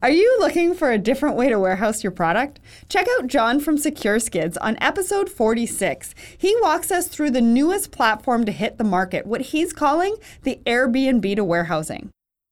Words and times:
Are 0.00 0.10
you 0.10 0.36
looking 0.38 0.74
for 0.74 0.92
a 0.92 0.98
different 0.98 1.34
way 1.34 1.48
to 1.48 1.58
warehouse 1.58 2.04
your 2.04 2.12
product? 2.12 2.60
Check 2.88 3.08
out 3.18 3.26
John 3.26 3.58
from 3.58 3.76
Secure 3.76 4.20
Skids 4.20 4.56
on 4.58 4.78
episode 4.80 5.28
46. 5.28 6.14
He 6.38 6.54
walks 6.62 6.92
us 6.92 7.08
through 7.08 7.32
the 7.32 7.40
newest 7.40 7.90
platform 7.90 8.44
to 8.44 8.52
hit 8.52 8.78
the 8.78 8.84
market, 8.84 9.26
what 9.26 9.40
he's 9.40 9.72
calling 9.72 10.14
the 10.44 10.60
Airbnb 10.66 11.34
to 11.34 11.42
warehousing. 11.42 12.10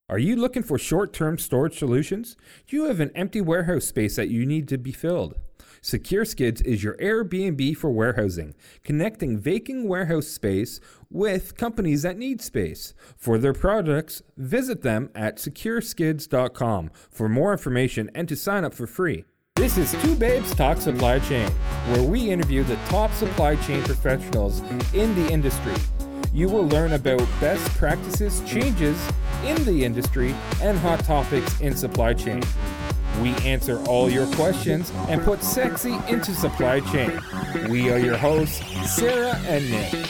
Are 0.08 0.18
you 0.18 0.34
looking 0.34 0.64
for 0.64 0.76
short 0.76 1.12
term 1.12 1.38
storage 1.38 1.78
solutions? 1.78 2.36
You 2.66 2.86
have 2.86 2.98
an 2.98 3.12
empty 3.14 3.40
warehouse 3.40 3.84
space 3.84 4.16
that 4.16 4.28
you 4.28 4.44
need 4.44 4.66
to 4.66 4.76
be 4.76 4.90
filled. 4.90 5.36
Secure 5.86 6.24
Skids 6.24 6.60
is 6.62 6.82
your 6.82 6.96
Airbnb 6.96 7.76
for 7.76 7.92
warehousing, 7.92 8.56
connecting 8.82 9.38
vacant 9.38 9.86
warehouse 9.86 10.26
space 10.26 10.80
with 11.10 11.56
companies 11.56 12.02
that 12.02 12.18
need 12.18 12.42
space. 12.42 12.92
For 13.16 13.38
their 13.38 13.52
products, 13.52 14.20
visit 14.36 14.82
them 14.82 15.10
at 15.14 15.36
secureskids.com 15.36 16.90
for 17.08 17.28
more 17.28 17.52
information 17.52 18.10
and 18.16 18.28
to 18.28 18.34
sign 18.34 18.64
up 18.64 18.74
for 18.74 18.88
free. 18.88 19.26
This 19.54 19.78
is 19.78 19.92
Two 20.02 20.16
Babes 20.16 20.52
Talk 20.56 20.78
Supply 20.78 21.20
Chain, 21.20 21.48
where 21.92 22.02
we 22.02 22.32
interview 22.32 22.64
the 22.64 22.74
top 22.88 23.12
supply 23.12 23.54
chain 23.54 23.80
professionals 23.84 24.62
in 24.92 25.14
the 25.14 25.30
industry. 25.30 25.74
You 26.34 26.48
will 26.48 26.66
learn 26.66 26.94
about 26.94 27.20
best 27.40 27.64
practices, 27.76 28.42
changes 28.44 29.00
in 29.44 29.64
the 29.64 29.84
industry, 29.84 30.34
and 30.60 30.76
hot 30.78 31.04
topics 31.04 31.60
in 31.60 31.76
supply 31.76 32.12
chain. 32.12 32.42
We 33.22 33.30
answer 33.48 33.82
all 33.86 34.10
your 34.10 34.26
questions 34.34 34.92
and 35.08 35.22
put 35.22 35.42
sexy 35.42 35.98
into 36.08 36.34
supply 36.34 36.80
chain. 36.80 37.20
We 37.68 37.90
are 37.90 37.98
your 37.98 38.16
hosts, 38.16 38.62
Sarah 38.94 39.36
and 39.46 39.70
Nick. 39.70 40.06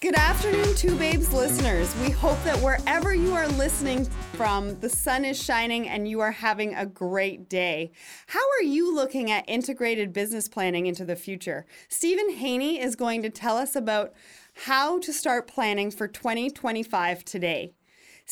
Good 0.00 0.14
afternoon, 0.14 0.74
Two 0.74 0.96
Babes 0.96 1.32
listeners. 1.32 1.94
We 2.00 2.10
hope 2.10 2.42
that 2.44 2.56
wherever 2.58 3.14
you 3.14 3.34
are 3.34 3.46
listening 3.46 4.06
from, 4.32 4.80
the 4.80 4.88
sun 4.88 5.24
is 5.24 5.40
shining 5.40 5.88
and 5.88 6.08
you 6.08 6.20
are 6.20 6.32
having 6.32 6.74
a 6.74 6.86
great 6.86 7.48
day. 7.48 7.92
How 8.26 8.40
are 8.58 8.64
you 8.64 8.94
looking 8.94 9.30
at 9.30 9.44
integrated 9.46 10.12
business 10.12 10.48
planning 10.48 10.86
into 10.86 11.04
the 11.04 11.16
future? 11.16 11.66
Stephen 11.88 12.30
Haney 12.30 12.80
is 12.80 12.96
going 12.96 13.22
to 13.22 13.30
tell 13.30 13.56
us 13.56 13.76
about 13.76 14.12
how 14.64 14.98
to 15.00 15.12
start 15.12 15.46
planning 15.46 15.90
for 15.90 16.08
2025 16.08 17.24
today. 17.24 17.74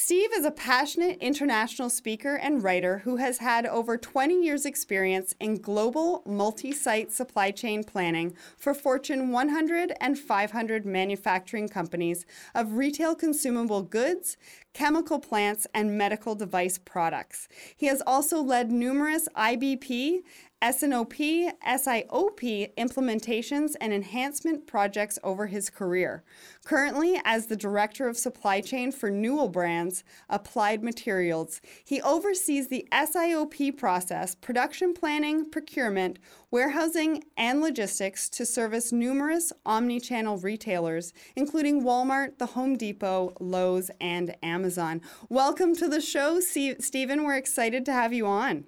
Steve 0.01 0.31
is 0.33 0.45
a 0.45 0.53
passionate 0.53 1.19
international 1.21 1.91
speaker 1.91 2.37
and 2.37 2.63
writer 2.63 2.99
who 2.99 3.17
has 3.17 3.39
had 3.39 3.67
over 3.67 3.97
20 3.97 4.41
years' 4.45 4.65
experience 4.65 5.35
in 5.41 5.61
global 5.61 6.23
multi 6.25 6.71
site 6.71 7.11
supply 7.11 7.51
chain 7.51 7.83
planning 7.83 8.33
for 8.57 8.75
Fortune 8.75 9.33
100 9.33 9.93
and 10.01 10.17
500 10.17 10.87
manufacturing 10.87 11.67
companies 11.67 12.25
of 12.55 12.75
retail 12.75 13.17
consumable 13.17 13.83
goods, 13.83 14.37
chemical 14.73 15.19
plants, 15.19 15.67
and 15.75 15.99
medical 15.99 16.37
device 16.37 16.79
products. 16.79 17.49
He 17.77 17.87
has 17.87 18.01
also 18.07 18.41
led 18.41 18.71
numerous 18.71 19.29
IBP 19.37 20.21
S&OP, 20.61 21.15
SIOP 21.15 22.75
implementations 22.77 23.75
and 23.81 23.93
enhancement 23.93 24.67
projects 24.67 25.17
over 25.23 25.47
his 25.47 25.71
career. 25.71 26.25
Currently, 26.65 27.21
as 27.25 27.47
the 27.47 27.55
Director 27.55 28.09
of 28.09 28.17
Supply 28.17 28.61
Chain 28.61 28.91
for 28.91 29.09
Newell 29.09 29.51
Brands 29.51 30.03
Applied 30.29 30.83
Materials, 30.83 31.61
he 31.85 32.03
oversees 32.03 32.67
the 32.67 32.89
SIOP 32.91 33.77
process, 33.77 34.35
production 34.35 34.95
planning, 34.95 35.49
procurement, 35.49 36.19
warehousing, 36.51 37.23
and 37.37 37.61
logistics 37.61 38.29
to 38.31 38.45
service 38.45 38.91
numerous 38.91 39.53
omni 39.65 40.01
channel 40.01 40.39
retailers, 40.39 41.13
including 41.37 41.85
Walmart, 41.85 42.39
the 42.39 42.47
Home 42.47 42.77
Depot, 42.77 43.33
Lowe's, 43.39 43.93
and 44.01 44.35
Amazon. 44.43 45.03
Welcome 45.29 45.77
to 45.77 45.87
the 45.87 46.01
show, 46.01 46.41
Stephen. 46.41 47.23
We're 47.23 47.37
excited 47.37 47.85
to 47.87 47.93
have 47.93 48.13
you 48.13 48.27
on. 48.27 48.65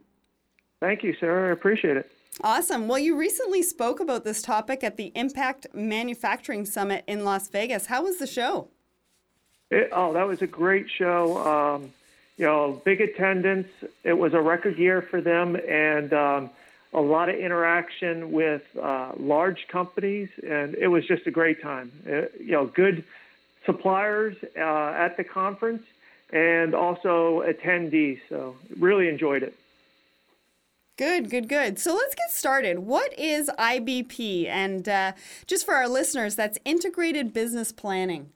Thank 0.80 1.02
you, 1.02 1.14
Sarah. 1.20 1.50
I 1.50 1.52
appreciate 1.52 1.96
it. 1.96 2.10
Awesome. 2.42 2.88
Well, 2.88 2.98
you 2.98 3.16
recently 3.16 3.62
spoke 3.62 4.00
about 4.00 4.24
this 4.24 4.40
topic 4.40 4.82
at 4.82 4.96
the 4.96 5.12
Impact 5.14 5.66
Manufacturing 5.74 6.64
Summit 6.64 7.04
in 7.06 7.24
Las 7.24 7.48
Vegas. 7.48 7.86
How 7.86 8.02
was 8.04 8.18
the 8.18 8.26
show? 8.26 8.68
It, 9.70 9.90
oh, 9.92 10.14
that 10.14 10.26
was 10.26 10.40
a 10.40 10.46
great 10.46 10.86
show. 10.90 11.36
Um, 11.46 11.92
you 12.38 12.46
know, 12.46 12.80
big 12.84 13.02
attendance. 13.02 13.68
It 14.04 14.14
was 14.14 14.32
a 14.32 14.40
record 14.40 14.78
year 14.78 15.02
for 15.02 15.20
them, 15.20 15.54
and 15.56 16.12
um, 16.14 16.50
a 16.94 17.00
lot 17.00 17.28
of 17.28 17.36
interaction 17.36 18.32
with 18.32 18.62
uh, 18.80 19.12
large 19.18 19.68
companies, 19.68 20.30
and 20.42 20.74
it 20.76 20.88
was 20.88 21.06
just 21.06 21.26
a 21.26 21.30
great 21.30 21.60
time. 21.60 21.92
Uh, 22.06 22.22
you 22.38 22.52
know, 22.52 22.66
good 22.66 23.04
suppliers 23.66 24.34
uh, 24.56 24.94
at 24.96 25.18
the 25.18 25.24
conference, 25.24 25.82
and 26.32 26.74
also 26.74 27.42
attendees. 27.46 28.20
So, 28.30 28.56
really 28.78 29.08
enjoyed 29.08 29.42
it. 29.42 29.54
Good, 31.00 31.30
good, 31.30 31.48
good. 31.48 31.78
So 31.78 31.94
let's 31.94 32.14
get 32.14 32.30
started. 32.30 32.80
What 32.80 33.18
is 33.18 33.50
IBP? 33.58 34.46
And 34.46 34.86
uh, 34.86 35.12
just 35.46 35.64
for 35.64 35.72
our 35.72 35.88
listeners, 35.88 36.36
that's 36.36 36.58
integrated 36.66 37.32
business 37.32 37.72
planning. 37.72 38.28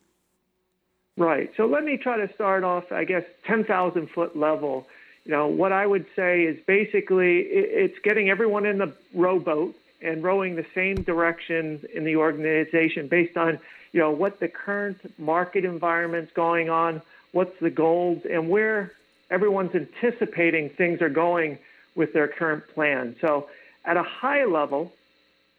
Right. 1.18 1.52
So 1.58 1.66
let 1.66 1.84
me 1.84 1.98
try 1.98 2.16
to 2.16 2.32
start 2.32 2.64
off, 2.64 2.90
I 2.90 3.04
guess, 3.04 3.24
10,000 3.46 4.08
foot 4.08 4.34
level. 4.34 4.86
You 5.26 5.32
know, 5.32 5.46
what 5.46 5.72
I 5.72 5.86
would 5.86 6.06
say 6.16 6.44
is 6.44 6.58
basically 6.66 7.40
it's 7.40 7.98
getting 8.02 8.30
everyone 8.30 8.64
in 8.64 8.78
the 8.78 8.94
rowboat 9.12 9.74
and 10.00 10.24
rowing 10.24 10.56
the 10.56 10.64
same 10.74 11.02
direction 11.02 11.84
in 11.92 12.04
the 12.04 12.16
organization 12.16 13.08
based 13.08 13.36
on, 13.36 13.58
you 13.92 14.00
know, 14.00 14.10
what 14.10 14.40
the 14.40 14.48
current 14.48 14.96
market 15.18 15.66
environment's 15.66 16.32
going 16.32 16.70
on, 16.70 17.02
what's 17.32 17.60
the 17.60 17.68
goals, 17.68 18.22
and 18.24 18.48
where 18.48 18.92
everyone's 19.30 19.74
anticipating 19.74 20.70
things 20.70 21.02
are 21.02 21.10
going 21.10 21.58
with 21.94 22.12
their 22.12 22.28
current 22.28 22.64
plan. 22.74 23.16
So, 23.20 23.48
at 23.84 23.96
a 23.96 24.02
high 24.02 24.44
level, 24.44 24.92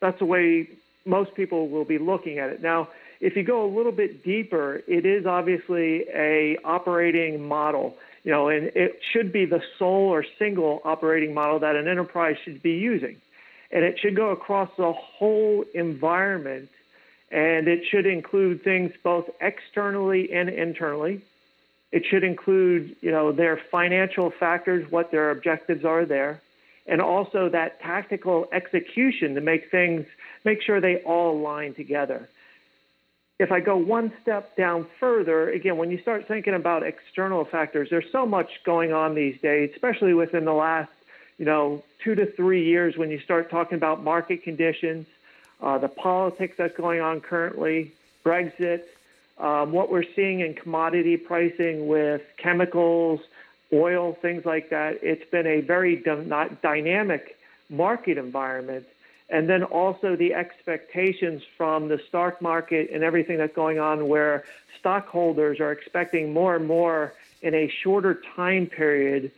that's 0.02 0.20
the 0.20 0.26
way 0.26 0.70
most 1.06 1.36
people 1.36 1.70
will 1.70 1.86
be 1.86 1.98
looking 1.98 2.40
at 2.40 2.50
it. 2.50 2.62
Now, 2.62 2.90
if 3.22 3.36
you 3.36 3.44
go 3.44 3.66
a 3.66 3.72
little 3.72 3.92
bit 3.92 4.24
deeper, 4.24 4.82
it 4.88 5.06
is 5.06 5.26
obviously 5.26 6.06
a 6.14 6.58
operating 6.64 7.48
model, 7.48 7.96
you 8.24 8.32
know, 8.32 8.50
and 8.50 8.72
it 8.76 9.00
should 9.12 9.32
be 9.32 9.46
the 9.46 9.62
sole 9.80 10.10
or 10.10 10.26
single 10.38 10.82
operating 10.84 11.34
model 11.34 11.60
that 11.60 11.76
an 11.76 11.88
enterprise 11.88 12.36
should 12.44 12.62
be 12.62 12.74
using. 12.74 13.18
And 13.72 13.84
it 13.84 14.00
should 14.00 14.16
go 14.16 14.30
across 14.30 14.70
the 14.78 14.92
whole 14.94 15.66
environment 15.74 16.70
and 17.32 17.68
it 17.68 17.82
should 17.90 18.06
include 18.06 18.64
things 18.64 18.92
both 19.04 19.26
externally 19.42 20.32
and 20.32 20.50
internally. 20.50 21.24
It 21.96 22.06
should 22.06 22.26
include, 22.26 22.98
you 23.00 23.10
know, 23.10 23.32
their 23.32 23.56
financial 23.72 24.30
factors, 24.30 24.86
what 24.92 25.12
their 25.12 25.32
objectives 25.32 25.86
are 25.86 26.04
there, 26.04 26.42
and 26.86 27.00
also 27.02 27.48
that 27.48 27.80
tactical 27.80 28.50
execution 28.52 29.34
to 29.36 29.40
make 29.40 29.72
things, 29.72 30.06
make 30.44 30.62
sure 30.62 30.82
they 30.82 30.98
all 31.04 31.32
align 31.40 31.74
together. 31.74 32.28
If 33.40 33.50
I 33.50 33.62
go 33.62 33.78
one 33.78 34.12
step 34.22 34.58
down 34.58 34.88
further, 35.00 35.50
again, 35.50 35.78
when 35.78 35.90
you 35.90 35.98
start 36.02 36.28
thinking 36.28 36.54
about 36.54 36.84
external 36.84 37.46
factors, 37.46 37.88
there's 37.90 38.12
so 38.12 38.26
much 38.26 38.50
going 38.66 38.92
on 38.92 39.16
these 39.16 39.40
days, 39.40 39.72
especially 39.74 40.14
within 40.14 40.44
the 40.44 40.54
last, 40.54 40.92
you 41.38 41.46
know, 41.46 41.82
two 42.04 42.14
to 42.16 42.26
three 42.26 42.66
years 42.66 42.98
when 42.98 43.10
you 43.10 43.22
start 43.22 43.50
talking 43.50 43.78
about 43.78 44.04
market 44.04 44.44
conditions, 44.44 45.08
uh, 45.62 45.78
the 45.78 45.88
politics 45.88 46.56
that's 46.58 46.76
going 46.76 47.00
on 47.00 47.22
currently, 47.22 47.94
Brexit, 48.26 48.82
um, 49.38 49.72
what 49.72 49.92
we're 49.92 50.06
seeing 50.16 50.40
in 50.40 50.54
commodity 50.54 51.18
pricing 51.18 51.88
with 51.88 52.22
chemicals, 52.38 53.20
oil, 53.74 54.14
things 54.22 54.46
like 54.46 54.70
that, 54.70 55.00
it's 55.02 55.30
been 55.30 55.48
a 55.48 55.62
very 55.62 55.98
dynamic 56.62 57.38
market 57.70 58.18
environment. 58.18 58.86
And 59.30 59.50
then 59.50 59.64
also 59.64 60.16
the 60.16 60.36
expectations 60.36 61.42
from 61.58 61.88
the 61.88 62.00
stock 62.08 62.42
market 62.42 62.92
and 62.92 63.04
everything 63.04 63.38
that's 63.38 63.56
going 63.56 63.80
on, 63.80 64.08
where 64.08 64.46
stockholders 64.80 65.60
are 65.60 65.72
expecting 65.72 66.32
more 66.32 66.56
and 66.56 66.68
more 66.68 67.14
in 67.42 67.56
a 67.56 67.68
shorter 67.68 68.22
time 68.36 68.68
period 68.68 69.32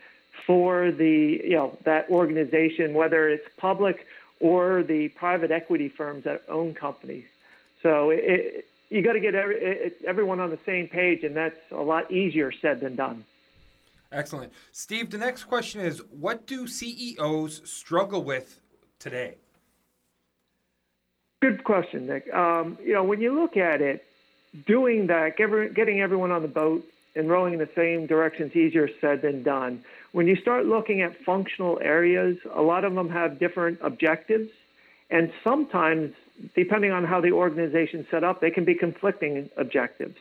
for 0.46 0.92
the 0.92 1.42
you 1.44 1.56
know 1.56 1.78
that 1.84 2.10
organization, 2.10 2.94
whether 2.94 3.30
it's 3.30 3.48
public 3.58 4.06
or 4.40 4.84
the 4.84 5.08
private 5.10 5.52
equity 5.52 5.90
firms 5.90 6.26
that 6.26 6.44
own 6.50 6.74
companies. 6.74 7.26
So 7.82 8.10
it, 8.10 8.68
you 8.90 9.02
got 9.02 9.14
to 9.14 9.20
get 9.20 9.36
every, 9.36 9.92
everyone 10.06 10.40
on 10.40 10.50
the 10.50 10.60
same 10.66 10.88
page, 10.88 11.24
and 11.24 11.36
that's 11.36 11.60
a 11.72 11.82
lot 11.82 12.12
easier 12.12 12.52
said 12.62 12.80
than 12.80 12.96
done. 12.96 13.26
Excellent. 14.12 14.54
Steve, 14.72 15.10
the 15.10 15.18
next 15.18 15.46
question 15.46 15.82
is 15.82 16.02
what 16.12 16.48
do 16.48 16.66
CEOs 16.68 17.70
struggle 17.70 18.24
with 18.24 18.60
today? 19.00 19.36
Good 21.42 21.64
question, 21.64 22.08
Nick. 22.08 22.34
Um, 22.34 22.78
you 22.84 22.94
know, 22.94 23.04
when 23.04 23.22
you 23.22 23.40
look 23.40 23.58
at 23.58 23.82
it, 23.82 24.06
doing 24.66 25.08
that, 25.08 25.38
getting 25.38 26.02
everyone 26.02 26.32
on 26.32 26.42
the 26.42 26.48
boat 26.48 26.84
and 27.16 27.30
rowing 27.30 27.54
in 27.54 27.60
the 27.60 27.70
same 27.76 28.08
direction 28.08 28.50
is 28.50 28.56
easier 28.56 28.90
said 29.02 29.22
than 29.22 29.44
done. 29.44 29.84
When 30.14 30.28
you 30.28 30.36
start 30.38 30.66
looking 30.66 31.02
at 31.02 31.16
functional 31.26 31.80
areas, 31.82 32.38
a 32.56 32.62
lot 32.62 32.86
of 32.86 32.96
them 32.96 33.10
have 33.10 33.40
different 33.40 33.80
objectives, 33.82 34.50
and 35.10 35.32
sometimes 35.44 36.14
depending 36.56 36.92
on 36.92 37.06
how 37.06 37.22
the 37.22 37.32
organization's 37.32 38.06
set 38.10 38.24
up, 38.24 38.42
they 38.42 38.52
can 38.52 38.66
be 38.66 38.76
conflicting 38.76 39.50
objectives. 39.58 40.18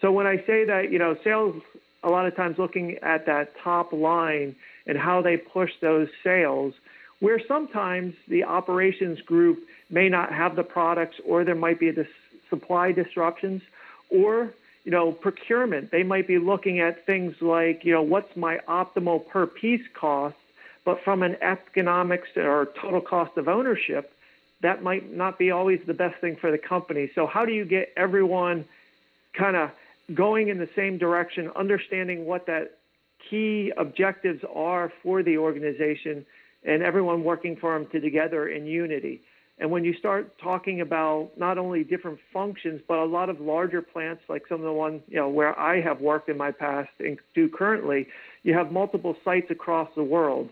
So 0.00 0.12
when 0.12 0.26
I 0.26 0.36
say 0.46 0.64
that, 0.64 0.90
you 0.90 0.98
know, 0.98 1.16
sales 1.24 1.62
a 2.02 2.10
lot 2.10 2.26
of 2.26 2.36
times 2.36 2.58
looking 2.58 2.98
at 2.98 3.26
that 3.26 3.56
top 3.62 3.92
line 3.92 4.54
and 4.86 4.98
how 4.98 5.22
they 5.22 5.36
push 5.36 5.72
those 5.80 6.08
sales, 6.22 6.74
where 7.20 7.40
sometimes 7.46 8.14
the 8.28 8.44
operations 8.44 9.20
group 9.22 9.58
may 9.90 10.08
not 10.08 10.32
have 10.32 10.56
the 10.56 10.62
products 10.62 11.16
or 11.24 11.44
there 11.44 11.54
might 11.54 11.80
be 11.80 11.90
dis- 11.92 12.06
supply 12.50 12.92
disruptions 12.92 13.62
or 14.10 14.52
you 14.84 14.92
know 14.92 15.10
procurement 15.12 15.90
they 15.90 16.02
might 16.02 16.26
be 16.28 16.38
looking 16.38 16.78
at 16.80 17.04
things 17.06 17.34
like 17.40 17.84
you 17.84 17.92
know 17.92 18.02
what's 18.02 18.36
my 18.36 18.58
optimal 18.68 19.26
per 19.26 19.46
piece 19.46 19.82
cost 19.94 20.36
but 20.84 21.02
from 21.02 21.22
an 21.22 21.36
economics 21.42 22.28
or 22.36 22.68
total 22.80 23.00
cost 23.00 23.36
of 23.36 23.48
ownership 23.48 24.12
that 24.62 24.82
might 24.82 25.14
not 25.14 25.38
be 25.38 25.50
always 25.50 25.80
the 25.86 25.94
best 25.94 26.20
thing 26.20 26.36
for 26.36 26.50
the 26.50 26.58
company 26.58 27.10
so 27.14 27.26
how 27.26 27.44
do 27.44 27.52
you 27.52 27.64
get 27.64 27.92
everyone 27.96 28.64
kind 29.32 29.56
of 29.56 29.70
going 30.14 30.48
in 30.48 30.58
the 30.58 30.68
same 30.76 30.98
direction 30.98 31.50
understanding 31.56 32.24
what 32.24 32.46
that 32.46 32.78
key 33.30 33.72
objectives 33.76 34.42
are 34.54 34.92
for 35.02 35.22
the 35.22 35.36
organization 35.36 36.24
and 36.64 36.82
everyone 36.82 37.24
working 37.24 37.56
for 37.56 37.78
them 37.78 37.88
together 37.90 38.48
in 38.48 38.66
unity 38.66 39.20
and 39.58 39.70
when 39.70 39.84
you 39.84 39.94
start 39.94 40.38
talking 40.38 40.80
about 40.82 41.30
not 41.36 41.56
only 41.56 41.82
different 41.82 42.18
functions, 42.32 42.82
but 42.86 42.98
a 42.98 43.04
lot 43.04 43.30
of 43.30 43.40
larger 43.40 43.80
plants, 43.80 44.22
like 44.28 44.46
some 44.48 44.60
of 44.60 44.64
the 44.64 44.72
ones 44.72 45.00
you 45.08 45.16
know 45.16 45.28
where 45.28 45.58
I 45.58 45.80
have 45.80 46.00
worked 46.00 46.28
in 46.28 46.36
my 46.36 46.50
past 46.50 46.90
and 46.98 47.18
do 47.34 47.48
currently, 47.48 48.06
you 48.42 48.52
have 48.52 48.70
multiple 48.70 49.16
sites 49.24 49.50
across 49.50 49.88
the 49.96 50.02
world. 50.02 50.50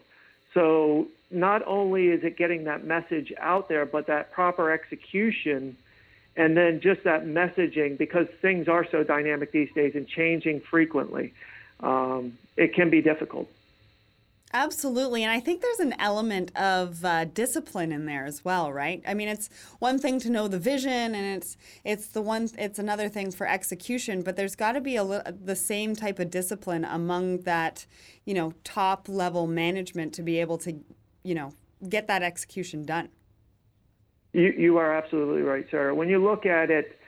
So 0.55 1.09
not 1.31 1.63
only 1.67 2.09
is 2.09 2.23
it 2.25 2.37
getting 2.37 2.65
that 2.65 2.85
message 2.85 3.33
out 3.39 3.69
there, 3.69 3.87
but 3.87 4.07
that 4.07 4.33
proper 4.33 4.71
execution, 4.71 5.77
and 6.37 6.57
then 6.57 6.81
just 6.81 7.05
that 7.05 7.25
messaging, 7.25 7.97
because 7.99 8.27
things 8.43 8.69
are 8.69 8.87
so 8.91 9.03
dynamic 9.05 9.53
these 9.53 9.73
days 9.75 9.95
and 9.95 10.07
changing 10.07 10.61
frequently, 10.61 11.33
um, 11.81 12.37
it 12.57 12.75
can 12.75 12.91
be 12.91 13.03
difficult. 13.03 13.49
Absolutely. 14.55 15.25
And 15.25 15.33
I 15.33 15.41
think 15.41 15.63
there's 15.63 15.81
an 15.81 15.95
element 15.99 16.57
of 16.57 17.05
uh, 17.05 17.25
discipline 17.25 17.91
in 17.91 18.07
there 18.07 18.25
as 18.25 18.45
well, 18.45 18.73
right? 18.73 19.03
I 19.05 19.13
mean, 19.13 19.27
it's 19.27 19.51
one 19.81 19.99
thing 19.99 20.21
to 20.21 20.31
know 20.31 20.47
the 20.47 20.61
vision 20.61 20.93
and 20.93 21.37
it's 21.37 21.57
it's 21.83 22.07
the 22.07 22.23
one 22.23 22.49
it's 22.57 22.79
another 22.79 23.09
thing 23.09 23.33
for 23.33 23.49
execution, 23.49 24.23
but 24.23 24.37
there's 24.37 24.55
got 24.55 24.73
to 24.73 24.81
be 24.81 24.95
a 24.95 25.05
the 25.05 25.57
same 25.57 25.97
type 25.97 26.21
of 26.21 26.31
discipline 26.31 26.85
among 26.85 27.39
that, 27.39 27.85
you 28.25 28.33
know, 28.33 28.55
top 28.63 29.09
level 29.09 29.49
management 29.49 30.15
to 30.15 30.23
be 30.23 30.39
able 30.39 30.59
to, 30.59 30.79
you 31.25 31.35
know, 31.35 31.53
get 31.89 32.07
that 32.07 32.23
execution 32.23 32.85
done. 32.85 33.09
You 34.33 34.55
you 34.57 34.79
are 34.79 34.95
absolutely 34.95 35.43
right, 35.43 35.67
Sarah. 35.71 35.95
When 35.95 36.09
you 36.09 36.23
look 36.23 36.47
at 36.47 36.71
it, 36.71 36.99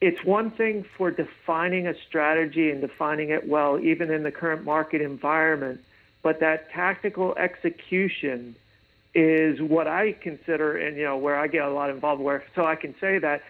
it's 0.00 0.22
one 0.24 0.50
thing 0.52 0.84
for 0.96 1.10
defining 1.10 1.88
a 1.88 1.94
strategy 2.06 2.70
and 2.70 2.80
defining 2.80 3.30
it 3.30 3.48
well, 3.48 3.80
even 3.80 4.10
in 4.10 4.22
the 4.22 4.30
current 4.30 4.64
market 4.64 5.00
environment 5.00 5.80
but 6.24 6.40
that 6.40 6.70
tactical 6.70 7.36
execution 7.36 8.56
is 9.14 9.60
what 9.60 9.86
I 9.86 10.12
consider, 10.12 10.76
and 10.76 10.96
you 10.96 11.04
know, 11.04 11.18
where 11.18 11.38
I 11.38 11.46
get 11.46 11.62
a 11.62 11.70
lot 11.70 11.90
involved. 11.90 12.20
Where 12.20 12.42
so 12.56 12.64
I 12.64 12.74
can 12.74 12.94
say 12.98 13.18
that 13.18 13.42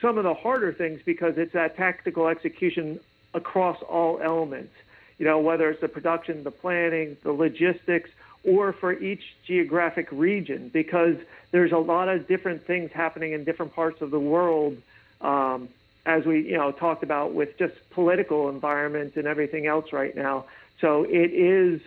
some 0.00 0.16
of 0.16 0.24
the 0.24 0.32
harder 0.32 0.72
things 0.72 1.00
because 1.04 1.34
it's 1.36 1.52
that 1.52 1.76
tactical 1.76 2.28
execution 2.28 3.00
across 3.34 3.82
all 3.82 4.20
elements. 4.22 4.72
You 5.18 5.26
know, 5.26 5.40
whether 5.40 5.68
it's 5.68 5.82
the 5.82 5.88
production, 5.88 6.44
the 6.44 6.52
planning, 6.52 7.16
the 7.24 7.32
logistics, 7.32 8.08
or 8.44 8.72
for 8.72 8.92
each 8.92 9.22
geographic 9.46 10.08
region, 10.10 10.70
because 10.72 11.16
there's 11.50 11.72
a 11.72 11.78
lot 11.78 12.08
of 12.08 12.26
different 12.26 12.66
things 12.66 12.90
happening 12.92 13.32
in 13.32 13.44
different 13.44 13.74
parts 13.74 14.00
of 14.00 14.10
the 14.10 14.20
world. 14.20 14.76
Um, 15.20 15.68
as 16.06 16.24
we, 16.24 16.40
you 16.48 16.56
know, 16.56 16.72
talked 16.72 17.02
about 17.02 17.34
with 17.34 17.58
just 17.58 17.74
political 17.90 18.48
environment 18.48 19.16
and 19.16 19.26
everything 19.26 19.66
else 19.66 19.92
right 19.92 20.16
now. 20.16 20.46
So 20.80 21.04
it 21.04 21.32
is 21.32 21.80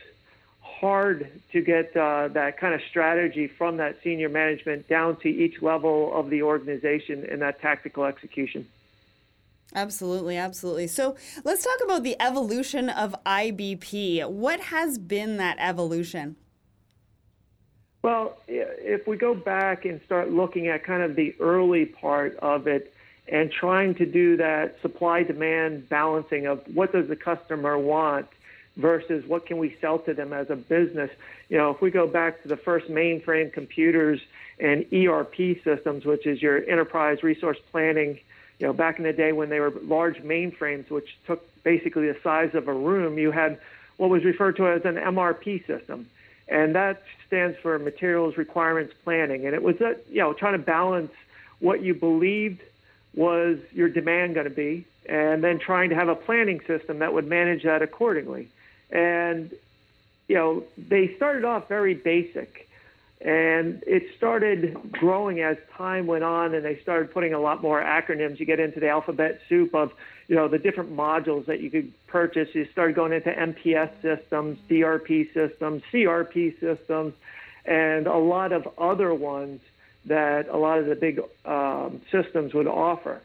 hard 0.61 1.41
to 1.51 1.61
get 1.61 1.95
uh, 1.95 2.27
that 2.29 2.57
kind 2.57 2.73
of 2.73 2.81
strategy 2.89 3.47
from 3.47 3.77
that 3.77 3.97
senior 4.03 4.29
management 4.29 4.88
down 4.88 5.15
to 5.21 5.29
each 5.29 5.61
level 5.61 6.13
of 6.13 6.29
the 6.29 6.44
organization 6.44 7.25
and 7.29 7.41
that 7.41 7.61
tactical 7.61 8.05
execution. 8.05 8.67
Absolutely, 9.75 10.38
absolutely. 10.38 10.88
So 10.88 11.15
let's 11.44 11.63
talk 11.63 11.79
about 11.83 12.03
the 12.03 12.15
evolution 12.21 12.89
of 12.89 13.15
IBP. 13.25 14.29
What 14.29 14.59
has 14.59 15.00
been 15.00 15.38
that 15.38 15.57
evolution? 15.59 16.35
Well, 18.03 18.38
if 18.50 19.07
we 19.07 19.15
go 19.15 19.33
back 19.33 19.85
and 19.85 20.01
start 20.05 20.29
looking 20.29 20.67
at 20.67 20.83
kind 20.83 21.01
of 21.01 21.15
the 21.15 21.33
early 21.39 21.85
part 21.85 22.35
of 22.38 22.67
it 22.67 22.94
and 23.29 23.50
trying 23.50 23.95
to 23.95 24.05
do 24.05 24.35
that 24.38 24.75
supply 24.81 25.23
demand 25.23 25.88
balancing 25.88 26.45
of 26.45 26.61
what 26.73 26.91
does 26.91 27.07
the 27.07 27.15
customer 27.15 27.77
want 27.77 28.27
versus 28.75 29.25
what 29.25 29.45
can 29.45 29.57
we 29.57 29.77
sell 29.79 30.00
to 30.00 30.13
them 30.13 30.33
as 30.33 30.50
a 30.50 30.57
business. 30.57 31.11
You 31.47 31.57
know, 31.57 31.71
if 31.71 31.81
we 31.81 31.91
go 31.91 32.05
back 32.05 32.41
to 32.41 32.50
the 32.50 32.57
first 32.57 32.88
mainframe 32.88 33.53
computers 33.53 34.19
and 34.59 34.85
ERP 34.91 35.63
systems, 35.63 36.03
which 36.03 36.27
is 36.27 36.41
your 36.41 36.57
enterprise 36.69 37.23
resource 37.23 37.57
planning, 37.71 38.19
you 38.59 38.67
know, 38.67 38.73
back 38.73 38.97
in 38.97 39.05
the 39.05 39.13
day 39.13 39.31
when 39.31 39.50
they 39.50 39.61
were 39.61 39.71
large 39.81 40.17
mainframes, 40.17 40.89
which 40.89 41.17
took 41.25 41.41
basically 41.63 42.07
the 42.07 42.17
size 42.21 42.53
of 42.53 42.67
a 42.67 42.73
room, 42.73 43.17
you 43.17 43.31
had 43.31 43.57
what 43.95 44.09
was 44.09 44.25
referred 44.25 44.57
to 44.57 44.67
as 44.67 44.83
an 44.83 44.95
MRP 44.95 45.65
system. 45.65 46.07
And 46.47 46.75
that 46.75 47.03
stands 47.27 47.57
for 47.57 47.79
Materials 47.79 48.37
Requirements 48.37 48.93
Planning. 49.03 49.45
And 49.45 49.55
it 49.55 49.63
was, 49.63 49.77
that, 49.77 50.05
you 50.09 50.19
know, 50.19 50.33
trying 50.33 50.53
to 50.53 50.59
balance 50.59 51.11
what 51.59 51.81
you 51.81 51.93
believed 51.93 52.61
was 53.15 53.59
your 53.71 53.89
demand 53.89 54.33
going 54.33 54.45
to 54.45 54.53
be, 54.53 54.85
and 55.07 55.43
then 55.43 55.59
trying 55.59 55.89
to 55.89 55.95
have 55.95 56.09
a 56.09 56.15
planning 56.15 56.59
system 56.67 56.99
that 56.99 57.13
would 57.13 57.27
manage 57.27 57.63
that 57.63 57.81
accordingly. 57.81 58.49
And, 58.91 59.51
you 60.27 60.35
know, 60.35 60.63
they 60.77 61.15
started 61.15 61.45
off 61.45 61.67
very 61.67 61.93
basic. 61.93 62.69
And 63.23 63.81
it 63.87 64.03
started 64.17 64.91
growing 64.91 65.39
as 65.39 65.55
time 65.77 66.07
went 66.07 66.25
on, 66.25 66.53
and 66.53 66.65
they 66.65 66.77
started 66.81 67.13
putting 67.13 67.33
a 67.33 67.39
lot 67.39 67.61
more 67.61 67.81
acronyms. 67.81 68.37
You 68.37 68.45
get 68.45 68.59
into 68.59 68.81
the 68.81 68.89
alphabet 68.89 69.39
soup 69.47 69.73
of, 69.73 69.93
you 70.27 70.35
know, 70.35 70.49
the 70.49 70.59
different 70.59 70.93
modules 70.93 71.45
that 71.45 71.61
you 71.61 71.71
could 71.71 71.93
purchase. 72.07 72.49
You 72.53 72.67
started 72.73 72.97
going 72.97 73.13
into 73.13 73.29
MPS 73.31 73.91
systems, 74.01 74.59
DRP 74.69 75.33
systems, 75.33 75.83
CRP 75.93 76.59
systems, 76.59 77.13
and 77.63 78.07
a 78.07 78.17
lot 78.17 78.51
of 78.51 78.67
other 78.77 79.13
ones 79.13 79.61
that 80.05 80.49
a 80.49 80.57
lot 80.57 80.79
of 80.79 80.87
the 80.87 80.95
big 80.95 81.21
um, 81.45 82.01
systems 82.11 82.53
would 82.53 82.67
offer. 82.67 83.21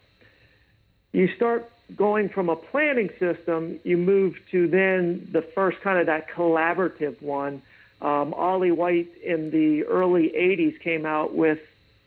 You 1.11 1.29
start 1.35 1.69
going 1.97 2.29
from 2.29 2.49
a 2.49 2.55
planning 2.55 3.11
system, 3.19 3.81
you 3.83 3.97
move 3.97 4.37
to 4.53 4.69
then 4.69 5.29
the 5.33 5.43
first 5.43 5.81
kind 5.81 5.99
of 5.99 6.07
that 6.07 6.29
collaborative 6.31 7.21
one. 7.21 7.63
Um, 8.01 8.33
Ollie 8.35 8.71
Wight 8.71 9.09
in 9.23 9.51
the 9.51 9.85
early 9.85 10.31
80s 10.37 10.81
came 10.81 11.05
out 11.05 11.35
with 11.35 11.59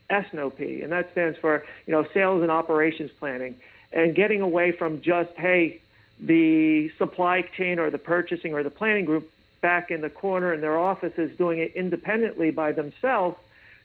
S&OP, 0.09 0.59
and 0.59 0.91
that 0.91 1.11
stands 1.11 1.37
for 1.37 1.63
you 1.85 1.91
know 1.91 2.05
Sales 2.13 2.41
and 2.41 2.51
Operations 2.51 3.11
Planning, 3.19 3.55
and 3.91 4.15
getting 4.15 4.41
away 4.41 4.71
from 4.71 5.01
just 5.01 5.31
hey 5.37 5.81
the 6.19 6.89
supply 6.97 7.41
chain 7.41 7.79
or 7.79 7.89
the 7.89 7.97
purchasing 7.97 8.53
or 8.53 8.63
the 8.63 8.69
planning 8.69 9.05
group 9.05 9.29
back 9.61 9.91
in 9.91 10.01
the 10.01 10.09
corner 10.09 10.53
in 10.53 10.61
their 10.61 10.77
offices 10.77 11.35
doing 11.37 11.59
it 11.59 11.71
independently 11.75 12.51
by 12.51 12.71
themselves, 12.71 13.37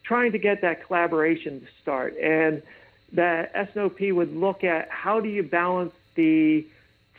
trying 0.02 0.32
to 0.32 0.38
get 0.38 0.60
that 0.62 0.86
collaboration 0.86 1.60
to 1.60 1.66
start 1.82 2.14
and 2.18 2.62
that 3.12 3.50
S&OP 3.54 4.00
would 4.00 4.34
look 4.34 4.64
at 4.64 4.88
how 4.90 5.20
do 5.20 5.28
you 5.28 5.42
balance 5.42 5.92
the 6.14 6.66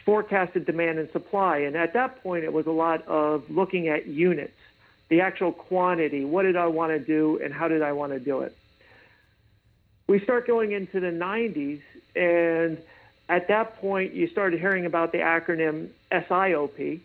forecasted 0.06 0.66
demand 0.66 1.00
and 1.00 1.10
supply. 1.12 1.58
And 1.60 1.76
at 1.76 1.94
that 1.94 2.22
point, 2.24 2.44
it 2.44 2.54
was 2.54 2.66
a 2.66 2.72
lot 2.72 3.08
of 3.08 3.50
looking 3.50 3.88
at 3.88 4.08
units, 4.08 4.54
the 5.10 5.22
actual 5.22 5.52
quantity. 5.52 6.26
What 6.26 6.44
did 6.44 6.56
I 6.56 6.68
want 6.68 6.92
to 6.92 7.00
do 7.00 7.40
and 7.44 7.54
how 7.54 7.68
did 7.68 7.82
I 7.82 7.94
want 7.94 8.14
to 8.14 8.20
do 8.20 8.42
it? 8.42 8.56
We 10.08 10.20
start 10.22 10.48
going 10.48 10.72
into 10.72 11.00
the 11.00 11.08
90s, 11.08 11.82
and 12.16 12.78
at 13.28 13.50
that 13.50 13.76
point, 13.82 14.14
you 14.14 14.28
started 14.28 14.60
hearing 14.60 14.86
about 14.86 15.12
the 15.12 15.18
acronym 15.18 15.90
SIOP, 16.12 17.02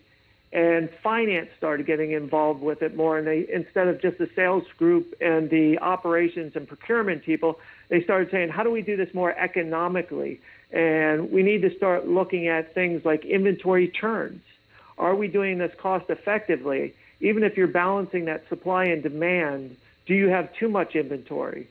and 0.53 0.89
finance 1.01 1.49
started 1.57 1.85
getting 1.85 2.11
involved 2.11 2.61
with 2.61 2.81
it 2.81 2.95
more. 2.95 3.17
And 3.17 3.27
they, 3.27 3.45
instead 3.51 3.87
of 3.87 3.99
just 4.01 4.19
the 4.19 4.29
sales 4.35 4.63
group 4.77 5.15
and 5.19 5.49
the 5.49 5.79
operations 5.79 6.55
and 6.55 6.67
procurement 6.67 7.23
people, 7.23 7.59
they 7.89 8.03
started 8.03 8.29
saying, 8.31 8.49
how 8.49 8.63
do 8.63 8.69
we 8.69 8.83
do 8.83 8.95
this 8.95 9.13
more 9.13 9.31
economically? 9.37 10.39
And 10.71 11.31
we 11.31 11.43
need 11.43 11.63
to 11.63 11.75
start 11.75 12.07
looking 12.07 12.47
at 12.47 12.73
things 12.73 13.03
like 13.03 13.25
inventory 13.25 13.87
turns. 13.87 14.41
Are 14.97 15.15
we 15.15 15.27
doing 15.27 15.57
this 15.57 15.73
cost 15.77 16.09
effectively? 16.09 16.93
Even 17.23 17.43
if 17.43 17.57
you're 17.57 17.67
balancing 17.67 18.25
that 18.25 18.47
supply 18.49 18.83
and 18.85 19.01
demand, 19.01 19.75
do 20.05 20.13
you 20.13 20.27
have 20.27 20.53
too 20.53 20.69
much 20.69 20.95
inventory? 20.95 21.67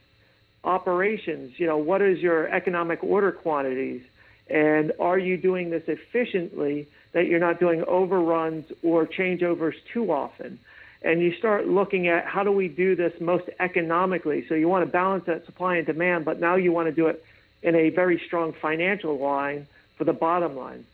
Operations, 0.65 1.61
you 1.61 1.67
know, 1.67 1.77
what 1.77 2.03
is 2.03 2.19
your 2.19 2.49
economic 2.49 3.05
order 3.05 3.31
quantities? 3.31 4.03
And 4.49 4.93
are 4.99 5.19
you 5.19 5.37
doing 5.37 5.71
this 5.71 5.85
efficiently 5.87 6.89
that 7.13 7.27
you're 7.27 7.39
not 7.39 7.61
doing 7.61 7.85
overruns 7.87 8.65
or 8.83 9.07
changeovers 9.07 9.75
too 9.93 10.11
often? 10.11 10.59
and 11.05 11.21
you 11.21 11.35
start 11.37 11.67
looking 11.67 12.09
at 12.09 12.25
how 12.25 12.45
do 12.45 12.53
we 12.53 12.69
do 12.69 12.95
this 12.95 13.13
most 13.21 13.49
economically. 13.59 14.45
So 14.49 14.55
you 14.55 14.69
want 14.69 14.87
to 14.87 14.91
balance 14.91 15.25
that 15.27 15.45
supply 15.47 15.77
and 15.77 15.87
demand, 15.87 16.25
but 16.25 16.39
now 16.41 16.57
you 16.57 16.73
want 16.73 16.89
to 16.89 16.93
do 16.93 17.09
it 17.09 17.25
in 17.63 17.75
a 17.75 17.91
very 17.91 18.23
strong 18.27 18.53
financial 18.53 19.19
line 19.19 19.67
for 19.97 20.05
the 20.05 20.13
bottom 20.13 20.57
line. 20.57 20.87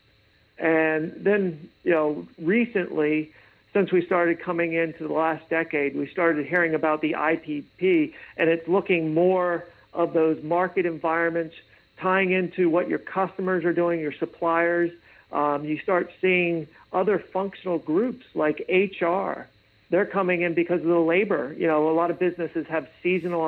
And 0.57 1.13
then, 1.17 1.69
you 1.83 1.91
know, 1.91 2.27
recently, 2.41 3.31
since 3.73 3.91
we 3.91 4.05
started 4.05 4.39
coming 4.39 4.73
into 4.73 5.07
the 5.07 5.13
last 5.13 5.47
decade, 5.49 5.95
we 5.95 6.07
started 6.07 6.45
hearing 6.45 6.73
about 6.73 7.01
the 7.01 7.13
IBP, 7.13 8.13
and 8.37 8.49
it's 8.49 8.67
looking 8.67 9.13
more 9.13 9.65
of 9.93 10.13
those 10.13 10.41
market 10.43 10.85
environments, 10.85 11.55
tying 11.97 12.31
into 12.31 12.69
what 12.69 12.87
your 12.87 12.99
customers 12.99 13.63
are 13.65 13.73
doing, 13.73 13.99
your 13.99 14.13
suppliers. 14.13 14.91
Um, 15.31 15.65
you 15.65 15.77
start 15.79 16.11
seeing 16.19 16.67
other 16.91 17.19
functional 17.19 17.77
groups 17.77 18.25
like 18.33 18.65
HR. 18.69 19.47
They're 19.91 20.05
coming 20.05 20.41
in 20.41 20.53
because 20.53 20.81
of 20.81 20.87
the 20.87 20.99
labor. 20.99 21.53
You 21.57 21.67
know, 21.67 21.89
a 21.89 21.93
lot 21.93 22.09
of 22.09 22.19
businesses 22.19 22.65
have 22.67 22.87
seasonal 23.03 23.41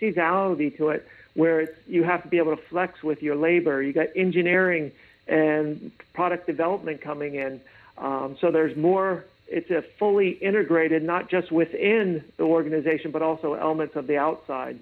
seasonality 0.00 0.76
to 0.78 0.90
it, 0.90 1.06
where 1.34 1.60
it's, 1.60 1.78
you 1.86 2.02
have 2.04 2.22
to 2.22 2.28
be 2.28 2.38
able 2.38 2.56
to 2.56 2.62
flex 2.62 3.02
with 3.02 3.22
your 3.22 3.36
labor. 3.36 3.82
You 3.82 3.92
got 3.92 4.08
engineering 4.16 4.92
and 5.28 5.90
product 6.14 6.46
development 6.46 7.02
coming 7.02 7.34
in. 7.34 7.60
Um, 7.98 8.36
so 8.40 8.50
there's 8.50 8.76
more. 8.76 9.24
It's 9.48 9.70
a 9.70 9.82
fully 9.98 10.30
integrated, 10.30 11.02
not 11.02 11.28
just 11.30 11.52
within 11.52 12.24
the 12.36 12.44
organization, 12.44 13.10
but 13.10 13.22
also 13.22 13.54
elements 13.54 13.94
of 13.96 14.06
the 14.06 14.16
outside. 14.18 14.78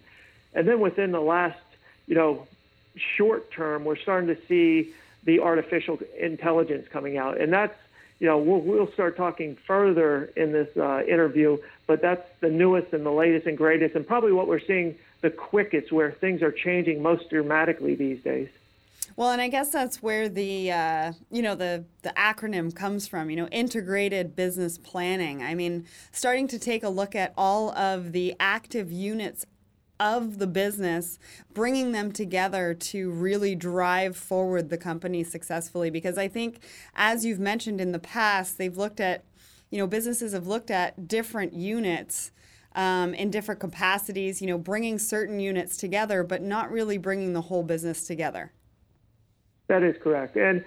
And 0.55 0.67
then 0.67 0.81
within 0.81 1.13
the 1.13 1.21
last, 1.21 1.61
you 2.07 2.15
know, 2.15 2.47
short 3.17 3.51
term, 3.51 3.85
we're 3.85 3.97
starting 3.97 4.35
to 4.35 4.39
see 4.47 4.95
the 5.25 5.41
artificial 5.41 5.99
intelligence 6.19 6.87
coming 6.93 7.17
out, 7.17 7.41
and 7.41 7.53
that's 7.53 7.77
you 8.21 8.27
know 8.27 8.39
we'll, 8.39 8.61
we'll 8.61 8.93
start 8.93 9.17
talking 9.17 9.57
further 9.67 10.31
in 10.37 10.53
this 10.53 10.69
uh, 10.77 11.03
interview, 11.03 11.57
but 11.87 12.03
that's 12.03 12.27
the 12.41 12.51
newest 12.51 12.93
and 12.93 13.05
the 13.05 13.11
latest 13.11 13.47
and 13.47 13.57
greatest, 13.57 13.95
and 13.95 14.07
probably 14.07 14.33
what 14.33 14.47
we're 14.47 14.61
seeing 14.61 14.97
the 15.23 15.31
quickest, 15.31 15.91
where 15.91 16.13
things 16.13 16.43
are 16.43 16.53
changing 16.53 17.03
most 17.03 17.31
dramatically 17.31 17.95
these 17.95 18.23
days. 18.23 18.49
Well, 19.17 19.31
and 19.31 19.41
I 19.41 19.49
guess 19.49 19.71
that's 19.71 20.03
where 20.03 20.29
the 20.29 20.73
uh, 20.73 21.13
you 21.31 21.43
know 21.43 21.55
the 21.55 21.85
the 22.03 22.13
acronym 22.17 22.75
comes 22.75 23.07
from. 23.07 23.31
You 23.31 23.37
know, 23.37 23.49
integrated 23.49 24.35
business 24.35 24.79
planning. 24.79 25.43
I 25.43 25.55
mean, 25.55 25.87
starting 26.13 26.49
to 26.49 26.59
take 26.59 26.83
a 26.83 26.89
look 26.89 27.15
at 27.15 27.33
all 27.37 27.71
of 27.77 28.13
the 28.13 28.35
active 28.41 28.91
units 28.91 29.47
of 30.01 30.39
the 30.39 30.47
business, 30.47 31.19
bringing 31.53 31.93
them 31.93 32.11
together 32.11 32.75
to 32.75 33.11
really 33.11 33.55
drive 33.55 34.17
forward 34.17 34.69
the 34.69 34.79
company 34.79 35.23
successfully. 35.23 35.91
Because 35.91 36.19
I 36.19 36.29
think, 36.29 36.61
as 36.95 37.25
you've 37.25 37.41
mentioned 37.41 37.81
in 37.81 37.93
the 37.93 37.99
past, 38.01 38.59
they've 38.59 38.77
looked 38.77 39.01
at, 39.01 39.25
you 39.71 39.79
know, 39.79 39.87
businesses 39.87 40.33
have 40.33 40.47
looked 40.47 40.71
at 40.71 41.09
different 41.09 41.53
units. 41.53 42.31
Um, 42.77 43.15
in 43.15 43.31
different 43.31 43.61
capacities, 43.61 44.41
you 44.43 44.49
know, 44.49 44.59
bringing 44.59 44.99
certain 44.99 45.39
units 45.39 45.77
together, 45.77 46.25
but 46.25 46.43
not 46.43 46.73
really 46.73 46.99
bringing 46.99 47.33
the 47.33 47.43
whole 47.43 47.63
business 47.63 48.05
together. 48.05 48.51
That 49.75 49.83
is 49.83 50.01
correct. 50.01 50.37
And 50.37 50.65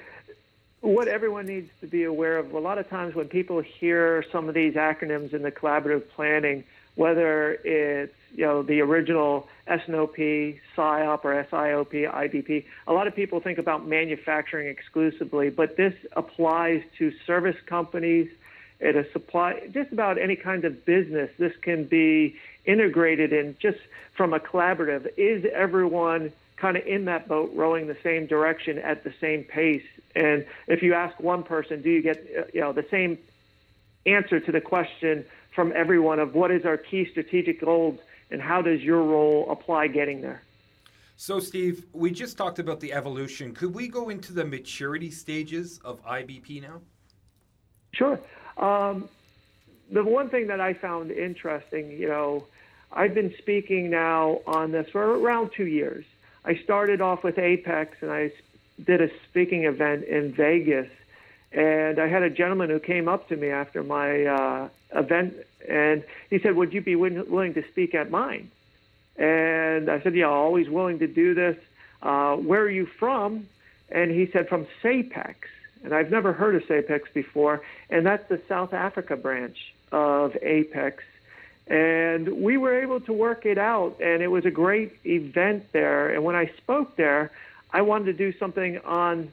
what 0.81 1.07
everyone 1.07 1.45
needs 1.45 1.69
to 1.79 1.87
be 1.87 2.03
aware 2.03 2.37
of, 2.37 2.51
a 2.51 2.59
lot 2.59 2.77
of 2.77 2.89
times 2.89 3.15
when 3.15 3.29
people 3.29 3.61
hear 3.61 4.25
some 4.33 4.49
of 4.49 4.53
these 4.53 4.73
acronyms 4.73 5.33
in 5.33 5.43
the 5.43 5.51
collaborative 5.51 6.09
planning, 6.09 6.65
whether 6.95 7.53
it's 7.63 8.13
you 8.35 8.43
know 8.43 8.63
the 8.63 8.81
original 8.81 9.47
S&OP, 9.65 10.17
SIOP, 10.17 11.23
or 11.23 11.47
SIOP, 11.49 12.11
IBP. 12.11 12.65
A 12.85 12.91
lot 12.91 13.07
of 13.07 13.15
people 13.15 13.39
think 13.39 13.59
about 13.59 13.87
manufacturing 13.87 14.67
exclusively, 14.67 15.49
but 15.51 15.77
this 15.77 15.93
applies 16.11 16.83
to 16.97 17.13
service 17.25 17.55
companies. 17.65 18.29
It 18.81 18.97
a 18.97 19.09
supply 19.13 19.69
just 19.73 19.93
about 19.93 20.17
any 20.17 20.35
kind 20.35 20.65
of 20.65 20.83
business. 20.83 21.31
This 21.37 21.55
can 21.61 21.85
be 21.85 22.35
integrated 22.65 23.31
in 23.31 23.55
just 23.57 23.79
from 24.17 24.33
a 24.33 24.39
collaborative. 24.39 25.07
Is 25.15 25.45
everyone 25.53 26.33
kind 26.57 26.75
of 26.75 26.85
in 26.85 27.05
that 27.05 27.27
boat 27.27 27.51
rowing 27.55 27.87
the 27.87 27.97
same 28.03 28.27
direction 28.27 28.77
at 28.79 29.03
the 29.03 29.13
same 29.21 29.43
pace? 29.43 29.85
And 30.15 30.45
if 30.67 30.81
you 30.81 30.93
ask 30.93 31.19
one 31.19 31.43
person, 31.43 31.81
do 31.81 31.89
you 31.89 32.01
get 32.01 32.51
you 32.53 32.61
know 32.61 32.73
the 32.73 32.85
same 32.91 33.17
answer 34.05 34.39
to 34.39 34.51
the 34.51 34.61
question 34.61 35.25
from 35.53 35.73
everyone 35.75 36.19
of 36.19 36.35
what 36.35 36.51
is 36.51 36.65
our 36.65 36.77
key 36.77 37.07
strategic 37.09 37.61
goals 37.61 37.99
and 38.29 38.41
how 38.41 38.61
does 38.61 38.81
your 38.81 39.01
role 39.03 39.49
apply 39.49 39.87
getting 39.87 40.21
there? 40.21 40.41
So, 41.19 41.39
Steve, 41.39 41.85
we 41.93 42.11
just 42.11 42.37
talked 42.37 42.59
about 42.59 42.79
the 42.79 42.93
evolution. 42.93 43.53
Could 43.53 43.73
we 43.73 43.87
go 43.87 44.09
into 44.09 44.33
the 44.33 44.45
maturity 44.45 45.09
stages 45.09 45.79
of 45.83 46.03
IBP 46.05 46.61
now? 46.61 46.79
Sure. 47.93 48.19
Um, 48.57 49.09
the 49.91 50.03
one 50.03 50.29
thing 50.29 50.47
that 50.47 50.61
I 50.61 50.73
found 50.73 51.09
interesting, 51.09 51.91
you 51.91 52.07
know, 52.07 52.45
I've 52.91 53.15
been 53.15 53.33
speaking 53.39 53.89
now 53.89 54.41
on 54.45 54.71
this 54.71 54.89
for 54.91 55.17
around 55.19 55.51
two 55.55 55.65
years. 55.65 56.05
I 56.47 56.55
started 56.63 57.01
off 57.01 57.25
with 57.25 57.37
APICS 57.37 57.97
and 58.01 58.09
I 58.09 58.31
did 58.81 59.01
a 59.01 59.09
speaking 59.29 59.65
event 59.65 60.05
in 60.05 60.31
Vegas. 60.31 60.89
And 61.51 61.99
I 61.99 62.07
had 62.07 62.23
a 62.23 62.29
gentleman 62.29 62.69
who 62.69 62.79
came 62.79 63.09
up 63.09 63.27
to 63.27 63.35
me 63.35 63.49
after 63.49 63.83
my 63.83 64.23
uh, 64.23 64.69
event 64.95 65.35
and 65.67 66.05
he 66.29 66.39
said, 66.39 66.55
Would 66.55 66.71
you 66.71 66.79
be 66.79 66.95
willing 66.95 67.53
to 67.53 67.67
speak 67.67 67.93
at 67.93 68.09
mine? 68.09 68.49
And 69.17 69.91
I 69.91 70.01
said, 70.01 70.15
Yeah, 70.15 70.29
always 70.29 70.69
willing 70.69 70.99
to 70.99 71.07
do 71.07 71.33
this. 71.33 71.57
Uh, 72.01 72.37
where 72.37 72.61
are 72.61 72.69
you 72.69 72.85
from? 72.85 73.47
And 73.89 74.09
he 74.09 74.29
said, 74.31 74.47
From 74.47 74.67
SAPICS. 74.81 75.49
And 75.83 75.93
I've 75.93 76.11
never 76.11 76.31
heard 76.31 76.55
of 76.55 76.63
SAPICS 76.63 77.13
before. 77.13 77.61
And 77.89 78.05
that's 78.05 78.27
the 78.29 78.41
South 78.47 78.73
Africa 78.73 79.17
branch 79.17 79.73
of 79.91 80.31
APICS. 80.41 81.03
And 81.69 82.41
we 82.41 82.57
were 82.57 82.81
able 82.81 83.01
to 83.01 83.13
work 83.13 83.45
it 83.45 83.57
out. 83.57 83.99
And 84.01 84.21
it 84.21 84.27
was 84.27 84.45
a 84.45 84.51
great 84.51 84.97
event 85.05 85.65
there. 85.73 86.13
And 86.13 86.23
when 86.23 86.35
I 86.35 86.51
spoke 86.57 86.95
there, 86.95 87.31
I 87.71 87.81
wanted 87.81 88.05
to 88.05 88.13
do 88.13 88.37
something 88.37 88.79
on 88.79 89.31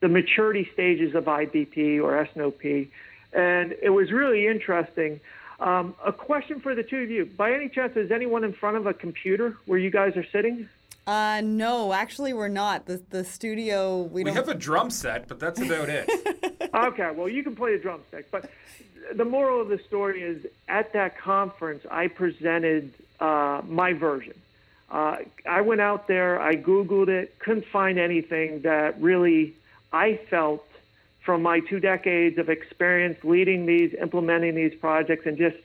the 0.00 0.08
maturity 0.08 0.68
stages 0.72 1.14
of 1.14 1.24
IBP 1.24 2.02
or 2.02 2.18
S&OP. 2.18 2.88
And 3.32 3.74
it 3.82 3.90
was 3.90 4.12
really 4.12 4.46
interesting. 4.46 5.20
Um, 5.60 5.94
a 6.04 6.12
question 6.12 6.60
for 6.60 6.74
the 6.74 6.82
two 6.82 6.98
of 6.98 7.10
you. 7.10 7.24
By 7.24 7.52
any 7.52 7.68
chance, 7.68 7.96
is 7.96 8.10
anyone 8.10 8.44
in 8.44 8.52
front 8.52 8.76
of 8.76 8.86
a 8.86 8.94
computer 8.94 9.56
where 9.66 9.78
you 9.78 9.90
guys 9.90 10.16
are 10.16 10.26
sitting? 10.32 10.68
Uh, 11.06 11.42
no, 11.44 11.92
actually, 11.92 12.32
we're 12.32 12.48
not. 12.48 12.86
The 12.86 13.02
the 13.10 13.24
studio 13.24 14.02
we, 14.02 14.24
we 14.24 14.32
have 14.32 14.48
a 14.48 14.54
drum 14.54 14.90
set, 14.90 15.28
but 15.28 15.38
that's 15.38 15.60
about 15.60 15.90
it. 15.90 16.08
okay, 16.74 17.10
well, 17.14 17.28
you 17.28 17.42
can 17.42 17.54
play 17.54 17.74
a 17.74 17.78
drum 17.78 18.00
set, 18.10 18.30
but 18.30 18.50
the 19.12 19.24
moral 19.24 19.60
of 19.60 19.68
the 19.68 19.78
story 19.78 20.22
is 20.22 20.46
at 20.68 20.92
that 20.92 21.18
conference, 21.18 21.84
I 21.90 22.08
presented 22.08 22.92
uh, 23.20 23.62
my 23.66 23.92
version. 23.92 24.34
Uh, 24.90 25.16
I 25.48 25.60
went 25.62 25.80
out 25.80 26.06
there, 26.06 26.40
I 26.40 26.56
Googled 26.56 27.08
it, 27.08 27.38
couldn't 27.38 27.66
find 27.66 27.98
anything 27.98 28.62
that 28.62 29.00
really 29.00 29.54
I 29.92 30.16
felt 30.30 30.66
from 31.24 31.42
my 31.42 31.60
two 31.60 31.80
decades 31.80 32.38
of 32.38 32.48
experience 32.48 33.24
leading 33.24 33.66
these, 33.66 33.94
implementing 33.94 34.54
these 34.54 34.74
projects, 34.74 35.26
and 35.26 35.38
just 35.38 35.56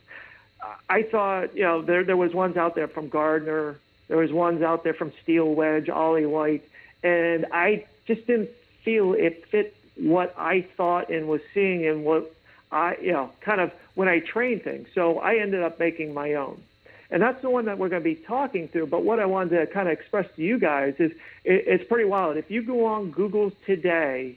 I 0.88 1.02
thought, 1.02 1.56
you 1.56 1.62
know, 1.62 1.82
there 1.82 2.04
there 2.04 2.16
was 2.16 2.34
ones 2.34 2.56
out 2.56 2.74
there 2.74 2.88
from 2.88 3.08
Gartner, 3.08 3.78
there 4.08 4.16
was 4.16 4.32
ones 4.32 4.62
out 4.62 4.84
there 4.84 4.94
from 4.94 5.12
Steelwedge, 5.22 5.88
Ollie 5.88 6.26
Wight, 6.26 6.68
and 7.02 7.46
I 7.52 7.86
just 8.06 8.26
didn't 8.26 8.50
feel 8.82 9.14
it 9.14 9.46
fit 9.46 9.74
what 9.96 10.34
I 10.36 10.62
thought 10.76 11.10
and 11.10 11.28
was 11.28 11.40
seeing 11.54 11.86
and 11.86 12.04
what 12.04 12.34
I, 12.72 12.96
you 13.00 13.12
know, 13.12 13.30
kind 13.40 13.60
of 13.60 13.72
when 13.94 14.08
I 14.08 14.20
train 14.20 14.60
things. 14.60 14.88
So 14.94 15.18
I 15.18 15.36
ended 15.36 15.62
up 15.62 15.78
making 15.78 16.14
my 16.14 16.34
own. 16.34 16.62
And 17.10 17.20
that's 17.20 17.42
the 17.42 17.50
one 17.50 17.64
that 17.64 17.78
we're 17.78 17.88
going 17.88 18.02
to 18.02 18.08
be 18.08 18.14
talking 18.14 18.68
through. 18.68 18.86
But 18.86 19.02
what 19.02 19.18
I 19.18 19.26
wanted 19.26 19.58
to 19.58 19.66
kind 19.66 19.88
of 19.88 19.92
express 19.92 20.26
to 20.36 20.42
you 20.42 20.58
guys 20.58 20.94
is 20.98 21.10
it, 21.44 21.64
it's 21.66 21.84
pretty 21.88 22.04
wild. 22.04 22.36
If 22.36 22.50
you 22.50 22.62
go 22.62 22.86
on 22.86 23.10
Google 23.10 23.50
today 23.66 24.36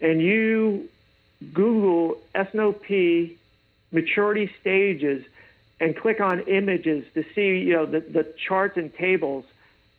and 0.00 0.22
you 0.22 0.88
Google 1.52 2.18
S&OP 2.34 2.88
maturity 3.92 4.50
stages 4.60 5.24
and 5.78 5.94
click 5.94 6.20
on 6.20 6.40
images 6.40 7.04
to 7.12 7.22
see, 7.34 7.58
you 7.58 7.74
know, 7.74 7.84
the, 7.84 8.00
the 8.00 8.34
charts 8.48 8.78
and 8.78 8.94
tables, 8.94 9.44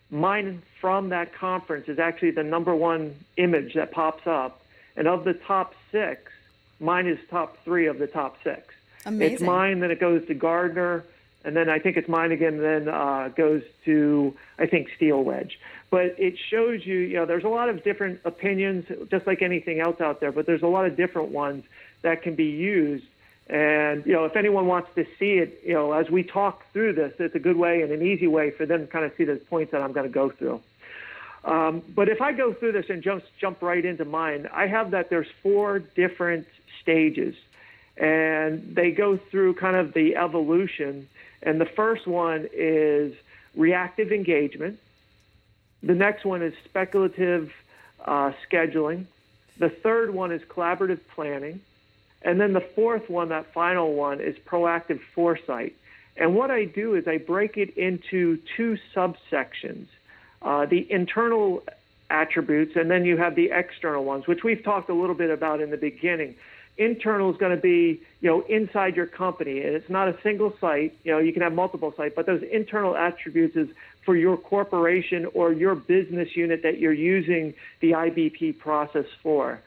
mine 0.10 0.64
from 0.82 1.10
that 1.10 1.34
conference 1.34 1.88
is 1.88 2.00
actually 2.00 2.32
the 2.32 2.44
number 2.44 2.74
one 2.74 3.16
image 3.38 3.76
that 3.76 3.92
pops 3.92 4.26
up. 4.26 4.62
And 4.96 5.08
of 5.08 5.24
the 5.24 5.34
top 5.34 5.76
six, 5.92 6.32
mine 6.80 7.08
is 7.08 7.20
top 7.30 7.58
three 7.64 7.88
of 7.88 8.00
the 8.00 8.08
top 8.08 8.38
six. 8.44 8.74
Amazing. 9.06 9.34
It's 9.34 9.44
mine, 9.44 9.80
then 9.80 9.92
it 9.92 10.00
goes 10.00 10.26
to 10.28 10.34
Gartner, 10.34 11.04
and 11.46 11.56
then 11.56 11.70
I 11.70 11.80
think 11.80 11.98
it's 11.98 12.10
mine 12.10 12.32
again, 12.32 12.60
then 12.60 12.90
uh, 12.90 13.30
goes 13.30 13.64
to, 13.86 14.36
I 14.60 14.66
think, 14.66 14.90
Steelwedge 15.00 15.54
but 15.90 16.16
it 16.18 16.38
shows 16.50 16.86
you, 16.86 16.98
you 16.98 17.16
know, 17.16 17.26
there's 17.26 17.44
a 17.44 17.50
lot 17.50 17.70
of 17.70 17.84
different 17.84 18.20
opinions, 18.26 18.86
just 19.10 19.26
like 19.26 19.42
anything 19.42 19.80
else 19.80 20.02
out 20.02 20.20
there, 20.20 20.32
but 20.32 20.46
there's 20.46 20.62
a 20.62 20.68
lot 20.68 20.86
of 20.86 20.98
different 20.98 21.30
ones 21.30 21.64
that 22.02 22.22
can 22.22 22.36
be 22.36 22.46
used. 22.46 23.06
And, 23.50 24.06
you 24.06 24.12
know, 24.12 24.26
if 24.26 24.36
anyone 24.36 24.68
wants 24.68 24.90
to 24.96 25.06
see 25.18 25.36
it, 25.36 25.62
you 25.66 25.74
know, 25.74 25.94
as 25.94 26.10
we 26.10 26.24
talk 26.24 26.70
through 26.74 26.94
this, 26.94 27.14
it's 27.20 27.36
a 27.36 27.40
good 27.40 27.56
way 27.56 27.82
and 27.82 27.92
an 27.94 28.02
easy 28.02 28.28
way 28.28 28.52
for 28.52 28.66
them 28.66 28.82
to 28.82 28.88
kind 28.88 29.06
of 29.06 29.14
see 29.18 29.24
the 29.24 29.38
points 29.38 29.72
that 29.72 29.82
I'm 29.82 29.94
going 29.94 30.06
to 30.06 30.14
go 30.14 30.30
through. 30.30 30.62
Um, 31.46 31.82
but 31.96 32.10
if 32.10 32.22
I 32.22 32.34
go 32.34 32.54
through 32.54 32.74
this 32.74 32.88
and 32.90 33.02
just 33.02 33.26
jump 33.40 33.62
right 33.62 33.86
into 33.86 34.04
mine, 34.04 34.50
I 34.52 34.68
have 34.68 34.92
that 34.92 35.10
there's 35.10 35.28
four 35.42 35.80
different 35.80 36.46
stages, 36.88 37.36
and 37.98 38.74
they 38.74 38.92
go 38.92 39.18
through 39.18 39.56
kind 39.56 39.76
of 39.76 39.94
the 39.94 40.16
evolution. 40.16 41.10
And 41.44 41.60
the 41.60 41.66
first 41.66 42.08
one 42.08 42.48
is 42.54 43.14
reactive 43.56 44.12
engagement. 44.14 44.80
The 45.84 45.96
next 45.96 46.24
one 46.24 46.42
is 46.42 46.54
speculative 46.64 47.52
uh, 48.06 48.32
scheduling. 48.50 49.06
The 49.58 49.70
third 49.70 50.14
one 50.14 50.32
is 50.32 50.42
collaborative 50.44 51.02
planning. 51.14 51.60
And 52.22 52.40
then 52.40 52.54
the 52.54 52.66
fourth 52.76 53.10
one, 53.10 53.30
that 53.30 53.54
final 53.54 53.94
one, 53.94 54.22
is 54.22 54.38
proactive 54.38 55.02
foresight. 55.14 55.76
And 56.16 56.36
what 56.36 56.50
I 56.50 56.66
do 56.66 56.96
is 56.96 57.08
I 57.08 57.18
break 57.18 57.58
it 57.58 57.78
into 57.78 58.40
two 58.56 58.78
subsections 58.96 59.88
uh, 60.42 60.66
the 60.68 60.90
internal 60.92 61.64
attributes, 62.10 62.76
and 62.76 62.90
then 62.90 63.06
you 63.06 63.18
have 63.18 63.36
the 63.36 63.50
external 63.52 64.04
ones, 64.06 64.28
which 64.28 64.44
we've 64.44 64.64
talked 64.64 64.90
a 64.90 64.94
little 64.94 65.16
bit 65.16 65.30
about 65.30 65.62
in 65.62 65.72
the 65.72 65.78
beginning. 65.78 66.36
Internal 66.78 67.32
is 67.32 67.38
going 67.38 67.56
to 67.56 67.62
be, 67.62 68.02
you 68.22 68.30
know, 68.30 68.42
inside 68.42 68.96
your 68.96 69.08
company, 69.08 69.62
and 69.62 69.76
it's 69.76 69.90
not 69.90 70.08
a 70.08 70.18
single 70.22 70.54
site. 70.60 70.96
You 71.04 71.12
know, 71.12 71.20
you 71.20 71.34
can 71.34 71.42
have 71.42 71.54
multiple 71.54 71.94
sites, 71.98 72.14
but 72.16 72.26
those 72.26 72.44
internal 72.44 72.96
attributes 72.96 73.56
is 73.56 73.70
for 74.06 74.16
your 74.16 74.38
corporation 74.38 75.26
or 75.34 75.52
your 75.52 75.76
business 75.76 76.36
unit 76.36 76.62
that 76.64 76.80
you're 76.80 76.94
using 76.94 77.54
the 77.80 77.92
IBP 77.92 78.60
process 78.60 79.06
for. 79.24 79.60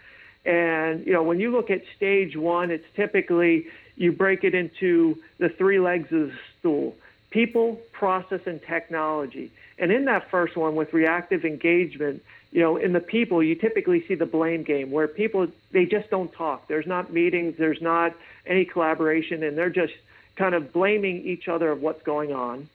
And 0.45 1.07
you 1.07 1.13
know, 1.13 1.23
when 1.23 1.41
you 1.41 1.51
look 1.51 1.71
at 1.71 1.83
stage 1.97 2.37
one, 2.37 2.71
it's 2.71 2.87
typically 2.95 3.67
you 3.97 4.13
break 4.13 4.45
it 4.45 4.55
into 4.55 5.19
the 5.39 5.49
three 5.49 5.79
legs 5.79 6.13
of 6.13 6.29
the 6.29 6.33
stool: 6.59 6.97
people, 7.31 7.81
process, 7.93 8.41
and 8.47 8.63
technology. 8.63 9.51
And 9.79 9.91
in 9.91 10.05
that 10.07 10.31
first 10.31 10.57
one 10.57 10.75
with 10.77 10.93
reactive 10.93 11.45
engagement, 11.45 12.23
you 12.53 12.61
know, 12.61 12.77
in 12.77 12.93
the 12.93 13.01
people, 13.01 13.43
you 13.43 13.55
typically 13.55 14.05
see 14.07 14.15
the 14.15 14.27
blame 14.27 14.65
game 14.65 14.91
where 14.91 15.07
people, 15.07 15.47
they 15.73 15.87
just 15.87 16.11
don't 16.11 16.33
talk. 16.33 16.67
There's 16.67 16.87
not 16.87 17.13
meetings, 17.13 17.57
there's 17.59 17.81
not 17.81 18.15
any 18.47 18.65
collaboration, 18.65 19.43
and 19.45 19.57
they're 19.57 19.71
just 19.71 19.93
kind 20.37 20.55
of 20.55 20.73
blaming 20.73 21.25
each 21.25 21.49
other 21.49 21.71
of 21.71 21.81
what's 21.81 22.03
going 22.03 22.33
on. 22.33 22.69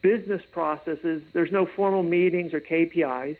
Business 0.00 0.42
processes, 0.50 1.22
there's 1.32 1.52
no 1.52 1.66
formal 1.66 2.02
meetings 2.02 2.52
or 2.52 2.60
KPIs. 2.60 3.36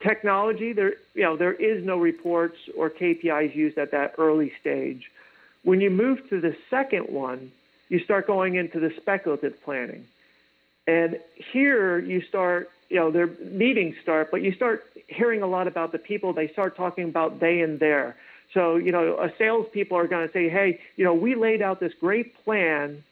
Technology, 0.00 0.72
there, 0.72 0.94
you 1.14 1.22
know, 1.22 1.36
there 1.36 1.52
is 1.52 1.84
no 1.84 1.98
reports 1.98 2.56
or 2.74 2.88
KPIs 2.88 3.54
used 3.54 3.76
at 3.76 3.90
that 3.90 4.14
early 4.16 4.52
stage. 4.58 5.10
When 5.62 5.82
you 5.82 5.90
move 5.90 6.26
to 6.30 6.40
the 6.40 6.56
second 6.70 7.10
one, 7.10 7.52
you 7.90 7.98
start 7.98 8.26
going 8.26 8.54
into 8.54 8.80
the 8.80 8.90
speculative 8.96 9.62
planning. 9.62 10.06
And 10.86 11.18
here 11.34 11.98
you 11.98 12.22
start, 12.22 12.70
you 12.90 12.96
know, 12.96 13.10
their 13.10 13.28
meetings 13.28 13.94
start, 14.02 14.30
but 14.30 14.42
you 14.42 14.52
start 14.52 14.84
hearing 15.06 15.42
a 15.42 15.46
lot 15.46 15.66
about 15.66 15.92
the 15.92 15.98
people. 15.98 16.32
They 16.32 16.48
start 16.48 16.76
talking 16.76 17.08
about 17.08 17.40
they 17.40 17.60
and 17.60 17.78
their. 17.78 18.16
So, 18.52 18.76
you 18.76 18.90
know, 18.90 19.16
a 19.18 19.32
salespeople 19.38 19.96
are 19.96 20.08
going 20.08 20.26
to 20.26 20.32
say, 20.32 20.48
hey, 20.48 20.80
you 20.96 21.04
know, 21.04 21.14
we 21.14 21.36
laid 21.36 21.62
out 21.62 21.78
this 21.78 21.92
great 22.00 22.34
plan, 22.44 23.04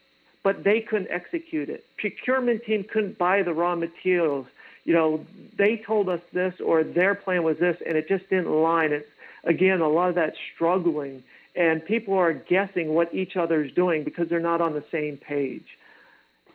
but 0.42 0.64
they 0.64 0.80
couldn't 0.80 1.10
execute 1.10 1.68
it. 1.68 1.84
Procurement 1.96 2.64
team 2.64 2.84
couldn't 2.84 3.18
buy 3.18 3.42
the 3.42 3.54
raw 3.54 3.76
materials. 3.76 4.46
You 4.84 4.94
know, 4.94 5.26
they 5.56 5.76
told 5.76 6.08
us 6.08 6.20
this 6.32 6.54
or 6.60 6.82
their 6.82 7.14
plan 7.14 7.44
was 7.44 7.58
this, 7.58 7.76
and 7.86 7.96
it 7.96 8.08
just 8.08 8.28
didn't 8.28 8.46
align. 8.46 8.92
It, 8.92 9.08
again, 9.44 9.80
a 9.80 9.88
lot 9.88 10.08
of 10.08 10.16
that 10.16 10.34
struggling, 10.54 11.22
and 11.54 11.84
people 11.84 12.14
are 12.14 12.32
guessing 12.32 12.88
what 12.88 13.14
each 13.14 13.36
other 13.36 13.62
is 13.62 13.72
doing 13.72 14.02
because 14.02 14.28
they're 14.28 14.40
not 14.40 14.60
on 14.60 14.72
the 14.72 14.84
same 14.90 15.18
page. 15.18 15.66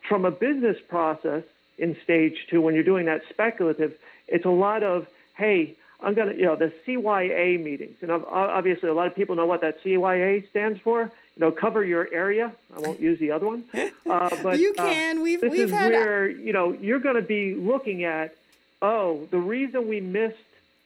From 0.06 0.26
a 0.26 0.30
business 0.30 0.76
process 0.88 1.44
in 1.78 1.96
stage 2.04 2.46
two, 2.48 2.60
when 2.60 2.74
you're 2.74 2.84
doing 2.84 3.06
that 3.06 3.22
speculative, 3.30 3.94
it's 4.28 4.44
a 4.44 4.50
lot 4.50 4.82
of, 4.82 5.06
hey, 5.36 5.76
I'm 6.00 6.14
going 6.14 6.28
to, 6.28 6.36
you 6.36 6.44
know, 6.44 6.56
the 6.56 6.72
CYA 6.86 7.62
meetings. 7.62 7.96
And 8.02 8.10
obviously, 8.10 8.88
a 8.88 8.94
lot 8.94 9.06
of 9.06 9.14
people 9.14 9.36
know 9.36 9.46
what 9.46 9.62
that 9.62 9.82
CYA 9.82 10.48
stands 10.50 10.80
for. 10.80 11.02
You 11.36 11.40
know, 11.40 11.50
cover 11.50 11.84
your 11.84 12.08
area. 12.12 12.52
I 12.76 12.80
won't 12.80 13.00
use 13.00 13.18
the 13.18 13.30
other 13.32 13.46
one. 13.46 13.64
Uh, 14.06 14.28
but 14.42 14.58
you 14.58 14.74
uh, 14.76 14.84
can. 14.84 15.18
Uh, 15.18 15.22
we've 15.22 15.40
this 15.40 15.50
we've 15.50 15.62
is 15.62 15.70
had 15.70 15.90
where 15.90 16.28
you 16.28 16.52
know 16.52 16.72
you're 16.72 17.00
going 17.00 17.16
to 17.16 17.22
be 17.22 17.54
looking 17.54 18.04
at. 18.04 18.36
Oh, 18.82 19.26
the 19.30 19.38
reason 19.38 19.88
we 19.88 19.98
missed 19.98 20.36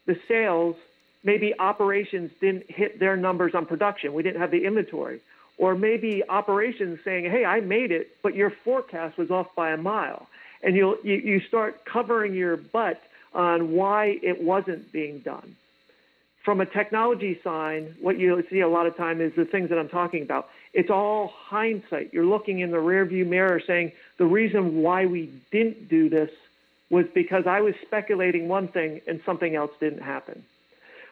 the 0.07 0.17
sales, 0.29 0.77
maybe 1.25 1.53
operations 1.59 2.31
didn't 2.41 2.71
hit 2.71 3.01
their 3.01 3.17
numbers 3.17 3.57
on 3.57 3.67
production. 3.67 4.15
We 4.15 4.23
didn't 4.23 4.41
have 4.41 4.53
the 4.53 4.65
inventory 4.65 5.21
or 5.59 5.75
maybe 5.75 6.23
operations 6.29 7.01
saying, 7.05 7.29
"Hey, 7.29 7.45
I 7.45 7.61
made 7.61 7.91
it, 7.91 8.17
but 8.23 8.35
your 8.35 8.51
forecast 8.51 9.19
was 9.19 9.31
off 9.31 9.55
by 9.57 9.71
a 9.73 9.77
mile," 9.77 10.29
and 10.63 10.75
you 10.75 10.99
you 11.03 11.41
start 11.41 11.85
covering 11.85 12.35
your 12.35 12.57
butt 12.57 13.01
on 13.35 13.73
why 13.73 14.19
it 14.23 14.43
wasn't 14.43 14.91
being 14.93 15.21
done. 15.21 15.57
From 16.45 16.61
a 16.61 16.67
technology 16.67 17.39
side, 17.45 17.95
what 18.01 18.19
you 18.19 18.43
see 18.49 18.61
a 18.61 18.69
lot 18.69 18.87
of 18.87 18.97
time 18.97 19.21
is 19.21 19.35
the 19.35 19.45
things 19.45 19.69
that 19.69 19.79
I'm 19.79 19.89
talking 19.89 20.23
about. 20.23 20.49
It's 20.73 20.89
all 20.89 21.29
hindsight. 21.29 22.15
You're 22.15 22.25
looking 22.25 22.61
in 22.61 22.71
the 22.71 22.79
rearview 22.79 23.27
mirror, 23.27 23.61
saying 23.61 23.93
the 24.17 24.25
reason 24.25 24.83
why 24.83 25.07
we 25.07 25.31
didn't 25.51 25.89
do 25.89 26.09
this 26.09 26.31
was 26.91 27.07
because 27.15 27.47
I 27.47 27.61
was 27.61 27.75
speculating 27.83 28.49
one 28.49 28.69
thing 28.69 29.03
and 29.07 29.21
something 29.27 29.55
else 29.55 29.73
didn't 29.79 30.03
happen. 30.03 30.43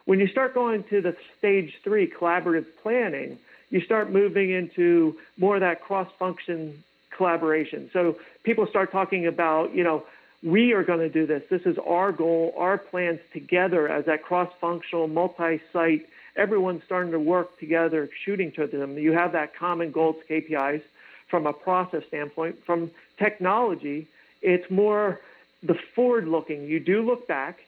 When 0.06 0.20
you 0.20 0.28
start 0.28 0.54
going 0.54 0.84
to 0.84 1.02
the 1.02 1.16
stage 1.38 1.74
three, 1.82 2.10
collaborative 2.10 2.66
planning, 2.82 3.38
you 3.70 3.80
start 3.80 4.10
moving 4.10 4.50
into 4.50 5.18
more 5.36 5.56
of 5.56 5.60
that 5.60 5.82
cross 5.82 6.10
function 6.18 6.82
collaboration. 7.10 7.90
So 7.92 8.16
people 8.46 8.66
start 8.68 8.92
talking 8.92 9.26
about, 9.26 9.74
you 9.74 9.84
know, 9.84 10.04
we 10.42 10.72
are 10.72 10.84
going 10.84 11.00
to 11.00 11.08
do 11.08 11.26
this. 11.26 11.42
This 11.50 11.62
is 11.66 11.76
our 11.84 12.12
goal, 12.12 12.54
our 12.56 12.78
plans 12.78 13.18
together 13.32 13.88
as 13.88 14.06
that 14.06 14.22
cross 14.22 14.50
functional, 14.60 15.08
multi 15.08 15.60
site. 15.72 16.06
Everyone's 16.36 16.82
starting 16.84 17.10
to 17.12 17.18
work 17.18 17.58
together, 17.58 18.08
shooting 18.24 18.52
to 18.52 18.66
them. 18.66 18.96
You 18.96 19.12
have 19.12 19.32
that 19.32 19.56
common 19.56 19.90
goals, 19.90 20.16
KPIs 20.30 20.82
from 21.28 21.46
a 21.46 21.52
process 21.52 22.02
standpoint. 22.06 22.56
From 22.64 22.90
technology, 23.18 24.06
it's 24.42 24.70
more 24.70 25.20
the 25.62 25.74
forward 25.94 26.28
looking. 26.28 26.64
You 26.64 26.78
do 26.78 27.02
look 27.02 27.26
back 27.26 27.58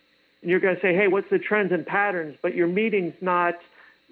and 0.43 0.51
you're 0.51 0.61
going 0.61 0.77
to 0.77 0.81
say, 0.81 0.95
hey, 0.95 1.09
what's 1.09 1.29
the 1.31 1.41
trends 1.41 1.73
and 1.73 1.85
patterns? 1.85 2.37
But 2.41 2.55
your 2.55 2.69
meeting's 2.69 3.15
not 3.21 3.55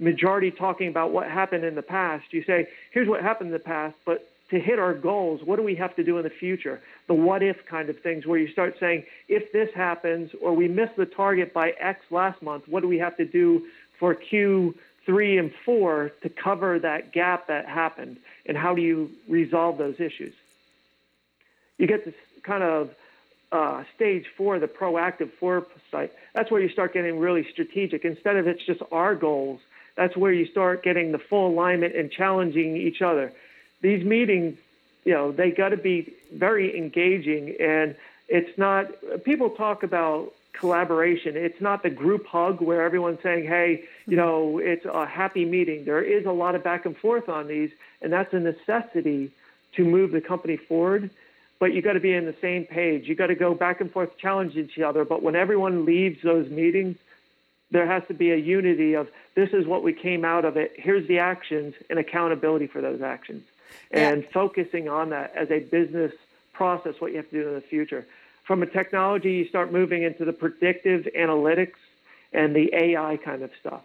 majority 0.00 0.50
talking 0.50 0.88
about 0.88 1.12
what 1.12 1.30
happened 1.30 1.64
in 1.64 1.76
the 1.76 1.82
past. 1.82 2.24
You 2.32 2.42
say, 2.42 2.66
here's 2.90 3.08
what 3.08 3.22
happened 3.22 3.48
in 3.48 3.52
the 3.52 3.60
past, 3.60 3.94
but 4.04 4.28
to 4.50 4.60
hit 4.60 4.78
our 4.78 4.94
goals, 4.94 5.40
what 5.44 5.56
do 5.56 5.62
we 5.62 5.74
have 5.74 5.96
to 5.96 6.04
do 6.04 6.18
in 6.18 6.24
the 6.24 6.30
future? 6.30 6.80
The 7.08 7.14
what 7.14 7.42
if 7.42 7.66
kind 7.66 7.88
of 7.88 7.98
things 8.00 8.26
where 8.26 8.38
you 8.38 8.50
start 8.52 8.76
saying, 8.78 9.04
if 9.28 9.52
this 9.52 9.68
happens 9.74 10.30
or 10.40 10.54
we 10.54 10.68
miss 10.68 10.90
the 10.96 11.06
target 11.06 11.52
by 11.52 11.70
X 11.80 12.00
last 12.10 12.40
month, 12.42 12.68
what 12.68 12.82
do 12.82 12.88
we 12.88 12.98
have 12.98 13.16
to 13.16 13.24
do 13.24 13.66
for 13.98 14.14
Q3 14.14 15.38
and 15.38 15.52
4 15.64 16.12
to 16.22 16.28
cover 16.28 16.78
that 16.78 17.12
gap 17.12 17.48
that 17.48 17.66
happened? 17.66 18.18
And 18.46 18.56
how 18.56 18.74
do 18.74 18.82
you 18.82 19.10
resolve 19.28 19.78
those 19.78 19.98
issues? 19.98 20.34
You 21.78 21.86
get 21.86 22.04
this 22.04 22.14
kind 22.42 22.62
of 22.62 22.90
uh, 23.52 23.84
stage 23.94 24.26
four, 24.36 24.58
the 24.58 24.66
proactive 24.66 25.30
foresight. 25.38 26.12
That's 26.34 26.50
where 26.50 26.60
you 26.60 26.68
start 26.68 26.92
getting 26.92 27.18
really 27.18 27.46
strategic. 27.52 28.04
Instead 28.04 28.36
of 28.36 28.46
it's 28.46 28.64
just 28.64 28.80
our 28.90 29.14
goals, 29.14 29.60
that's 29.96 30.16
where 30.16 30.32
you 30.32 30.46
start 30.46 30.82
getting 30.82 31.12
the 31.12 31.18
full 31.18 31.48
alignment 31.48 31.94
and 31.94 32.10
challenging 32.10 32.76
each 32.76 33.02
other. 33.02 33.32
These 33.80 34.04
meetings, 34.04 34.58
you 35.04 35.12
know, 35.12 35.32
they 35.32 35.50
got 35.50 35.70
to 35.70 35.76
be 35.76 36.14
very 36.32 36.76
engaging, 36.76 37.56
and 37.60 37.94
it's 38.28 38.56
not. 38.58 38.86
People 39.24 39.50
talk 39.50 39.82
about 39.82 40.32
collaboration. 40.52 41.36
It's 41.36 41.60
not 41.60 41.82
the 41.82 41.90
group 41.90 42.26
hug 42.26 42.60
where 42.60 42.82
everyone's 42.82 43.22
saying, 43.22 43.46
"Hey, 43.46 43.84
you 44.06 44.12
hmm. 44.12 44.16
know, 44.16 44.58
it's 44.58 44.84
a 44.84 45.06
happy 45.06 45.44
meeting." 45.44 45.84
There 45.84 46.02
is 46.02 46.26
a 46.26 46.32
lot 46.32 46.54
of 46.54 46.64
back 46.64 46.86
and 46.86 46.96
forth 46.96 47.28
on 47.28 47.46
these, 47.46 47.70
and 48.02 48.12
that's 48.12 48.32
a 48.32 48.40
necessity 48.40 49.30
to 49.74 49.84
move 49.84 50.10
the 50.10 50.20
company 50.20 50.56
forward. 50.56 51.10
But 51.58 51.72
you 51.72 51.80
got 51.80 51.94
to 51.94 52.00
be 52.00 52.12
in 52.12 52.26
the 52.26 52.34
same 52.40 52.64
page. 52.64 53.08
You 53.08 53.14
got 53.14 53.28
to 53.28 53.34
go 53.34 53.54
back 53.54 53.80
and 53.80 53.90
forth, 53.90 54.18
challenge 54.18 54.56
each 54.56 54.78
other. 54.78 55.04
But 55.04 55.22
when 55.22 55.34
everyone 55.34 55.86
leaves 55.86 56.22
those 56.22 56.50
meetings, 56.50 56.98
there 57.70 57.86
has 57.86 58.02
to 58.08 58.14
be 58.14 58.30
a 58.30 58.36
unity 58.36 58.94
of 58.94 59.08
this 59.34 59.50
is 59.50 59.66
what 59.66 59.82
we 59.82 59.92
came 59.92 60.24
out 60.24 60.44
of 60.44 60.56
it. 60.56 60.72
Here's 60.76 61.06
the 61.08 61.18
actions 61.18 61.74
and 61.90 61.98
accountability 61.98 62.66
for 62.66 62.80
those 62.80 63.00
actions, 63.00 63.44
and 63.90 64.22
yeah. 64.22 64.28
focusing 64.32 64.88
on 64.88 65.10
that 65.10 65.32
as 65.34 65.50
a 65.50 65.60
business 65.60 66.12
process. 66.52 66.94
What 66.98 67.12
you 67.12 67.18
have 67.18 67.30
to 67.30 67.42
do 67.42 67.48
in 67.48 67.54
the 67.54 67.60
future. 67.60 68.06
From 68.44 68.62
a 68.62 68.66
technology, 68.66 69.32
you 69.32 69.48
start 69.48 69.72
moving 69.72 70.02
into 70.02 70.24
the 70.24 70.32
predictive 70.32 71.08
analytics 71.16 71.74
and 72.32 72.54
the 72.54 72.72
AI 72.72 73.16
kind 73.16 73.42
of 73.42 73.50
stuff. 73.60 73.82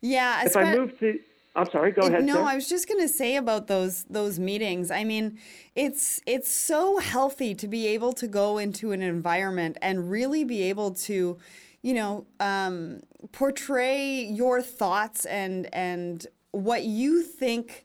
Yeah. 0.00 0.44
If 0.44 0.56
I 0.56 0.74
move 0.74 0.98
to 1.00 1.18
I'm 1.56 1.70
sorry. 1.70 1.92
Go 1.92 2.02
ahead. 2.02 2.24
No, 2.24 2.34
sir. 2.34 2.42
I 2.42 2.54
was 2.56 2.68
just 2.68 2.88
going 2.88 3.00
to 3.00 3.08
say 3.08 3.36
about 3.36 3.68
those 3.68 4.04
those 4.10 4.40
meetings. 4.40 4.90
I 4.90 5.04
mean, 5.04 5.38
it's 5.76 6.20
it's 6.26 6.50
so 6.50 6.98
healthy 6.98 7.54
to 7.54 7.68
be 7.68 7.86
able 7.86 8.12
to 8.14 8.26
go 8.26 8.58
into 8.58 8.90
an 8.90 9.02
environment 9.02 9.78
and 9.80 10.10
really 10.10 10.42
be 10.42 10.64
able 10.64 10.90
to 10.94 11.38
you 11.84 11.92
know, 11.92 12.26
um, 12.40 13.02
portray 13.30 14.24
your 14.24 14.62
thoughts 14.62 15.26
and 15.26 15.68
and 15.74 16.26
what 16.52 16.84
you 16.84 17.22
think 17.22 17.84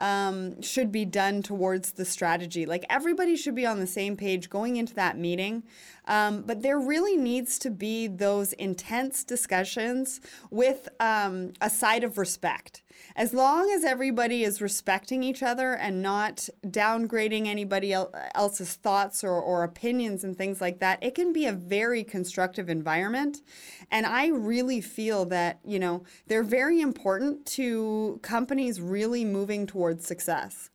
um, 0.00 0.60
should 0.62 0.90
be 0.90 1.04
done 1.04 1.42
towards 1.42 1.92
the 1.92 2.04
strategy. 2.04 2.66
Like 2.66 2.84
everybody 2.88 3.36
should 3.36 3.54
be 3.54 3.66
on 3.66 3.78
the 3.78 3.86
same 3.86 4.16
page 4.16 4.50
going 4.50 4.76
into 4.76 4.94
that 4.94 5.18
meeting, 5.18 5.62
um, 6.06 6.42
but 6.42 6.62
there 6.62 6.78
really 6.78 7.16
needs 7.16 7.58
to 7.60 7.70
be 7.70 8.06
those 8.06 8.52
intense 8.54 9.22
discussions 9.22 10.20
with 10.50 10.88
um, 10.98 11.52
a 11.60 11.70
side 11.70 12.02
of 12.02 12.18
respect. 12.18 12.82
As 13.16 13.34
long 13.34 13.70
as 13.70 13.84
everybody 13.84 14.44
is 14.44 14.60
respecting 14.60 15.22
each 15.22 15.42
other 15.42 15.74
and 15.74 16.02
not 16.02 16.48
downgrading 16.66 17.46
anybody 17.46 17.92
else's 17.92 18.74
thoughts 18.74 19.24
or, 19.24 19.40
or 19.40 19.64
opinions 19.64 20.24
and 20.24 20.36
things 20.36 20.60
like 20.60 20.78
that, 20.78 21.02
it 21.02 21.14
can 21.14 21.32
be 21.32 21.46
a 21.46 21.52
very 21.52 22.04
constructive 22.04 22.68
environment. 22.68 23.42
And 23.90 24.06
I 24.06 24.28
really 24.28 24.80
feel 24.80 25.24
that, 25.26 25.60
you 25.64 25.78
know, 25.78 26.04
they're 26.26 26.42
very 26.42 26.80
important 26.80 27.46
to 27.46 28.18
companies 28.22 28.80
really 28.80 29.24
moving 29.24 29.66
towards 29.66 30.06
success. 30.06 30.70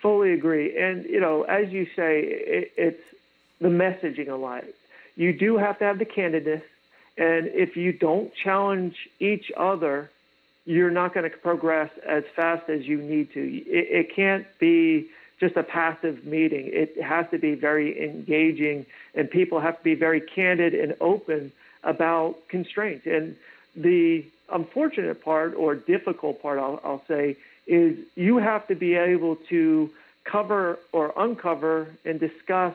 Fully 0.00 0.32
agree. 0.32 0.76
And, 0.76 1.04
you 1.04 1.20
know, 1.20 1.42
as 1.42 1.70
you 1.70 1.86
say, 1.96 2.22
it, 2.22 2.72
it's 2.76 3.02
the 3.60 3.68
messaging 3.68 4.28
a 4.28 4.36
lot. 4.36 4.64
You 5.16 5.32
do 5.32 5.56
have 5.56 5.78
to 5.80 5.84
have 5.84 5.98
the 5.98 6.04
candidness. 6.04 6.62
And 7.16 7.48
if 7.48 7.76
you 7.76 7.92
don't 7.92 8.32
challenge 8.32 8.94
each 9.18 9.50
other, 9.56 10.10
you're 10.68 10.90
not 10.90 11.14
going 11.14 11.28
to 11.28 11.34
progress 11.34 11.90
as 12.06 12.24
fast 12.36 12.68
as 12.68 12.86
you 12.86 13.00
need 13.00 13.32
to. 13.32 13.40
It, 13.40 13.88
it 13.90 14.14
can't 14.14 14.46
be 14.58 15.08
just 15.40 15.56
a 15.56 15.62
passive 15.62 16.26
meeting. 16.26 16.68
It 16.70 17.00
has 17.00 17.24
to 17.30 17.38
be 17.38 17.54
very 17.54 18.04
engaging, 18.04 18.84
and 19.14 19.30
people 19.30 19.60
have 19.60 19.78
to 19.78 19.82
be 19.82 19.94
very 19.94 20.20
candid 20.20 20.74
and 20.74 20.94
open 21.00 21.52
about 21.84 22.36
constraints. 22.48 23.06
And 23.06 23.34
the 23.74 24.26
unfortunate 24.52 25.24
part 25.24 25.54
or 25.54 25.74
difficult 25.74 26.42
part, 26.42 26.58
I'll, 26.58 26.80
I'll 26.84 27.04
say, 27.08 27.38
is 27.66 27.96
you 28.14 28.36
have 28.36 28.66
to 28.68 28.74
be 28.74 28.94
able 28.94 29.36
to 29.48 29.88
cover 30.24 30.78
or 30.92 31.14
uncover 31.16 31.88
and 32.04 32.20
discuss 32.20 32.74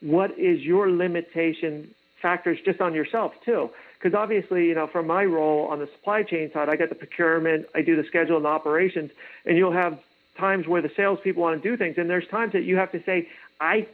what 0.00 0.38
is 0.38 0.62
your 0.62 0.90
limitation 0.90 1.94
factors 2.24 2.58
just 2.64 2.80
on 2.80 2.94
yourself 2.94 3.34
too. 3.44 3.68
Because 3.98 4.14
obviously, 4.14 4.66
you 4.66 4.74
know, 4.74 4.86
from 4.86 5.06
my 5.06 5.24
role 5.24 5.68
on 5.68 5.78
the 5.78 5.86
supply 5.86 6.22
chain 6.22 6.50
side, 6.52 6.70
I 6.70 6.76
get 6.76 6.88
the 6.88 6.94
procurement, 6.94 7.66
I 7.74 7.82
do 7.82 7.96
the 7.96 8.04
schedule 8.04 8.38
and 8.38 8.46
operations, 8.46 9.10
and 9.44 9.58
you'll 9.58 9.72
have 9.72 10.00
times 10.38 10.66
where 10.66 10.80
the 10.80 10.90
salespeople 10.96 11.42
want 11.42 11.62
to 11.62 11.68
do 11.70 11.76
things, 11.76 11.98
and 11.98 12.08
there's 12.08 12.26
times 12.28 12.54
that 12.54 12.64
you 12.64 12.76
have 12.76 12.90
to 12.92 13.02
say, 13.04 13.28
I 13.60 13.86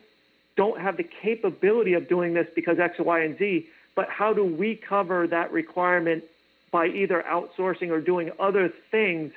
don't 0.56 0.80
have 0.80 0.96
the 0.96 1.02
capability 1.02 1.94
of 1.94 2.08
doing 2.08 2.34
this 2.34 2.46
because 2.54 2.78
X, 2.78 2.98
Y, 3.00 3.20
and 3.20 3.36
Z, 3.36 3.66
but 3.96 4.08
how 4.08 4.32
do 4.32 4.44
we 4.44 4.76
cover 4.76 5.26
that 5.26 5.52
requirement 5.52 6.22
by 6.70 6.86
either 6.86 7.24
outsourcing 7.28 7.90
or 7.90 8.00
doing 8.00 8.30
other 8.38 8.72
things 8.92 9.32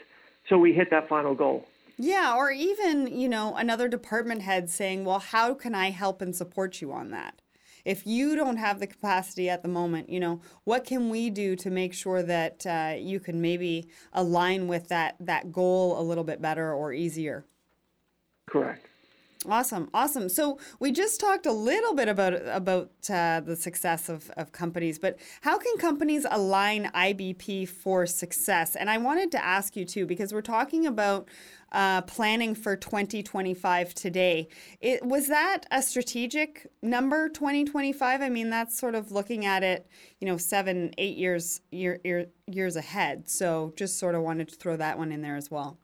so 0.48 0.60
we 0.60 0.72
hit 0.72 0.92
that 0.92 1.10
final 1.10 1.34
goal? 1.34 1.66
Yeah, 1.98 2.36
or 2.36 2.52
even, 2.52 3.08
you 3.08 3.28
know, 3.28 3.56
another 3.56 3.88
department 3.88 4.44
head 4.44 4.70
saying, 4.70 5.06
well, 5.06 5.20
how 5.20 5.56
can 5.56 5.74
I 5.74 5.90
help 5.90 6.22
and 6.22 6.36
support 6.36 6.80
you 6.80 6.92
on 6.92 7.10
that? 7.12 7.36
If 7.86 8.08
you 8.08 8.36
don't 8.36 8.58
have 8.58 8.80
the 8.80 8.88
capacity 8.88 9.50
at 9.50 9.62
the 9.62 9.68
moment, 9.68 10.10
you 10.10 10.20
know, 10.20 10.42
what 10.64 10.86
can 10.86 11.10
we 11.10 11.30
do 11.30 11.56
to 11.58 11.70
make 11.70 11.94
sure 11.94 12.24
that 12.24 12.66
uh, 12.66 12.96
you 12.98 13.20
can 13.20 13.42
maybe 13.42 13.90
align 14.14 14.68
with 14.68 14.88
that, 14.90 15.16
that 15.20 15.52
goal 15.52 16.00
a 16.00 16.04
little 16.04 16.24
bit 16.24 16.42
better 16.42 16.74
or 16.74 16.94
easier? 16.94 17.46
Correct. 18.48 18.88
Awesome, 19.50 19.90
awesome. 19.94 20.30
So 20.30 20.58
we 20.80 20.92
just 20.92 21.20
talked 21.20 21.46
a 21.46 21.52
little 21.52 21.94
bit 21.94 22.08
about 22.08 22.34
about 22.48 22.92
uh, 23.10 23.42
the 23.42 23.56
success 23.56 24.08
of, 24.08 24.32
of 24.38 24.54
companies, 24.54 24.98
but 25.00 25.20
how 25.42 25.58
can 25.58 25.78
companies 25.78 26.26
align 26.30 26.90
IBP 26.94 27.68
for 27.68 28.06
success? 28.06 28.76
And 28.76 28.90
I 28.90 28.98
wanted 28.98 29.32
to 29.32 29.44
ask 29.44 29.76
you 29.76 29.84
too, 29.84 30.06
because 30.06 30.34
we're 30.34 30.42
talking 30.42 30.88
about 30.88 31.28
uh, 31.74 32.02
planning 32.04 32.56
for 32.56 32.76
2025 32.76 33.94
today. 33.94 34.48
It, 34.80 35.04
was 35.06 35.28
that 35.28 35.66
a 35.72 35.82
strategic 35.82 36.68
number, 36.82 37.30
2025? 37.30 38.22
I 38.22 38.30
mean, 38.30 38.50
that's 38.50 38.78
sort 38.78 38.96
of 38.96 39.12
looking 39.12 39.46
at 39.46 39.64
it, 39.64 39.88
you 40.20 40.28
know, 40.28 40.38
seven, 40.38 40.94
eight 40.98 41.18
years 41.18 41.62
year, 41.72 42.00
year, 42.04 42.28
years 42.48 42.76
ahead. 42.76 43.28
So 43.30 43.74
just 43.76 43.98
sort 43.98 44.16
of 44.16 44.22
wanted 44.22 44.50
to 44.50 44.56
throw 44.56 44.78
that 44.78 44.98
one 44.98 45.12
in 45.12 45.22
there 45.22 45.36
as 45.36 45.50
well. 45.50 45.78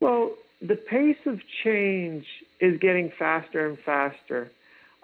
Well, 0.00 0.32
the 0.60 0.76
pace 0.76 1.18
of 1.26 1.40
change 1.62 2.26
is 2.60 2.78
getting 2.80 3.12
faster 3.18 3.68
and 3.68 3.78
faster. 3.78 4.50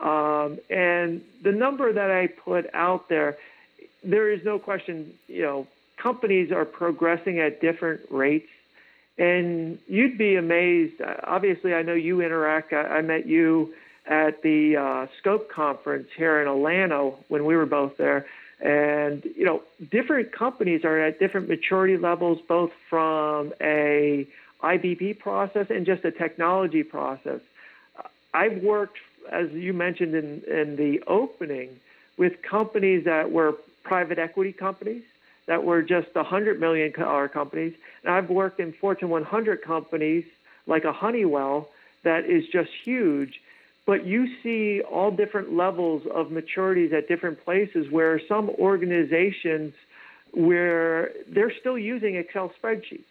Um, 0.01 0.59
and 0.71 1.23
the 1.43 1.53
number 1.53 1.93
that 1.93 2.11
I 2.11 2.27
put 2.27 2.67
out 2.75 3.09
there, 3.09 3.37
there 4.03 4.31
is 4.31 4.45
no 4.45 4.59
question, 4.59 5.15
you 5.29 5.43
know, 5.43 5.67
companies 5.97 6.51
are 6.51 6.65
progressing 6.65 7.39
at 7.39 7.61
different 7.61 8.01
rates. 8.11 8.49
And 9.17 9.79
you'd 9.87 10.19
be 10.19 10.37
amazed. 10.37 11.01
Obviously, 11.23 11.73
I 11.75 11.83
know 11.83 11.95
you 11.95 12.21
interact. 12.21 12.73
I, 12.73 12.83
I 12.83 13.03
met 13.03 13.27
you 13.27 13.75
at 14.07 14.43
the 14.43 14.77
uh, 14.77 15.07
Scope 15.19 15.51
conference 15.51 16.09
here 16.17 16.43
in 16.43 16.49
Atlanta 16.49 17.11
when 17.29 17.45
we 17.45 17.57
were 17.57 17.67
both 17.67 17.97
there. 17.97 18.27
And, 18.61 19.25
you 19.37 19.45
know, 19.45 19.63
different 19.91 20.33
companies 20.33 20.85
are 20.85 20.99
at 20.99 21.19
different 21.19 21.49
maturity 21.49 21.97
levels, 21.97 22.41
both 22.47 22.71
from 22.89 23.53
a 23.61 24.27
IBP 24.63 25.19
process 25.19 25.67
and 25.71 25.87
just 25.87 26.05
a 26.05 26.11
technology 26.11 26.83
process. 26.83 27.41
I've 28.33 28.63
worked, 28.63 28.99
as 29.31 29.51
you 29.53 29.73
mentioned 29.73 30.15
in, 30.15 30.43
in 30.49 30.77
the 30.77 31.03
opening, 31.07 31.81
with 32.17 32.43
companies 32.43 33.05
that 33.05 33.31
were 33.31 33.55
private 33.83 34.19
equity 34.19 34.53
companies 34.53 35.03
that 35.47 35.65
were 35.65 35.83
just 35.83 36.13
$100 36.15 36.59
million 36.59 36.93
companies. 36.93 37.75
And 38.03 38.13
I've 38.13 38.31
worked 38.31 38.61
in 38.61 38.73
Fortune 38.73 39.09
100 39.09 39.63
companies 39.63 40.25
like 40.67 40.85
a 40.85 40.93
Honeywell 40.93 41.69
that 42.03 42.25
is 42.25 42.47
just 42.49 42.71
huge. 42.85 43.41
But 43.87 44.07
you 44.07 44.29
see 44.43 44.81
all 44.81 45.11
different 45.11 45.55
levels 45.55 46.07
of 46.07 46.29
maturities 46.29 46.93
at 46.93 47.09
different 47.09 47.45
places 47.45 47.91
where 47.91 48.21
some 48.27 48.49
organizations 48.51 49.75
where 50.33 51.13
they're 51.29 51.53
still 51.61 51.79
using 51.79 52.17
Excel 52.17 52.51
spreadsheets 52.61 53.05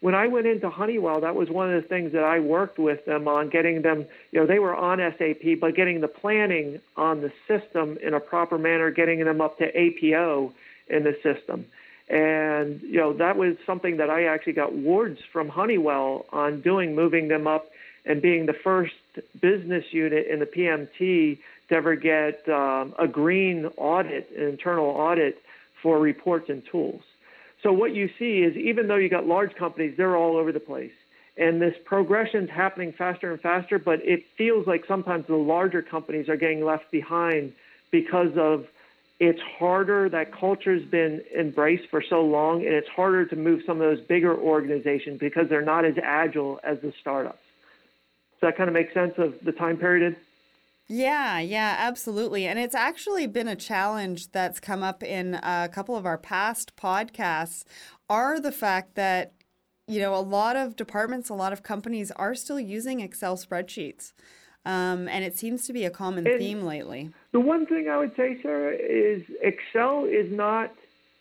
when 0.00 0.14
I 0.14 0.28
went 0.28 0.46
into 0.46 0.70
Honeywell, 0.70 1.20
that 1.20 1.34
was 1.34 1.50
one 1.50 1.72
of 1.72 1.82
the 1.82 1.86
things 1.86 2.12
that 2.12 2.24
I 2.24 2.40
worked 2.40 2.78
with 2.78 3.04
them 3.04 3.28
on 3.28 3.50
getting 3.50 3.82
them, 3.82 4.06
you 4.32 4.40
know, 4.40 4.46
they 4.46 4.58
were 4.58 4.74
on 4.74 4.98
SAP, 4.98 5.60
but 5.60 5.74
getting 5.74 6.00
the 6.00 6.08
planning 6.08 6.80
on 6.96 7.20
the 7.20 7.32
system 7.46 7.98
in 8.02 8.14
a 8.14 8.20
proper 8.20 8.56
manner, 8.56 8.90
getting 8.90 9.22
them 9.22 9.40
up 9.40 9.58
to 9.58 9.66
APO 9.66 10.52
in 10.88 11.04
the 11.04 11.16
system. 11.22 11.66
And, 12.10 12.82
you 12.82 12.98
know, 12.98 13.12
that 13.14 13.36
was 13.36 13.56
something 13.64 13.98
that 13.98 14.10
I 14.10 14.24
actually 14.24 14.54
got 14.54 14.72
awards 14.72 15.20
from 15.32 15.48
Honeywell 15.48 16.26
on 16.32 16.60
doing, 16.60 16.96
moving 16.96 17.28
them 17.28 17.46
up 17.46 17.70
and 18.04 18.20
being 18.20 18.46
the 18.46 18.52
first 18.52 18.94
business 19.40 19.84
unit 19.92 20.26
in 20.26 20.40
the 20.40 20.46
PMT 20.46 21.38
to 21.68 21.74
ever 21.74 21.94
get 21.94 22.48
um, 22.48 22.94
a 22.98 23.06
green 23.06 23.66
audit, 23.76 24.28
an 24.36 24.42
internal 24.42 24.86
audit 24.86 25.38
for 25.82 26.00
reports 26.00 26.48
and 26.48 26.62
tools. 26.70 27.02
So 27.62 27.72
what 27.72 27.94
you 27.94 28.08
see 28.18 28.38
is 28.38 28.56
even 28.56 28.88
though 28.88 28.96
you 28.96 29.08
got 29.08 29.26
large 29.26 29.54
companies, 29.54 29.94
they're 29.96 30.16
all 30.16 30.36
over 30.36 30.50
the 30.50 30.60
place. 30.60 30.92
And 31.36 31.62
this 31.62 31.74
progression 31.84 32.44
is 32.44 32.50
happening 32.50 32.92
faster 32.92 33.30
and 33.30 33.40
faster, 33.40 33.78
but 33.78 34.00
it 34.02 34.24
feels 34.36 34.66
like 34.66 34.84
sometimes 34.88 35.26
the 35.28 35.36
larger 35.36 35.80
companies 35.80 36.28
are 36.28 36.36
getting 36.36 36.64
left 36.64 36.90
behind 36.90 37.52
because 37.92 38.36
of 38.36 38.66
it's 39.20 39.40
harder. 39.58 40.08
That 40.08 40.32
culture's 40.32 40.84
been 40.90 41.22
embraced 41.38 41.88
for 41.90 42.02
so 42.02 42.22
long, 42.22 42.64
and 42.64 42.74
it's 42.74 42.88
harder 42.88 43.26
to 43.26 43.36
move 43.36 43.60
some 43.66 43.80
of 43.80 43.96
those 43.96 44.04
bigger 44.06 44.36
organizations 44.36 45.20
because 45.20 45.48
they're 45.48 45.60
not 45.60 45.84
as 45.84 45.94
agile 46.02 46.58
as 46.64 46.78
the 46.80 46.92
startups. 47.00 47.38
Does 48.40 48.48
that 48.48 48.56
kind 48.56 48.68
of 48.68 48.74
make 48.74 48.92
sense 48.92 49.14
of 49.18 49.34
the 49.44 49.52
time 49.52 49.76
period? 49.76 50.16
Yeah, 50.88 51.38
yeah, 51.38 51.76
absolutely. 51.78 52.46
And 52.46 52.58
it's 52.58 52.74
actually 52.74 53.26
been 53.26 53.46
a 53.46 53.54
challenge 53.54 54.32
that's 54.32 54.58
come 54.58 54.82
up 54.82 55.02
in 55.02 55.34
a 55.34 55.68
couple 55.70 55.94
of 55.94 56.06
our 56.06 56.18
past 56.18 56.74
podcasts 56.74 57.62
are 58.08 58.40
the 58.40 58.50
fact 58.50 58.96
that 58.96 59.34
you 59.90 59.98
know, 59.98 60.14
a 60.14 60.22
lot 60.22 60.54
of 60.54 60.76
departments, 60.76 61.28
a 61.30 61.34
lot 61.34 61.52
of 61.52 61.64
companies 61.64 62.12
are 62.12 62.32
still 62.36 62.60
using 62.60 63.00
Excel 63.00 63.36
spreadsheets. 63.36 64.12
Um, 64.66 65.08
and 65.08 65.24
it 65.24 65.38
seems 65.38 65.66
to 65.66 65.72
be 65.72 65.84
a 65.84 65.90
common 65.90 66.26
and 66.26 66.38
theme 66.38 66.62
lately. 66.62 67.10
The 67.32 67.40
one 67.40 67.66
thing 67.66 67.88
I 67.88 67.96
would 67.96 68.14
say, 68.16 68.38
Sarah, 68.42 68.74
is 68.74 69.22
Excel 69.40 70.04
is 70.04 70.30
not 70.30 70.72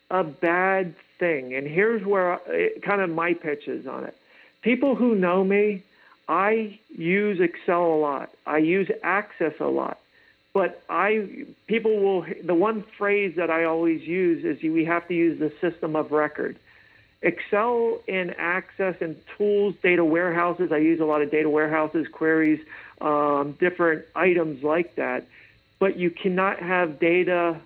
a 0.10 0.24
bad 0.24 0.96
thing. 1.20 1.54
And 1.54 1.68
here's 1.68 2.06
where 2.06 2.34
I, 2.34 2.72
kind 2.84 3.02
of 3.02 3.10
my 3.10 3.34
pitch 3.34 3.68
is 3.68 3.88
on 3.88 4.04
it. 4.04 4.16
People 4.62 4.96
who 4.96 5.16
know 5.16 5.44
me 5.44 5.84
I 6.30 6.80
use 6.90 7.40
Excel 7.42 7.84
a 7.84 8.00
lot. 8.00 8.30
I 8.46 8.60
use 8.60 8.90
Access 9.02 9.54
a 9.60 9.66
lot. 9.66 10.00
But 10.54 10.84
I 10.90 11.46
people 11.68 12.00
will 12.00 12.26
the 12.44 12.54
one 12.54 12.84
phrase 12.98 13.34
that 13.36 13.50
I 13.50 13.64
always 13.66 14.02
use 14.04 14.46
is 14.46 14.62
we 14.62 14.86
have 14.86 15.08
to 15.08 15.14
use 15.14 15.40
the 15.40 15.52
system 15.60 15.96
of 15.96 16.12
record. 16.12 16.58
Excel 17.22 18.00
and 18.08 18.34
Access 18.38 18.96
and 19.02 19.16
tools, 19.38 19.76
data 19.84 20.06
warehouses. 20.06 20.72
I 20.72 20.78
use 20.78 21.00
a 21.00 21.06
lot 21.06 21.22
of 21.22 21.32
data 21.32 21.50
warehouses, 21.50 22.08
queries, 22.08 22.62
um, 23.02 23.58
different 23.60 24.06
items 24.16 24.64
like 24.64 24.96
that. 24.96 25.26
But 25.80 25.98
you 25.98 26.10
cannot 26.10 26.60
have 26.60 27.00
data 27.00 27.60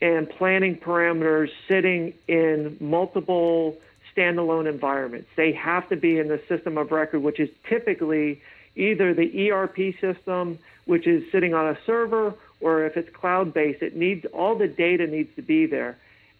and 0.00 0.28
planning 0.28 0.76
parameters 0.76 1.50
sitting 1.66 2.14
in 2.26 2.76
multiple 2.80 3.76
standalone 4.16 4.68
environments. 4.68 5.28
They 5.36 5.52
have 5.52 5.88
to 5.90 5.96
be 5.96 6.18
in 6.18 6.28
the 6.28 6.40
system 6.48 6.78
of 6.78 6.90
record, 6.92 7.20
which 7.20 7.40
is 7.40 7.50
typically 7.68 8.40
either 8.76 9.14
the 9.14 9.50
ERP 9.50 9.94
system, 10.00 10.58
which 10.86 11.06
is 11.06 11.30
sitting 11.30 11.54
on 11.54 11.68
a 11.68 11.78
server, 11.84 12.34
or 12.60 12.84
if 12.84 12.96
it's 12.96 13.14
cloud 13.14 13.52
based, 13.52 13.82
it 13.82 13.96
needs 13.96 14.24
all 14.32 14.56
the 14.56 14.68
data 14.68 15.06
needs 15.06 15.34
to 15.36 15.42
be 15.42 15.66
there. 15.66 15.96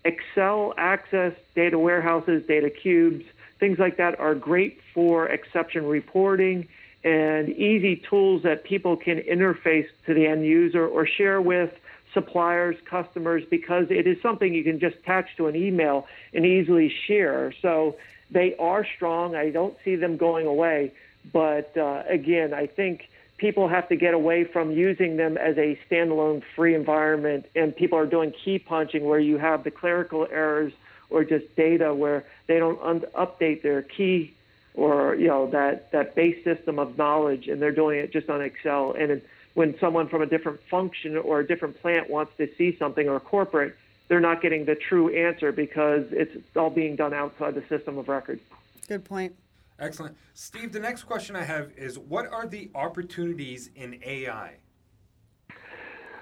Excel 0.08 0.72
access, 0.78 1.34
data 1.54 1.78
warehouses, 1.78 2.46
data 2.46 2.70
cubes, 2.70 3.24
things 3.60 3.78
like 3.78 3.96
that 3.98 4.18
are 4.18 4.34
great 4.34 4.80
for 4.94 5.28
exception 5.28 5.86
reporting 5.86 6.66
and 7.04 7.48
easy 7.50 7.96
tools 7.96 8.42
that 8.42 8.64
people 8.64 8.96
can 8.96 9.18
interface 9.20 9.88
to 10.06 10.14
the 10.14 10.26
end 10.26 10.44
user 10.44 10.86
or 10.86 11.06
share 11.06 11.40
with 11.40 11.72
suppliers, 12.14 12.76
customers, 12.86 13.44
because 13.50 13.86
it 13.90 14.06
is 14.06 14.20
something 14.22 14.54
you 14.54 14.64
can 14.64 14.80
just 14.80 14.96
attach 14.96 15.36
to 15.36 15.46
an 15.46 15.54
email 15.54 16.06
and 16.32 16.46
easily 16.46 16.88
share. 17.06 17.52
So 17.60 17.96
they 18.30 18.56
are 18.56 18.86
strong. 18.96 19.36
I 19.36 19.50
don't 19.50 19.76
see 19.84 19.96
them 19.96 20.16
going 20.16 20.46
away. 20.46 20.92
But 21.32 21.76
uh, 21.76 22.02
again, 22.08 22.54
I 22.54 22.66
think 22.66 23.08
people 23.38 23.68
have 23.68 23.88
to 23.88 23.96
get 23.96 24.14
away 24.14 24.44
from 24.44 24.72
using 24.72 25.16
them 25.16 25.36
as 25.36 25.56
a 25.56 25.78
standalone 25.88 26.42
free 26.54 26.74
environment, 26.74 27.46
and 27.54 27.74
people 27.74 27.98
are 27.98 28.06
doing 28.06 28.32
key 28.44 28.58
punching 28.58 29.04
where 29.04 29.20
you 29.20 29.38
have 29.38 29.64
the 29.64 29.70
clerical 29.70 30.26
errors 30.30 30.72
or 31.08 31.24
just 31.24 31.54
data 31.56 31.94
where 31.94 32.24
they 32.48 32.58
don't 32.58 32.80
un- 32.82 33.06
update 33.16 33.62
their 33.62 33.80
key 33.82 34.34
or 34.74 35.14
you 35.14 35.26
know 35.26 35.50
that 35.50 35.90
that 35.92 36.14
base 36.14 36.42
system 36.44 36.78
of 36.78 36.98
knowledge, 36.98 37.48
and 37.48 37.60
they're 37.62 37.72
doing 37.72 37.98
it 37.98 38.12
just 38.12 38.28
on 38.28 38.40
Excel. 38.42 38.94
And 38.98 39.22
when 39.54 39.76
someone 39.80 40.08
from 40.08 40.22
a 40.22 40.26
different 40.26 40.60
function 40.70 41.16
or 41.16 41.40
a 41.40 41.46
different 41.46 41.80
plant 41.80 42.10
wants 42.10 42.32
to 42.36 42.48
see 42.56 42.76
something 42.78 43.08
or 43.08 43.18
corporate, 43.18 43.74
they're 44.06 44.20
not 44.20 44.40
getting 44.40 44.66
the 44.66 44.76
true 44.76 45.14
answer 45.14 45.50
because 45.50 46.04
it's 46.10 46.36
all 46.56 46.70
being 46.70 46.96
done 46.96 47.12
outside 47.12 47.54
the 47.54 47.64
system 47.68 47.98
of 47.98 48.08
record. 48.08 48.38
Good 48.86 49.04
point. 49.04 49.34
Excellent. 49.78 50.16
Steve, 50.34 50.72
the 50.72 50.80
next 50.80 51.04
question 51.04 51.36
I 51.36 51.44
have 51.44 51.70
is 51.76 51.98
what 51.98 52.26
are 52.32 52.46
the 52.46 52.70
opportunities 52.74 53.70
in 53.76 54.00
AI? 54.04 54.54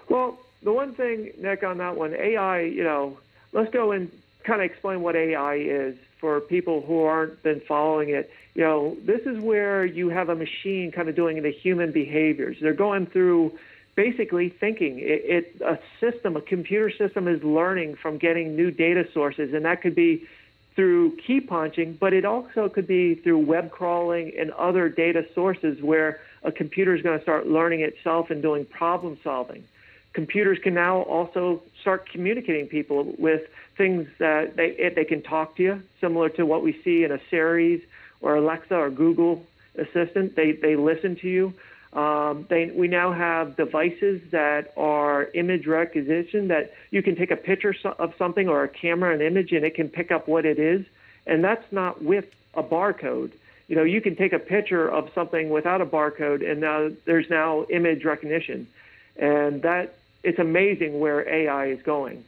Well, 0.08 0.38
the 0.62 0.72
one 0.72 0.94
thing, 0.94 1.32
Nick, 1.38 1.62
on 1.62 1.78
that 1.78 1.96
one, 1.96 2.14
AI, 2.14 2.60
you 2.60 2.84
know, 2.84 3.18
let's 3.52 3.72
go 3.72 3.92
and 3.92 4.10
kind 4.44 4.60
of 4.60 4.70
explain 4.70 5.00
what 5.00 5.16
AI 5.16 5.56
is 5.56 5.96
for 6.20 6.40
people 6.40 6.82
who 6.82 7.02
aren't 7.02 7.42
been 7.42 7.60
following 7.66 8.10
it. 8.10 8.30
You 8.54 8.62
know, 8.62 8.96
this 9.04 9.20
is 9.22 9.38
where 9.40 9.84
you 9.84 10.08
have 10.10 10.28
a 10.28 10.34
machine 10.34 10.92
kind 10.94 11.08
of 11.08 11.16
doing 11.16 11.42
the 11.42 11.50
human 11.50 11.92
behaviors. 11.92 12.56
They're 12.60 12.74
going 12.74 13.06
through 13.06 13.58
basically 13.96 14.50
thinking. 14.50 14.98
It, 14.98 15.56
it 15.56 15.62
a 15.62 15.78
system, 16.00 16.36
a 16.36 16.40
computer 16.40 16.90
system 16.90 17.26
is 17.26 17.42
learning 17.42 17.96
from 17.96 18.18
getting 18.18 18.54
new 18.54 18.70
data 18.70 19.04
sources, 19.12 19.52
and 19.54 19.64
that 19.64 19.82
could 19.82 19.94
be 19.94 20.26
through 20.76 21.16
key 21.16 21.40
punching, 21.40 21.94
but 21.98 22.12
it 22.12 22.24
also 22.24 22.68
could 22.68 22.86
be 22.86 23.14
through 23.14 23.38
web 23.38 23.70
crawling 23.70 24.32
and 24.38 24.52
other 24.52 24.88
data 24.88 25.26
sources 25.34 25.82
where 25.82 26.20
a 26.42 26.52
computer 26.52 26.94
is 26.94 27.02
going 27.02 27.18
to 27.18 27.22
start 27.22 27.46
learning 27.48 27.80
itself 27.80 28.30
and 28.30 28.42
doing 28.42 28.64
problem 28.66 29.18
solving. 29.24 29.64
Computers 30.12 30.58
can 30.62 30.74
now 30.74 30.98
also 31.02 31.62
start 31.80 32.08
communicating 32.08 32.66
people 32.66 33.14
with 33.18 33.42
things 33.76 34.06
that 34.18 34.56
they 34.56 34.92
they 34.94 35.04
can 35.04 35.22
talk 35.22 35.56
to 35.56 35.62
you, 35.62 35.82
similar 36.00 36.28
to 36.30 36.46
what 36.46 36.62
we 36.62 36.80
see 36.84 37.04
in 37.04 37.10
a 37.10 37.20
Siri's 37.30 37.82
or 38.20 38.36
Alexa 38.36 38.74
or 38.74 38.90
Google 38.90 39.44
Assistant. 39.76 40.36
They 40.36 40.52
they 40.52 40.76
listen 40.76 41.16
to 41.16 41.28
you. 41.28 41.52
Um, 41.96 42.46
they, 42.50 42.66
we 42.66 42.88
now 42.88 43.10
have 43.10 43.56
devices 43.56 44.20
that 44.30 44.74
are 44.76 45.30
image 45.32 45.66
recognition 45.66 46.48
that 46.48 46.74
you 46.90 47.02
can 47.02 47.16
take 47.16 47.30
a 47.30 47.36
picture 47.36 47.74
of 47.98 48.12
something 48.18 48.50
or 48.50 48.64
a 48.64 48.68
camera 48.68 49.14
an 49.14 49.22
image 49.22 49.50
and 49.52 49.64
it 49.64 49.74
can 49.74 49.88
pick 49.88 50.12
up 50.12 50.28
what 50.28 50.44
it 50.44 50.58
is, 50.58 50.84
and 51.26 51.42
that's 51.42 51.64
not 51.72 52.04
with 52.04 52.26
a 52.52 52.62
barcode. 52.62 53.32
You 53.68 53.76
know, 53.76 53.82
you 53.82 54.02
can 54.02 54.14
take 54.14 54.34
a 54.34 54.38
picture 54.38 54.86
of 54.86 55.10
something 55.14 55.48
without 55.48 55.80
a 55.80 55.86
barcode, 55.86 56.48
and 56.48 56.60
now 56.60 56.90
there's 57.06 57.30
now 57.30 57.64
image 57.70 58.04
recognition, 58.04 58.68
and 59.16 59.62
that 59.62 59.94
it's 60.22 60.38
amazing 60.38 61.00
where 61.00 61.26
AI 61.26 61.68
is 61.68 61.80
going. 61.80 62.24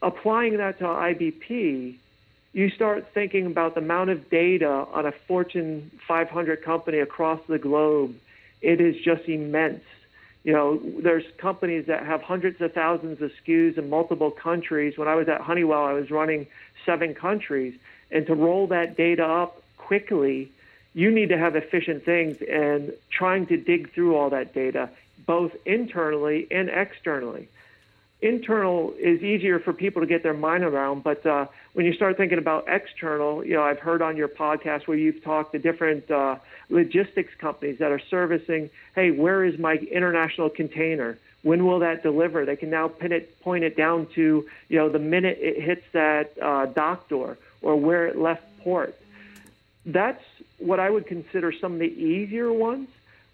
Applying 0.00 0.56
that 0.56 0.78
to 0.78 0.84
IBP, 0.84 1.96
you 2.54 2.70
start 2.70 3.08
thinking 3.12 3.44
about 3.44 3.74
the 3.74 3.82
amount 3.82 4.08
of 4.08 4.30
data 4.30 4.70
on 4.70 5.04
a 5.04 5.12
Fortune 5.12 5.90
500 6.08 6.62
company 6.62 7.00
across 7.00 7.40
the 7.46 7.58
globe 7.58 8.14
it 8.62 8.80
is 8.80 8.96
just 9.02 9.28
immense. 9.28 9.82
You 10.44 10.52
know, 10.52 10.80
there's 11.02 11.24
companies 11.36 11.86
that 11.86 12.06
have 12.06 12.22
hundreds 12.22 12.60
of 12.60 12.72
thousands 12.72 13.20
of 13.20 13.30
SKUs 13.44 13.76
in 13.76 13.90
multiple 13.90 14.30
countries. 14.30 14.96
When 14.96 15.08
I 15.08 15.14
was 15.14 15.28
at 15.28 15.40
Honeywell, 15.40 15.84
I 15.84 15.92
was 15.92 16.10
running 16.10 16.46
seven 16.86 17.14
countries. 17.14 17.74
And 18.10 18.26
to 18.26 18.34
roll 18.34 18.66
that 18.68 18.96
data 18.96 19.24
up 19.24 19.62
quickly, 19.76 20.50
you 20.94 21.10
need 21.10 21.28
to 21.28 21.38
have 21.38 21.56
efficient 21.56 22.04
things 22.04 22.40
and 22.42 22.92
trying 23.10 23.46
to 23.46 23.56
dig 23.56 23.92
through 23.92 24.16
all 24.16 24.30
that 24.30 24.54
data, 24.54 24.88
both 25.26 25.54
internally 25.66 26.46
and 26.50 26.68
externally 26.70 27.48
internal 28.22 28.94
is 28.98 29.22
easier 29.22 29.58
for 29.58 29.72
people 29.72 30.02
to 30.02 30.06
get 30.06 30.22
their 30.22 30.34
mind 30.34 30.64
around, 30.64 31.02
but 31.02 31.24
uh, 31.24 31.46
when 31.72 31.86
you 31.86 31.92
start 31.94 32.16
thinking 32.16 32.38
about 32.38 32.64
external, 32.68 33.44
you 33.44 33.54
know, 33.54 33.62
I've 33.62 33.78
heard 33.78 34.02
on 34.02 34.16
your 34.16 34.28
podcast 34.28 34.86
where 34.86 34.96
you've 34.96 35.22
talked 35.22 35.52
to 35.52 35.58
different 35.58 36.10
uh, 36.10 36.36
logistics 36.68 37.32
companies 37.38 37.78
that 37.78 37.90
are 37.90 38.00
servicing, 38.10 38.70
hey, 38.94 39.10
where 39.10 39.44
is 39.44 39.58
my 39.58 39.74
international 39.74 40.50
container? 40.50 41.18
When 41.42 41.64
will 41.64 41.78
that 41.78 42.02
deliver? 42.02 42.44
They 42.44 42.56
can 42.56 42.68
now 42.68 42.88
pin 42.88 43.12
it, 43.12 43.40
point 43.40 43.64
it 43.64 43.76
down 43.76 44.06
to, 44.14 44.46
you 44.68 44.78
know, 44.78 44.90
the 44.90 44.98
minute 44.98 45.38
it 45.40 45.62
hits 45.62 45.84
that 45.92 46.32
uh, 46.40 46.66
dock 46.66 47.08
door 47.08 47.38
or 47.62 47.76
where 47.76 48.06
it 48.06 48.18
left 48.18 48.42
port. 48.58 48.94
That's 49.86 50.22
what 50.58 50.78
I 50.78 50.90
would 50.90 51.06
consider 51.06 51.52
some 51.52 51.74
of 51.74 51.78
the 51.78 51.86
easier 51.86 52.52
ones 52.52 52.88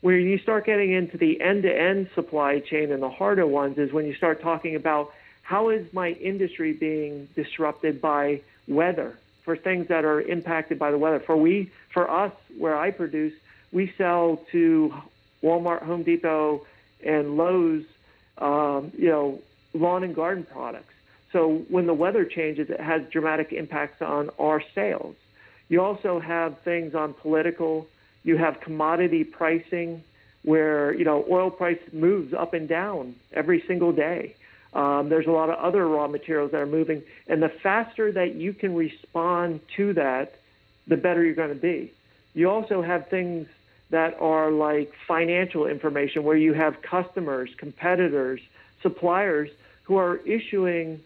where 0.06 0.20
you 0.20 0.38
start 0.38 0.64
getting 0.64 0.92
into 0.92 1.18
the 1.18 1.40
end-to-end 1.40 2.08
supply 2.14 2.60
chain 2.60 2.92
and 2.92 3.02
the 3.02 3.10
harder 3.10 3.44
ones 3.44 3.76
is 3.76 3.92
when 3.92 4.06
you 4.06 4.14
start 4.14 4.40
talking 4.40 4.76
about 4.76 5.12
how 5.42 5.68
is 5.68 5.92
my 5.92 6.10
industry 6.10 6.72
being 6.72 7.28
disrupted 7.34 8.00
by 8.00 8.40
weather 8.68 9.18
for 9.42 9.56
things 9.56 9.88
that 9.88 10.04
are 10.04 10.20
impacted 10.20 10.78
by 10.78 10.92
the 10.92 10.96
weather. 10.96 11.18
For 11.18 11.36
we, 11.36 11.72
for 11.92 12.08
us, 12.08 12.30
where 12.56 12.76
I 12.76 12.92
produce, 12.92 13.32
we 13.72 13.92
sell 13.98 14.40
to 14.52 14.94
Walmart, 15.42 15.82
Home 15.82 16.04
Depot, 16.04 16.64
and 17.04 17.36
Lowe's, 17.36 17.82
um, 18.38 18.92
you 18.96 19.08
know, 19.08 19.40
lawn 19.74 20.04
and 20.04 20.14
garden 20.14 20.46
products. 20.48 20.94
So 21.32 21.64
when 21.68 21.86
the 21.88 21.94
weather 21.94 22.24
changes, 22.24 22.70
it 22.70 22.78
has 22.78 23.02
dramatic 23.10 23.52
impacts 23.52 24.00
on 24.02 24.30
our 24.38 24.62
sales. 24.72 25.16
You 25.68 25.82
also 25.82 26.20
have 26.20 26.60
things 26.60 26.94
on 26.94 27.12
political 27.12 27.88
you 28.26 28.36
have 28.36 28.60
commodity 28.60 29.22
pricing 29.24 30.02
where, 30.42 30.92
you 30.92 31.04
know, 31.04 31.24
oil 31.30 31.48
price 31.48 31.78
moves 31.92 32.34
up 32.34 32.54
and 32.54 32.68
down 32.68 33.14
every 33.32 33.62
single 33.66 33.92
day. 33.92 34.34
Um, 34.74 35.08
there's 35.08 35.26
a 35.26 35.30
lot 35.30 35.48
of 35.48 35.56
other 35.58 35.88
raw 35.88 36.08
materials 36.08 36.50
that 36.50 36.60
are 36.60 36.66
moving. 36.66 37.02
And 37.28 37.40
the 37.40 37.48
faster 37.48 38.12
that 38.12 38.34
you 38.34 38.52
can 38.52 38.74
respond 38.74 39.60
to 39.76 39.92
that, 39.94 40.34
the 40.88 40.96
better 40.96 41.24
you're 41.24 41.34
going 41.34 41.54
to 41.54 41.54
be. 41.54 41.92
You 42.34 42.50
also 42.50 42.82
have 42.82 43.08
things 43.08 43.46
that 43.90 44.20
are 44.20 44.50
like 44.50 44.92
financial 45.06 45.66
information 45.66 46.24
where 46.24 46.36
you 46.36 46.52
have 46.52 46.82
customers, 46.82 47.50
competitors, 47.56 48.40
suppliers 48.82 49.50
who 49.84 49.96
are 49.96 50.16
issuing 50.26 51.00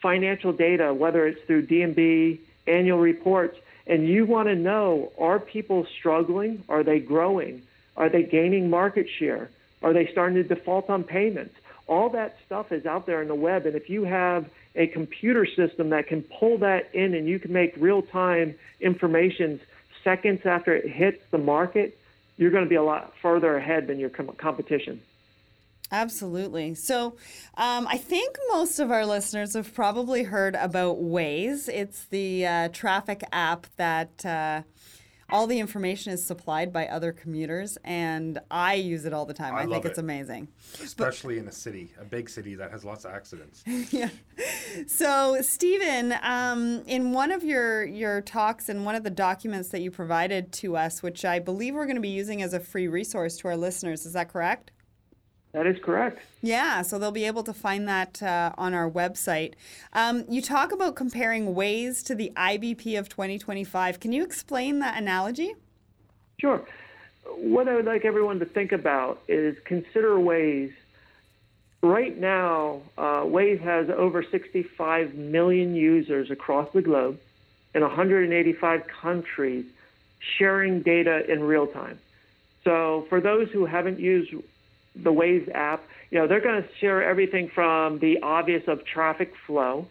financial 0.00 0.52
data, 0.52 0.94
whether 0.94 1.26
it's 1.26 1.42
through 1.42 1.66
D&B, 1.66 2.40
annual 2.66 2.98
reports, 2.98 3.58
and 3.86 4.08
you 4.08 4.26
want 4.26 4.48
to 4.48 4.54
know 4.54 5.12
are 5.18 5.38
people 5.38 5.86
struggling? 5.98 6.64
Are 6.68 6.82
they 6.82 6.98
growing? 6.98 7.62
Are 7.96 8.08
they 8.08 8.22
gaining 8.22 8.68
market 8.68 9.06
share? 9.18 9.50
Are 9.82 9.92
they 9.92 10.08
starting 10.10 10.36
to 10.36 10.42
default 10.42 10.90
on 10.90 11.04
payments? 11.04 11.54
All 11.86 12.10
that 12.10 12.36
stuff 12.44 12.72
is 12.72 12.84
out 12.84 13.06
there 13.06 13.22
in 13.22 13.28
the 13.28 13.34
web. 13.34 13.64
And 13.66 13.76
if 13.76 13.88
you 13.88 14.04
have 14.04 14.46
a 14.74 14.88
computer 14.88 15.46
system 15.46 15.90
that 15.90 16.08
can 16.08 16.22
pull 16.22 16.58
that 16.58 16.94
in 16.94 17.14
and 17.14 17.26
you 17.28 17.38
can 17.38 17.52
make 17.52 17.74
real 17.76 18.02
time 18.02 18.54
information 18.80 19.60
seconds 20.02 20.40
after 20.44 20.74
it 20.74 20.90
hits 20.90 21.22
the 21.30 21.38
market, 21.38 21.96
you're 22.36 22.50
going 22.50 22.64
to 22.64 22.68
be 22.68 22.76
a 22.76 22.82
lot 22.82 23.12
further 23.22 23.56
ahead 23.56 23.86
than 23.86 23.98
your 23.98 24.10
com- 24.10 24.34
competition. 24.36 25.00
Absolutely. 25.92 26.74
So, 26.74 27.16
um, 27.56 27.86
I 27.86 27.96
think 27.96 28.36
most 28.48 28.80
of 28.80 28.90
our 28.90 29.06
listeners 29.06 29.54
have 29.54 29.72
probably 29.72 30.24
heard 30.24 30.56
about 30.56 30.96
Waze. 30.96 31.68
It's 31.68 32.06
the 32.06 32.46
uh, 32.46 32.68
traffic 32.72 33.22
app 33.32 33.66
that 33.76 34.26
uh, 34.26 34.62
all 35.30 35.46
the 35.46 35.58
information 35.58 36.12
is 36.12 36.24
supplied 36.24 36.72
by 36.72 36.86
other 36.86 37.12
commuters, 37.12 37.78
and 37.84 38.38
I 38.50 38.74
use 38.74 39.04
it 39.04 39.12
all 39.12 39.26
the 39.26 39.34
time. 39.34 39.54
I, 39.54 39.62
I 39.62 39.66
think 39.66 39.84
it's 39.84 39.98
amazing, 39.98 40.48
especially 40.82 41.36
but, 41.36 41.42
in 41.42 41.48
a 41.48 41.52
city, 41.52 41.92
a 42.00 42.04
big 42.04 42.28
city 42.28 42.54
that 42.56 42.70
has 42.70 42.84
lots 42.84 43.04
of 43.04 43.12
accidents. 43.12 43.62
yeah. 43.92 44.10
So, 44.86 45.40
Stephen, 45.42 46.14
um, 46.22 46.82
in 46.86 47.12
one 47.12 47.32
of 47.32 47.44
your 47.44 47.84
your 47.84 48.20
talks 48.20 48.68
and 48.68 48.84
one 48.84 48.94
of 48.94 49.04
the 49.04 49.10
documents 49.10 49.68
that 49.70 49.80
you 49.80 49.90
provided 49.90 50.52
to 50.54 50.76
us, 50.76 51.02
which 51.02 51.24
I 51.24 51.38
believe 51.38 51.74
we're 51.74 51.86
going 51.86 51.96
to 51.96 52.02
be 52.02 52.08
using 52.08 52.42
as 52.42 52.54
a 52.54 52.60
free 52.60 52.88
resource 52.88 53.36
to 53.38 53.48
our 53.48 53.56
listeners, 53.56 54.06
is 54.06 54.12
that 54.12 54.28
correct? 54.28 54.70
That 55.56 55.66
is 55.66 55.78
correct. 55.82 56.20
Yeah, 56.42 56.82
so 56.82 56.98
they'll 56.98 57.10
be 57.10 57.24
able 57.24 57.42
to 57.44 57.54
find 57.54 57.88
that 57.88 58.22
uh, 58.22 58.52
on 58.58 58.74
our 58.74 58.90
website. 58.90 59.54
Um, 59.94 60.26
you 60.28 60.42
talk 60.42 60.70
about 60.70 60.96
comparing 60.96 61.54
Waze 61.54 62.04
to 62.04 62.14
the 62.14 62.30
IBP 62.36 62.98
of 62.98 63.08
2025. 63.08 63.98
Can 63.98 64.12
you 64.12 64.22
explain 64.22 64.80
that 64.80 64.98
analogy? 64.98 65.54
Sure. 66.38 66.62
What 67.38 67.68
I 67.68 67.74
would 67.74 67.86
like 67.86 68.04
everyone 68.04 68.38
to 68.40 68.44
think 68.44 68.72
about 68.72 69.22
is 69.28 69.56
consider 69.64 70.16
Waze 70.16 70.74
right 71.82 72.18
now, 72.18 72.82
uh, 72.98 73.22
Waze 73.22 73.62
has 73.62 73.88
over 73.88 74.22
65 74.22 75.14
million 75.14 75.74
users 75.74 76.30
across 76.30 76.70
the 76.74 76.82
globe 76.82 77.18
in 77.74 77.80
185 77.80 78.86
countries 78.88 79.64
sharing 80.20 80.82
data 80.82 81.24
in 81.32 81.42
real 81.42 81.66
time. 81.66 81.98
So 82.62 83.06
for 83.08 83.22
those 83.22 83.48
who 83.48 83.64
haven't 83.64 84.00
used 84.00 84.34
the 85.02 85.12
Waze 85.12 85.50
app, 85.54 85.82
you 86.10 86.18
know, 86.18 86.26
they're 86.26 86.40
going 86.40 86.62
to 86.62 86.68
share 86.80 87.02
everything 87.02 87.48
from 87.48 87.98
the 87.98 88.22
obvious 88.22 88.66
of 88.68 88.84
traffic 88.84 89.32
flow. 89.46 89.86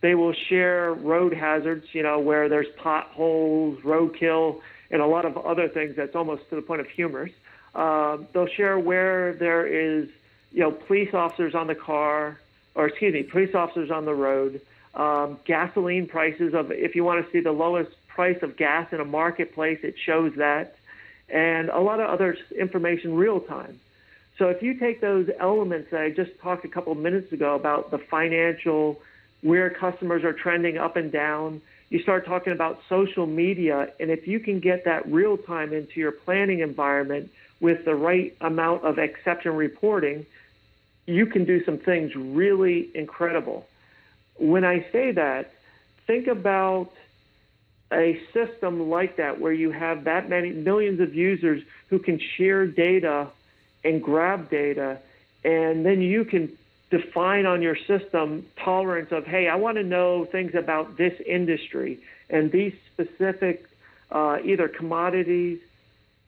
They 0.00 0.14
will 0.14 0.34
share 0.34 0.92
road 0.92 1.32
hazards, 1.32 1.86
you 1.92 2.02
know, 2.02 2.18
where 2.18 2.48
there's 2.48 2.66
potholes, 2.76 3.80
roadkill, 3.80 4.60
and 4.90 5.00
a 5.00 5.06
lot 5.06 5.24
of 5.24 5.36
other 5.38 5.68
things 5.68 5.96
that's 5.96 6.14
almost 6.14 6.48
to 6.50 6.56
the 6.56 6.62
point 6.62 6.80
of 6.80 6.88
humorous. 6.88 7.32
Uh, 7.74 8.18
they'll 8.32 8.46
share 8.46 8.78
where 8.78 9.32
there 9.32 9.66
is, 9.66 10.08
you 10.52 10.60
know, 10.60 10.70
police 10.70 11.14
officers 11.14 11.54
on 11.54 11.66
the 11.66 11.74
car, 11.74 12.38
or 12.74 12.86
excuse 12.86 13.14
me, 13.14 13.22
police 13.22 13.54
officers 13.54 13.90
on 13.90 14.04
the 14.04 14.14
road, 14.14 14.60
um, 14.94 15.38
gasoline 15.44 16.06
prices 16.06 16.54
of 16.54 16.70
if 16.70 16.94
you 16.94 17.02
want 17.02 17.24
to 17.24 17.32
see 17.32 17.40
the 17.40 17.52
lowest 17.52 17.90
price 18.08 18.38
of 18.42 18.56
gas 18.56 18.92
in 18.92 19.00
a 19.00 19.04
marketplace, 19.04 19.80
it 19.82 19.96
shows 19.98 20.34
that, 20.36 20.76
and 21.28 21.68
a 21.68 21.80
lot 21.80 21.98
of 21.98 22.08
other 22.08 22.36
information 22.56 23.14
real 23.14 23.40
time. 23.40 23.80
So 24.38 24.48
if 24.48 24.62
you 24.62 24.74
take 24.74 25.00
those 25.00 25.28
elements 25.38 25.90
that 25.92 26.00
I 26.00 26.10
just 26.10 26.32
talked 26.40 26.64
a 26.64 26.68
couple 26.68 26.94
minutes 26.94 27.32
ago 27.32 27.54
about 27.54 27.90
the 27.90 27.98
financial, 27.98 29.00
where 29.42 29.70
customers 29.70 30.24
are 30.24 30.32
trending 30.32 30.78
up 30.78 30.96
and 30.96 31.12
down, 31.12 31.60
you 31.90 32.02
start 32.02 32.26
talking 32.26 32.52
about 32.52 32.80
social 32.88 33.26
media, 33.26 33.92
and 34.00 34.10
if 34.10 34.26
you 34.26 34.40
can 34.40 34.58
get 34.58 34.84
that 34.86 35.06
real 35.06 35.36
time 35.36 35.72
into 35.72 36.00
your 36.00 36.10
planning 36.10 36.60
environment 36.60 37.30
with 37.60 37.84
the 37.84 37.94
right 37.94 38.34
amount 38.40 38.84
of 38.84 38.98
exception 38.98 39.52
reporting, 39.52 40.26
you 41.06 41.26
can 41.26 41.44
do 41.44 41.64
some 41.64 41.78
things 41.78 42.16
really 42.16 42.90
incredible. 42.94 43.66
When 44.36 44.64
I 44.64 44.86
say 44.90 45.12
that, 45.12 45.52
think 46.06 46.26
about 46.26 46.90
a 47.92 48.20
system 48.32 48.90
like 48.90 49.18
that 49.18 49.40
where 49.40 49.52
you 49.52 49.70
have 49.70 50.04
that 50.04 50.28
many 50.28 50.50
millions 50.50 51.00
of 51.00 51.14
users 51.14 51.62
who 51.88 51.98
can 51.98 52.18
share 52.36 52.66
data 52.66 53.28
and 53.84 54.02
grab 54.02 54.50
data, 54.50 54.98
and 55.44 55.84
then 55.84 56.00
you 56.00 56.24
can 56.24 56.56
define 56.90 57.46
on 57.46 57.60
your 57.60 57.76
system 57.76 58.46
tolerance 58.56 59.10
of, 59.12 59.26
hey, 59.26 59.48
I 59.48 59.56
want 59.56 59.76
to 59.76 59.82
know 59.82 60.24
things 60.24 60.54
about 60.54 60.96
this 60.96 61.20
industry 61.26 61.98
and 62.30 62.50
these 62.50 62.74
specific 62.92 63.68
uh, 64.10 64.38
either 64.44 64.68
commodities, 64.68 65.60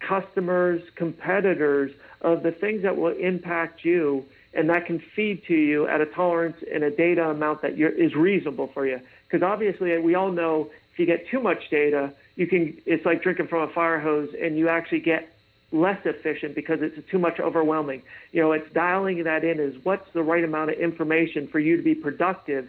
customers, 0.01 0.83
competitors 0.95 1.93
of 2.21 2.43
the 2.43 2.53
things 2.53 2.83
that 2.83 2.97
will 2.97 3.15
impact 3.17 3.85
you, 3.85 4.25
and 4.55 4.71
that 4.71 4.87
can 4.87 4.99
feed 4.99 5.45
to 5.47 5.55
you 5.55 5.87
at 5.87 6.01
a 6.01 6.07
tolerance 6.07 6.57
and 6.73 6.83
a 6.83 6.91
data 6.91 7.29
amount 7.29 7.63
that 7.63 7.79
is 7.79 8.15
reasonable 8.15 8.67
for 8.69 8.87
you. 8.87 9.01
Because 9.29 9.43
obviously, 9.43 9.97
we 9.99 10.15
all 10.15 10.33
know 10.33 10.71
if 10.93 10.99
you 10.99 11.07
get 11.07 11.29
too 11.29 11.41
much 11.41 11.71
data, 11.71 12.13
you 12.37 12.47
can. 12.47 12.77
It's 12.87 13.05
like 13.05 13.23
drinking 13.23 13.49
from 13.49 13.69
a 13.69 13.73
fire 13.73 14.01
hose, 14.01 14.31
and 14.41 14.57
you 14.57 14.69
actually 14.69 15.01
get 15.01 15.36
less 15.73 15.99
efficient 16.05 16.55
because 16.55 16.81
it's 16.81 17.09
too 17.11 17.19
much 17.19 17.41
overwhelming. 17.41 18.03
You 18.33 18.43
know, 18.43 18.53
it's 18.53 18.73
dialing 18.73 19.25
that 19.25 19.45
in 19.45 19.59
is 19.59 19.75
what's 19.85 20.11
the 20.13 20.23
right 20.23 20.45
amount 20.45 20.71
of 20.71 20.79
information 20.79 21.49
for 21.49 21.59
you 21.59 21.77
to 21.77 21.83
be 21.83 21.95
productive, 21.95 22.69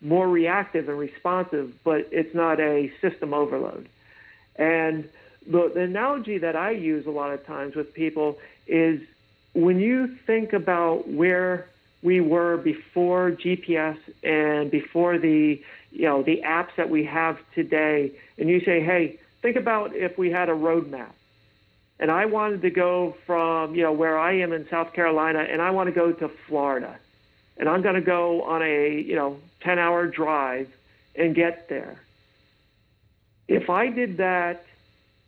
more 0.00 0.28
reactive 0.28 0.88
and 0.88 0.98
responsive, 0.98 1.72
but 1.82 2.08
it's 2.12 2.34
not 2.34 2.60
a 2.60 2.92
system 3.00 3.34
overload. 3.34 3.88
And 4.56 5.08
the, 5.46 5.70
the 5.74 5.80
analogy 5.80 6.38
that 6.38 6.56
I 6.56 6.70
use 6.70 7.06
a 7.06 7.10
lot 7.10 7.32
of 7.32 7.44
times 7.46 7.74
with 7.74 7.92
people 7.92 8.38
is 8.66 9.00
when 9.54 9.80
you 9.80 10.06
think 10.26 10.52
about 10.52 11.08
where 11.08 11.68
we 12.02 12.20
were 12.20 12.56
before 12.56 13.32
GPS 13.32 13.98
and 14.22 14.70
before 14.70 15.18
the 15.18 15.60
you 15.90 16.02
know 16.02 16.22
the 16.22 16.42
apps 16.44 16.74
that 16.76 16.90
we 16.90 17.04
have 17.04 17.38
today, 17.54 18.12
and 18.36 18.48
you 18.48 18.60
say, 18.60 18.80
hey, 18.80 19.18
think 19.42 19.56
about 19.56 19.96
if 19.96 20.18
we 20.18 20.30
had 20.30 20.48
a 20.48 20.52
roadmap 20.52 21.10
and 22.00 22.10
I 22.10 22.26
wanted 22.26 22.62
to 22.62 22.70
go 22.70 23.16
from, 23.26 23.74
you 23.74 23.82
know, 23.82 23.92
where 23.92 24.18
I 24.18 24.38
am 24.38 24.52
in 24.52 24.68
South 24.68 24.92
Carolina 24.92 25.40
and 25.40 25.60
I 25.60 25.70
want 25.70 25.88
to 25.88 25.92
go 25.92 26.12
to 26.12 26.30
Florida. 26.46 26.98
And 27.56 27.68
I'm 27.68 27.82
going 27.82 27.96
to 27.96 28.00
go 28.00 28.42
on 28.42 28.62
a, 28.62 29.00
you 29.00 29.16
know, 29.16 29.38
10 29.62 29.78
hour 29.78 30.06
drive 30.06 30.68
and 31.16 31.34
get 31.34 31.68
there. 31.68 32.00
If 33.48 33.68
I 33.68 33.88
did 33.88 34.18
that 34.18 34.64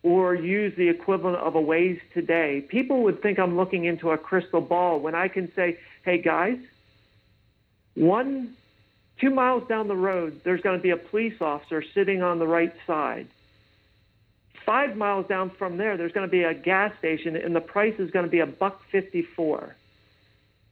or 0.02 0.34
use 0.34 0.74
the 0.76 0.88
equivalent 0.88 1.38
of 1.38 1.56
a 1.56 1.60
Waze 1.60 2.00
today, 2.14 2.64
people 2.68 3.02
would 3.02 3.20
think 3.20 3.38
I'm 3.38 3.56
looking 3.56 3.84
into 3.84 4.10
a 4.10 4.18
crystal 4.18 4.60
ball 4.60 5.00
when 5.00 5.16
I 5.16 5.26
can 5.26 5.52
say, 5.54 5.78
hey 6.04 6.18
guys, 6.18 6.58
one, 7.94 8.54
two 9.20 9.30
miles 9.30 9.66
down 9.68 9.88
the 9.88 9.96
road, 9.96 10.40
there's 10.44 10.60
going 10.60 10.78
to 10.78 10.82
be 10.82 10.90
a 10.90 10.96
police 10.96 11.40
officer 11.40 11.82
sitting 11.94 12.22
on 12.22 12.38
the 12.38 12.46
right 12.46 12.74
side 12.86 13.26
Five 14.64 14.96
miles 14.96 15.26
down 15.26 15.50
from 15.50 15.76
there, 15.76 15.96
there's 15.96 16.12
going 16.12 16.26
to 16.26 16.30
be 16.30 16.42
a 16.42 16.54
gas 16.54 16.92
station, 16.98 17.36
and 17.36 17.54
the 17.56 17.60
price 17.60 17.94
is 17.98 18.10
going 18.10 18.24
to 18.24 18.30
be 18.30 18.40
a 18.40 18.46
buck 18.46 18.82
fifty-four. 18.90 19.74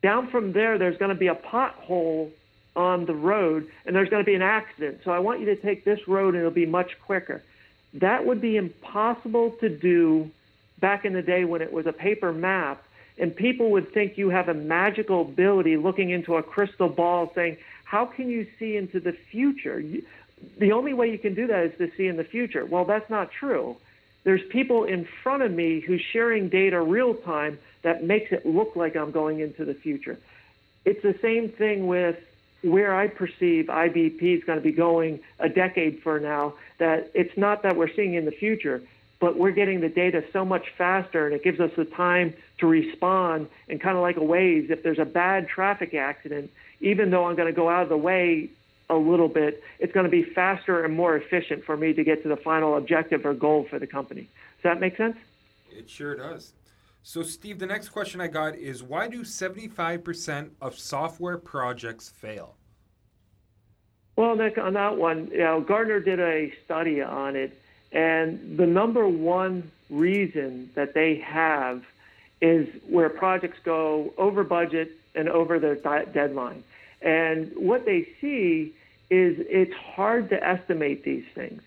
Down 0.02 0.28
from 0.28 0.52
there, 0.52 0.78
there's 0.78 0.98
going 0.98 1.08
to 1.08 1.18
be 1.18 1.26
a 1.26 1.34
pothole 1.34 2.30
on 2.76 3.06
the 3.06 3.14
road, 3.14 3.68
and 3.84 3.96
there's 3.96 4.08
going 4.08 4.22
to 4.22 4.26
be 4.26 4.34
an 4.34 4.42
accident. 4.42 5.00
So 5.04 5.10
I 5.10 5.18
want 5.18 5.40
you 5.40 5.46
to 5.46 5.56
take 5.56 5.84
this 5.84 6.06
road, 6.06 6.34
and 6.34 6.38
it'll 6.40 6.50
be 6.52 6.66
much 6.66 6.92
quicker. 7.04 7.42
That 7.94 8.24
would 8.24 8.40
be 8.40 8.56
impossible 8.56 9.52
to 9.60 9.68
do 9.68 10.30
back 10.78 11.04
in 11.04 11.12
the 11.12 11.22
day 11.22 11.44
when 11.44 11.62
it 11.62 11.72
was 11.72 11.86
a 11.86 11.92
paper 11.92 12.32
map, 12.32 12.84
and 13.18 13.34
people 13.34 13.70
would 13.72 13.92
think 13.92 14.16
you 14.16 14.30
have 14.30 14.48
a 14.48 14.54
magical 14.54 15.22
ability 15.22 15.76
looking 15.76 16.10
into 16.10 16.36
a 16.36 16.42
crystal 16.42 16.88
ball 16.88 17.32
saying, 17.34 17.56
How 17.84 18.06
can 18.06 18.30
you 18.30 18.46
see 18.58 18.76
into 18.76 19.00
the 19.00 19.12
future? 19.12 19.82
The 20.58 20.72
only 20.72 20.92
way 20.94 21.10
you 21.10 21.18
can 21.18 21.34
do 21.34 21.46
that 21.46 21.64
is 21.64 21.78
to 21.78 21.90
see 21.96 22.06
in 22.06 22.16
the 22.16 22.24
future. 22.24 22.64
Well, 22.64 22.84
that's 22.84 23.08
not 23.10 23.30
true. 23.30 23.76
There's 24.24 24.42
people 24.48 24.84
in 24.84 25.06
front 25.22 25.42
of 25.42 25.52
me 25.52 25.80
who's 25.80 26.00
sharing 26.00 26.48
data 26.48 26.80
real 26.80 27.14
time 27.14 27.58
that 27.82 28.04
makes 28.04 28.32
it 28.32 28.44
look 28.44 28.76
like 28.76 28.96
I'm 28.96 29.10
going 29.10 29.40
into 29.40 29.64
the 29.64 29.74
future. 29.74 30.18
It's 30.84 31.02
the 31.02 31.16
same 31.22 31.48
thing 31.48 31.86
with 31.86 32.16
where 32.62 32.94
I 32.94 33.06
perceive 33.06 33.66
IBP 33.66 34.22
is 34.22 34.44
going 34.44 34.58
to 34.58 34.62
be 34.62 34.72
going 34.72 35.20
a 35.38 35.48
decade 35.48 36.00
for 36.02 36.18
now, 36.18 36.54
that 36.78 37.10
it's 37.14 37.36
not 37.36 37.62
that 37.62 37.76
we're 37.76 37.92
seeing 37.94 38.14
in 38.14 38.24
the 38.24 38.32
future, 38.32 38.82
but 39.20 39.36
we're 39.36 39.52
getting 39.52 39.80
the 39.80 39.88
data 39.88 40.24
so 40.32 40.44
much 40.44 40.66
faster 40.76 41.26
and 41.26 41.34
it 41.34 41.42
gives 41.42 41.60
us 41.60 41.70
the 41.76 41.84
time 41.84 42.34
to 42.58 42.66
respond 42.66 43.48
and 43.68 43.80
kind 43.80 43.96
of 43.96 44.02
like 44.02 44.16
a 44.16 44.20
Waze, 44.20 44.70
if 44.70 44.82
there's 44.82 44.98
a 44.98 45.04
bad 45.04 45.48
traffic 45.48 45.94
accident, 45.94 46.50
even 46.80 47.10
though 47.10 47.26
I'm 47.26 47.36
going 47.36 47.48
to 47.48 47.56
go 47.56 47.68
out 47.68 47.82
of 47.82 47.88
the 47.88 47.96
way 47.96 48.50
a 48.90 48.96
little 48.96 49.28
bit, 49.28 49.62
it's 49.78 49.92
going 49.92 50.04
to 50.04 50.10
be 50.10 50.22
faster 50.22 50.84
and 50.84 50.94
more 50.94 51.16
efficient 51.16 51.64
for 51.64 51.76
me 51.76 51.92
to 51.92 52.04
get 52.04 52.22
to 52.22 52.28
the 52.28 52.36
final 52.36 52.76
objective 52.76 53.24
or 53.26 53.34
goal 53.34 53.66
for 53.68 53.78
the 53.78 53.86
company. 53.86 54.22
Does 54.22 54.62
that 54.64 54.80
make 54.80 54.96
sense? 54.96 55.16
It 55.70 55.88
sure 55.88 56.16
does. 56.16 56.52
So, 57.02 57.22
Steve, 57.22 57.58
the 57.58 57.66
next 57.66 57.90
question 57.90 58.20
I 58.20 58.26
got 58.26 58.56
is 58.56 58.82
why 58.82 59.08
do 59.08 59.20
75% 59.22 60.50
of 60.60 60.78
software 60.78 61.38
projects 61.38 62.08
fail? 62.08 62.54
Well, 64.16 64.34
Nick, 64.34 64.58
on 64.58 64.74
that 64.74 64.96
one, 64.96 65.28
you 65.30 65.38
know, 65.38 65.60
Gartner 65.60 66.00
did 66.00 66.18
a 66.18 66.52
study 66.64 67.00
on 67.00 67.36
it, 67.36 67.56
and 67.92 68.58
the 68.58 68.66
number 68.66 69.06
one 69.06 69.70
reason 69.90 70.70
that 70.74 70.92
they 70.92 71.16
have 71.16 71.84
is 72.40 72.68
where 72.88 73.08
projects 73.08 73.58
go 73.64 74.12
over 74.18 74.44
budget 74.44 74.90
and 75.14 75.28
over 75.28 75.58
their 75.58 75.76
deadline. 75.76 76.64
And 77.00 77.52
what 77.56 77.84
they 77.84 78.08
see 78.20 78.74
is 79.10 79.36
it's 79.38 79.74
hard 79.74 80.30
to 80.30 80.46
estimate 80.46 81.04
these 81.04 81.24
things. 81.34 81.62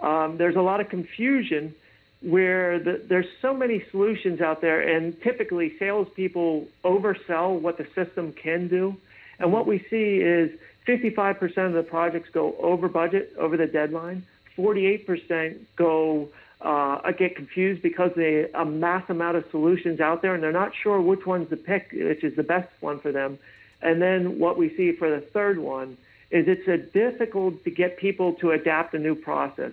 Um, 0.00 0.36
there's 0.36 0.56
a 0.56 0.60
lot 0.62 0.80
of 0.80 0.88
confusion 0.88 1.74
where 2.20 2.78
the, 2.78 3.02
there's 3.08 3.26
so 3.40 3.54
many 3.54 3.84
solutions 3.90 4.40
out 4.40 4.60
there, 4.60 4.80
and 4.80 5.20
typically 5.22 5.76
salespeople 5.78 6.68
oversell 6.84 7.60
what 7.60 7.78
the 7.78 7.86
system 7.94 8.32
can 8.32 8.68
do. 8.68 8.96
And 9.38 9.52
what 9.52 9.66
we 9.66 9.78
see 9.90 10.18
is 10.18 10.50
55% 10.86 11.56
of 11.66 11.72
the 11.72 11.82
projects 11.82 12.30
go 12.30 12.54
over 12.58 12.88
budget, 12.88 13.32
over 13.38 13.56
the 13.56 13.66
deadline. 13.66 14.24
48% 14.56 15.58
go 15.76 16.28
uh, 16.60 17.10
get 17.12 17.34
confused 17.34 17.82
because 17.82 18.12
they 18.14 18.48
a 18.52 18.64
mass 18.64 19.08
amount 19.08 19.36
of 19.36 19.44
solutions 19.50 20.00
out 20.00 20.22
there, 20.22 20.34
and 20.34 20.42
they're 20.42 20.52
not 20.52 20.72
sure 20.74 21.00
which 21.00 21.26
one's 21.26 21.48
to 21.50 21.56
pick, 21.56 21.90
which 21.92 22.22
is 22.22 22.36
the 22.36 22.42
best 22.42 22.68
one 22.80 23.00
for 23.00 23.10
them. 23.10 23.38
And 23.80 24.00
then 24.00 24.38
what 24.38 24.56
we 24.56 24.74
see 24.76 24.92
for 24.92 25.10
the 25.10 25.20
third 25.20 25.58
one 25.58 25.96
is 26.32 26.48
it's 26.48 26.92
difficult 26.92 27.62
to 27.64 27.70
get 27.70 27.98
people 27.98 28.32
to 28.34 28.50
adapt 28.52 28.94
a 28.94 28.98
new 28.98 29.14
process. 29.14 29.72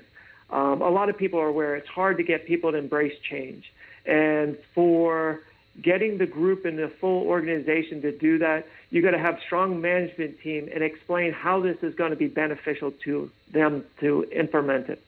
Um, 0.49 0.81
a 0.81 0.89
lot 0.89 1.09
of 1.09 1.17
people 1.17 1.39
are 1.39 1.47
aware 1.47 1.75
it's 1.75 1.87
hard 1.87 2.17
to 2.17 2.23
get 2.23 2.45
people 2.45 2.71
to 2.71 2.77
embrace 2.77 3.17
change. 3.21 3.71
And 4.05 4.57
for 4.75 5.41
getting 5.81 6.17
the 6.17 6.25
group 6.25 6.65
and 6.65 6.77
the 6.77 6.89
full 6.89 7.25
organization 7.27 8.01
to 8.01 8.11
do 8.11 8.39
that, 8.39 8.67
you 8.89 9.01
got 9.01 9.11
to 9.11 9.19
have 9.19 9.39
strong 9.45 9.79
management 9.79 10.41
team 10.41 10.67
and 10.73 10.83
explain 10.83 11.31
how 11.31 11.61
this 11.61 11.77
is 11.81 11.95
going 11.95 12.09
to 12.09 12.17
be 12.17 12.27
beneficial 12.27 12.91
to 13.05 13.31
them 13.51 13.85
to 14.01 14.25
implement 14.31 14.89
it. 14.89 15.01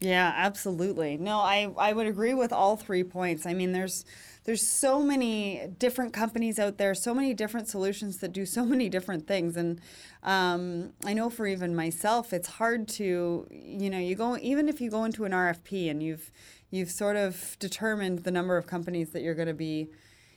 Yeah, 0.00 0.32
absolutely. 0.34 1.16
No, 1.18 1.38
I, 1.38 1.70
I 1.78 1.92
would 1.92 2.06
agree 2.06 2.34
with 2.34 2.52
all 2.52 2.76
three 2.76 3.04
points. 3.04 3.46
I 3.46 3.54
mean, 3.54 3.72
there's 3.72 4.04
there's 4.44 4.66
so 4.66 5.02
many 5.02 5.68
different 5.78 6.12
companies 6.12 6.58
out 6.58 6.78
there, 6.78 6.94
so 6.94 7.14
many 7.14 7.34
different 7.34 7.68
solutions 7.68 8.18
that 8.18 8.32
do 8.32 8.46
so 8.46 8.64
many 8.74 8.88
different 8.88 9.26
things, 9.26 9.56
and 9.56 9.80
um, 10.22 10.92
I 11.04 11.12
know 11.12 11.30
for 11.30 11.46
even 11.46 11.74
myself, 11.74 12.32
it's 12.32 12.48
hard 12.48 12.88
to 12.88 13.46
you 13.50 13.90
know 13.90 13.98
you 13.98 14.14
go 14.14 14.36
even 14.38 14.68
if 14.68 14.80
you 14.80 14.90
go 14.90 15.04
into 15.04 15.24
an 15.24 15.32
RFP 15.32 15.90
and 15.90 16.02
you've 16.02 16.30
you've 16.70 16.90
sort 16.90 17.16
of 17.16 17.56
determined 17.58 18.20
the 18.20 18.30
number 18.30 18.56
of 18.56 18.66
companies 18.66 19.10
that 19.10 19.22
you're 19.22 19.34
going 19.34 19.48
to 19.48 19.54
be 19.54 19.90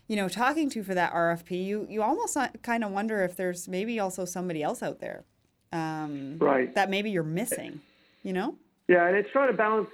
you 0.07 0.15
know 0.15 0.27
talking 0.27 0.69
to 0.71 0.83
for 0.83 0.93
that 0.93 1.13
RFP, 1.13 1.65
you 1.65 1.87
you 1.89 2.01
almost 2.01 2.37
kind 2.61 2.83
of 2.83 2.91
wonder 2.91 3.23
if 3.23 3.35
there's 3.35 3.67
maybe 3.67 3.99
also 3.99 4.25
somebody 4.25 4.61
else 4.63 4.83
out 4.83 4.99
there 4.99 5.25
um, 5.73 6.37
right. 6.39 6.73
that 6.75 6.89
maybe 6.89 7.09
you're 7.09 7.23
missing, 7.23 7.81
you 8.21 8.31
know. 8.31 8.55
Yeah, 8.87 9.07
and 9.07 9.17
it's 9.17 9.29
trying 9.31 9.51
to 9.51 9.57
balance, 9.57 9.89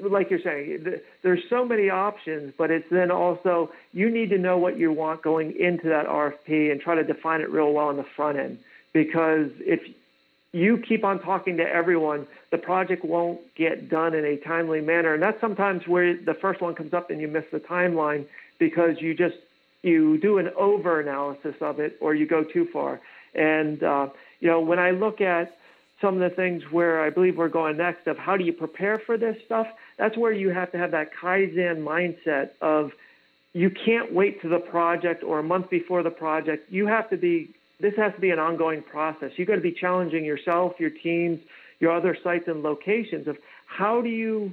like 0.00 0.30
you're 0.30 0.40
saying, 0.40 0.86
there's 1.22 1.42
so 1.50 1.64
many 1.64 1.90
options, 1.90 2.54
but 2.56 2.70
it's 2.70 2.88
then 2.90 3.10
also 3.10 3.70
you 3.92 4.10
need 4.10 4.30
to 4.30 4.38
know 4.38 4.56
what 4.56 4.78
you 4.78 4.90
want 4.92 5.22
going 5.22 5.54
into 5.58 5.88
that 5.88 6.06
RFP 6.06 6.70
and 6.70 6.80
try 6.80 6.94
to 6.94 7.04
define 7.04 7.40
it 7.40 7.50
real 7.50 7.72
well 7.72 7.88
on 7.88 7.96
the 7.96 8.06
front 8.16 8.38
end. 8.38 8.58
Because 8.92 9.50
if 9.60 9.80
you 10.52 10.78
keep 10.78 11.04
on 11.04 11.20
talking 11.20 11.56
to 11.58 11.62
everyone, 11.62 12.26
the 12.50 12.58
project 12.58 13.04
won't 13.04 13.40
get 13.54 13.88
done 13.88 14.14
in 14.14 14.24
a 14.24 14.36
timely 14.38 14.80
manner. 14.80 15.14
And 15.14 15.22
that's 15.22 15.40
sometimes 15.40 15.86
where 15.86 16.16
the 16.16 16.34
first 16.34 16.60
one 16.60 16.74
comes 16.74 16.92
up 16.92 17.10
and 17.10 17.20
you 17.20 17.28
miss 17.28 17.44
the 17.52 17.60
timeline 17.60 18.26
because 18.58 19.00
you 19.00 19.14
just 19.14 19.36
you 19.82 20.18
do 20.18 20.38
an 20.38 20.48
over 20.56 21.00
analysis 21.00 21.54
of 21.60 21.80
it 21.80 21.96
or 22.00 22.14
you 22.14 22.26
go 22.26 22.44
too 22.44 22.68
far. 22.72 23.00
And 23.34 23.82
uh, 23.82 24.08
you 24.40 24.48
know, 24.48 24.60
when 24.60 24.78
I 24.78 24.90
look 24.90 25.20
at 25.20 25.56
some 26.02 26.20
of 26.20 26.30
the 26.30 26.34
things 26.34 26.64
where 26.70 27.00
I 27.00 27.08
believe 27.08 27.38
we're 27.38 27.48
going 27.48 27.78
next 27.78 28.06
of 28.06 28.18
how 28.18 28.36
do 28.36 28.44
you 28.44 28.52
prepare 28.52 28.98
for 28.98 29.16
this 29.16 29.36
stuff, 29.46 29.66
that's 29.96 30.18
where 30.18 30.32
you 30.32 30.50
have 30.50 30.70
to 30.72 30.78
have 30.78 30.90
that 30.90 31.10
Kaizen 31.14 31.82
mindset 31.82 32.50
of 32.60 32.90
you 33.54 33.70
can't 33.70 34.12
wait 34.12 34.42
to 34.42 34.48
the 34.48 34.58
project 34.58 35.22
or 35.22 35.38
a 35.38 35.42
month 35.42 35.70
before 35.70 36.02
the 36.02 36.10
project. 36.10 36.70
You 36.70 36.86
have 36.86 37.08
to 37.10 37.16
be, 37.16 37.54
this 37.80 37.94
has 37.96 38.12
to 38.14 38.20
be 38.20 38.30
an 38.30 38.38
ongoing 38.38 38.82
process. 38.82 39.30
You've 39.36 39.48
got 39.48 39.56
to 39.56 39.60
be 39.60 39.72
challenging 39.72 40.24
yourself, 40.24 40.74
your 40.78 40.90
teams, 40.90 41.40
your 41.78 41.92
other 41.92 42.16
sites 42.22 42.48
and 42.48 42.62
locations 42.62 43.28
of 43.28 43.38
how 43.66 44.02
do 44.02 44.08
you 44.08 44.52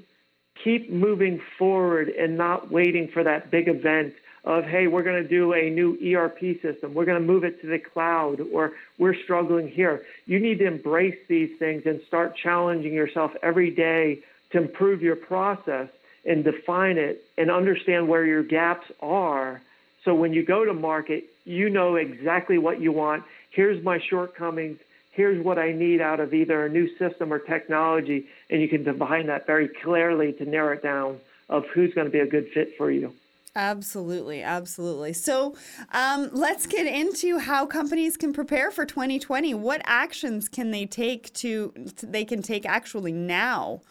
keep 0.64 0.92
moving 0.92 1.42
forward 1.58 2.10
and 2.10 2.38
not 2.38 2.72
waiting 2.72 3.08
for 3.08 3.24
that 3.24 3.50
big 3.50 3.68
event 3.68 4.14
of, 4.44 4.64
hey, 4.64 4.88
we're 4.88 5.04
going 5.04 5.22
to 5.22 5.28
do 5.28 5.54
a 5.54 5.70
new 5.70 5.98
ERP 6.16 6.62
system, 6.62 6.94
we're 6.94 7.06
going 7.06 7.22
to 7.22 7.26
move 7.26 7.44
it 7.44 7.62
to 7.62 7.68
the 7.68 7.80
cloud, 7.80 8.40
or 8.54 8.72
we're 8.98 9.16
struggling 9.24 9.68
here. 9.68 10.04
You 10.26 10.40
need 10.40 10.60
to 10.60 10.68
embrace 10.68 11.18
these 11.28 11.58
things 11.60 11.84
and 11.86 12.02
start 12.08 12.36
challenging 12.36 12.94
yourself 12.94 13.32
every 13.44 13.72
day 13.72 14.20
to 14.52 14.58
improve 14.60 15.02
your 15.02 15.16
process 15.16 15.90
and 16.26 16.44
define 16.44 16.98
it 16.98 17.24
and 17.38 17.52
understand 17.52 18.08
where 18.08 18.26
your 18.26 18.44
gaps 18.44 18.88
are. 19.02 19.62
So 20.06 20.14
when 20.16 20.34
you 20.34 20.46
go 20.46 20.66
to 20.66 20.74
market, 20.74 21.26
you 21.46 21.70
know 21.70 21.96
exactly 21.96 22.58
what 22.58 22.80
you 22.80 22.92
want. 22.92 23.24
Here's 23.52 23.84
my 23.84 24.00
shortcomings. 24.10 24.80
Here's 25.12 25.44
what 25.44 25.58
I 25.58 25.72
need 25.72 26.02
out 26.02 26.20
of 26.20 26.34
either 26.34 26.66
a 26.66 26.70
new 26.70 26.96
system 26.98 27.34
or 27.34 27.40
technology. 27.40 28.28
And 28.50 28.62
you 28.62 28.70
can 28.70 28.84
define 28.84 29.28
that 29.28 29.46
very 29.46 29.68
clearly 29.68 30.34
to 30.34 30.46
narrow 30.46 30.74
it 30.74 30.84
down 30.84 31.20
of 31.50 31.66
who's 31.74 31.94
going 31.94 32.06
to 32.06 32.12
be 32.12 32.20
a 32.20 32.28
good 32.28 32.50
fit 32.54 32.78
for 32.78 32.92
you. 32.92 33.14
Absolutely, 33.56 34.44
absolutely. 34.44 35.14
So 35.14 35.56
um, 35.92 36.30
let's 36.32 36.68
get 36.68 36.86
into 36.86 37.40
how 37.40 37.66
companies 37.66 38.16
can 38.16 38.32
prepare 38.32 38.72
for 38.72 38.86
2020. 38.86 39.54
What 39.56 39.82
actions 39.86 40.48
can 40.48 40.72
they 40.72 40.86
take 40.86 41.34
to 41.36 41.74
they 42.04 42.26
can 42.26 42.42
take 42.42 42.66
actually 42.66 43.12
now, 43.12 43.82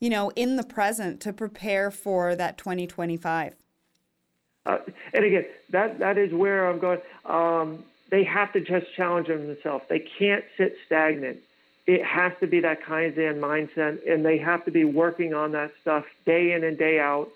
you 0.00 0.10
know, 0.10 0.30
in 0.36 0.56
the 0.56 0.64
present 0.64 1.20
to 1.22 1.32
prepare 1.32 1.90
for 1.90 2.34
that 2.36 2.58
2025? 2.58 3.54
Uh, 4.66 4.78
and 5.14 5.24
again, 5.24 5.46
that 5.70 5.98
that 5.98 6.18
is 6.18 6.32
where 6.32 6.68
I'm 6.68 6.78
going. 6.78 7.00
Um, 7.24 7.84
they 8.10 8.22
have 8.24 8.52
to 8.52 8.60
just 8.60 8.92
challenge 8.94 9.28
themselves. 9.28 9.84
They 9.88 10.00
can't 10.00 10.44
sit 10.56 10.76
stagnant. 10.84 11.38
It 11.86 12.04
has 12.04 12.32
to 12.40 12.46
be 12.46 12.60
that 12.60 12.82
Kaizen 12.82 13.38
mindset, 13.38 14.08
and 14.10 14.24
they 14.24 14.38
have 14.38 14.64
to 14.64 14.70
be 14.70 14.84
working 14.84 15.34
on 15.34 15.52
that 15.52 15.72
stuff 15.80 16.04
day 16.24 16.52
in 16.52 16.64
and 16.64 16.76
day 16.76 16.98
out 16.98 17.30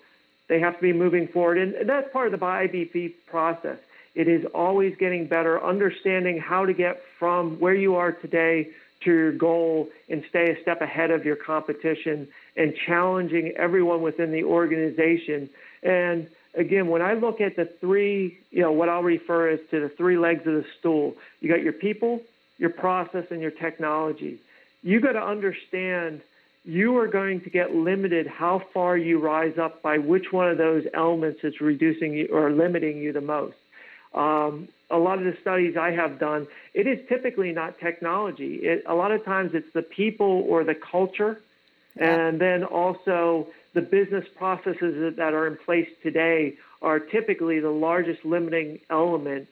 they 0.51 0.59
have 0.59 0.75
to 0.75 0.81
be 0.81 0.91
moving 0.91 1.29
forward. 1.29 1.57
And 1.57 1.89
that's 1.89 2.11
part 2.11 2.33
of 2.33 2.37
the 2.37 2.45
IBP 2.45 3.13
process. 3.25 3.77
It 4.15 4.27
is 4.27 4.43
always 4.53 4.97
getting 4.97 5.25
better, 5.25 5.63
understanding 5.63 6.39
how 6.39 6.65
to 6.65 6.73
get 6.73 7.01
from 7.17 7.57
where 7.61 7.73
you 7.73 7.95
are 7.95 8.11
today 8.11 8.67
to 9.05 9.09
your 9.09 9.31
goal 9.31 9.87
and 10.09 10.25
stay 10.27 10.51
a 10.51 10.61
step 10.61 10.81
ahead 10.81 11.09
of 11.09 11.23
your 11.23 11.37
competition 11.37 12.27
and 12.57 12.75
challenging 12.85 13.53
everyone 13.55 14.01
within 14.01 14.33
the 14.33 14.43
organization. 14.43 15.49
And 15.83 16.27
again, 16.53 16.89
when 16.89 17.01
I 17.01 17.13
look 17.13 17.39
at 17.39 17.55
the 17.55 17.63
three, 17.79 18.37
you 18.51 18.61
know, 18.61 18.73
what 18.73 18.89
I'll 18.89 19.03
refer 19.03 19.51
as 19.51 19.61
to 19.69 19.79
the 19.79 19.87
three 19.87 20.17
legs 20.17 20.45
of 20.45 20.53
the 20.53 20.65
stool, 20.79 21.15
you 21.39 21.47
got 21.47 21.63
your 21.63 21.71
people, 21.71 22.19
your 22.57 22.71
process, 22.71 23.27
and 23.31 23.39
your 23.39 23.51
technology. 23.51 24.41
You 24.83 24.99
got 24.99 25.13
to 25.13 25.23
understand 25.23 26.19
you 26.63 26.97
are 26.97 27.07
going 27.07 27.41
to 27.41 27.49
get 27.49 27.73
limited 27.75 28.27
how 28.27 28.61
far 28.73 28.97
you 28.97 29.19
rise 29.19 29.57
up 29.57 29.81
by 29.81 29.97
which 29.97 30.31
one 30.31 30.49
of 30.49 30.57
those 30.57 30.85
elements 30.93 31.39
is 31.43 31.59
reducing 31.59 32.13
you 32.13 32.27
or 32.31 32.51
limiting 32.51 32.97
you 32.97 33.11
the 33.11 33.21
most. 33.21 33.55
Um, 34.13 34.67
a 34.89 34.97
lot 34.97 35.17
of 35.17 35.23
the 35.23 35.35
studies 35.41 35.77
I 35.77 35.91
have 35.91 36.19
done, 36.19 36.47
it 36.73 36.85
is 36.85 36.99
typically 37.07 37.51
not 37.51 37.79
technology. 37.79 38.55
It, 38.57 38.83
a 38.85 38.93
lot 38.93 39.11
of 39.11 39.23
times 39.23 39.51
it's 39.53 39.71
the 39.73 39.81
people 39.81 40.45
or 40.47 40.63
the 40.63 40.75
culture, 40.75 41.41
yeah. 41.95 42.27
and 42.27 42.39
then 42.39 42.63
also 42.63 43.47
the 43.73 43.81
business 43.81 44.25
processes 44.35 45.15
that 45.15 45.33
are 45.33 45.47
in 45.47 45.57
place 45.57 45.89
today 46.03 46.55
are 46.81 46.99
typically 46.99 47.59
the 47.59 47.69
largest 47.69 48.25
limiting 48.25 48.79
element. 48.89 49.47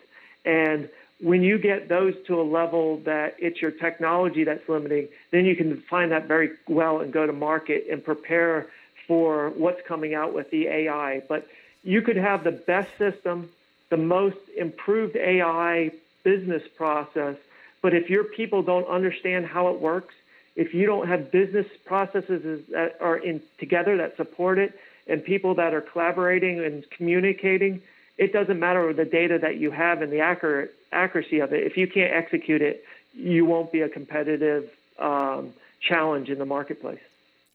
And 0.45 0.89
when 1.21 1.43
you 1.43 1.57
get 1.57 1.89
those 1.89 2.13
to 2.27 2.39
a 2.39 2.43
level 2.43 2.97
that 3.05 3.35
it's 3.39 3.61
your 3.61 3.71
technology 3.71 4.43
that's 4.43 4.67
limiting, 4.69 5.07
then 5.31 5.45
you 5.45 5.55
can 5.55 5.81
find 5.89 6.11
that 6.11 6.27
very 6.27 6.51
well 6.67 6.99
and 7.01 7.11
go 7.11 7.25
to 7.25 7.33
market 7.33 7.85
and 7.91 8.03
prepare 8.03 8.67
for 9.07 9.49
what's 9.49 9.81
coming 9.87 10.13
out 10.13 10.33
with 10.33 10.49
the 10.51 10.67
AI. 10.67 11.21
But 11.27 11.47
you 11.83 12.01
could 12.01 12.15
have 12.15 12.43
the 12.43 12.51
best 12.51 12.89
system, 12.97 13.49
the 13.89 13.97
most 13.97 14.37
improved 14.55 15.15
AI 15.17 15.91
business 16.23 16.63
process, 16.77 17.35
but 17.81 17.93
if 17.93 18.09
your 18.09 18.23
people 18.23 18.61
don't 18.61 18.87
understand 18.87 19.45
how 19.45 19.69
it 19.69 19.79
works, 19.79 20.13
if 20.55 20.73
you 20.73 20.85
don't 20.85 21.07
have 21.07 21.31
business 21.31 21.65
processes 21.85 22.65
that 22.71 22.97
are 22.99 23.17
in 23.17 23.41
together 23.57 23.97
that 23.97 24.17
support 24.17 24.59
it 24.59 24.73
and 25.07 25.23
people 25.23 25.55
that 25.55 25.73
are 25.73 25.81
collaborating 25.81 26.63
and 26.63 26.89
communicating, 26.89 27.81
it 28.19 28.33
doesn't 28.33 28.59
matter 28.59 28.93
the 28.93 29.05
data 29.05 29.39
that 29.39 29.57
you 29.57 29.71
have 29.71 30.01
and 30.01 30.11
the 30.11 30.19
accurate 30.19 30.75
accuracy 30.91 31.39
of 31.39 31.53
it. 31.53 31.63
If 31.63 31.77
you 31.77 31.87
can't 31.87 32.13
execute 32.13 32.61
it, 32.61 32.83
you 33.13 33.45
won't 33.45 33.71
be 33.71 33.81
a 33.81 33.89
competitive 33.89 34.69
um, 34.99 35.53
challenge 35.79 36.29
in 36.29 36.37
the 36.37 36.45
marketplace. 36.45 36.99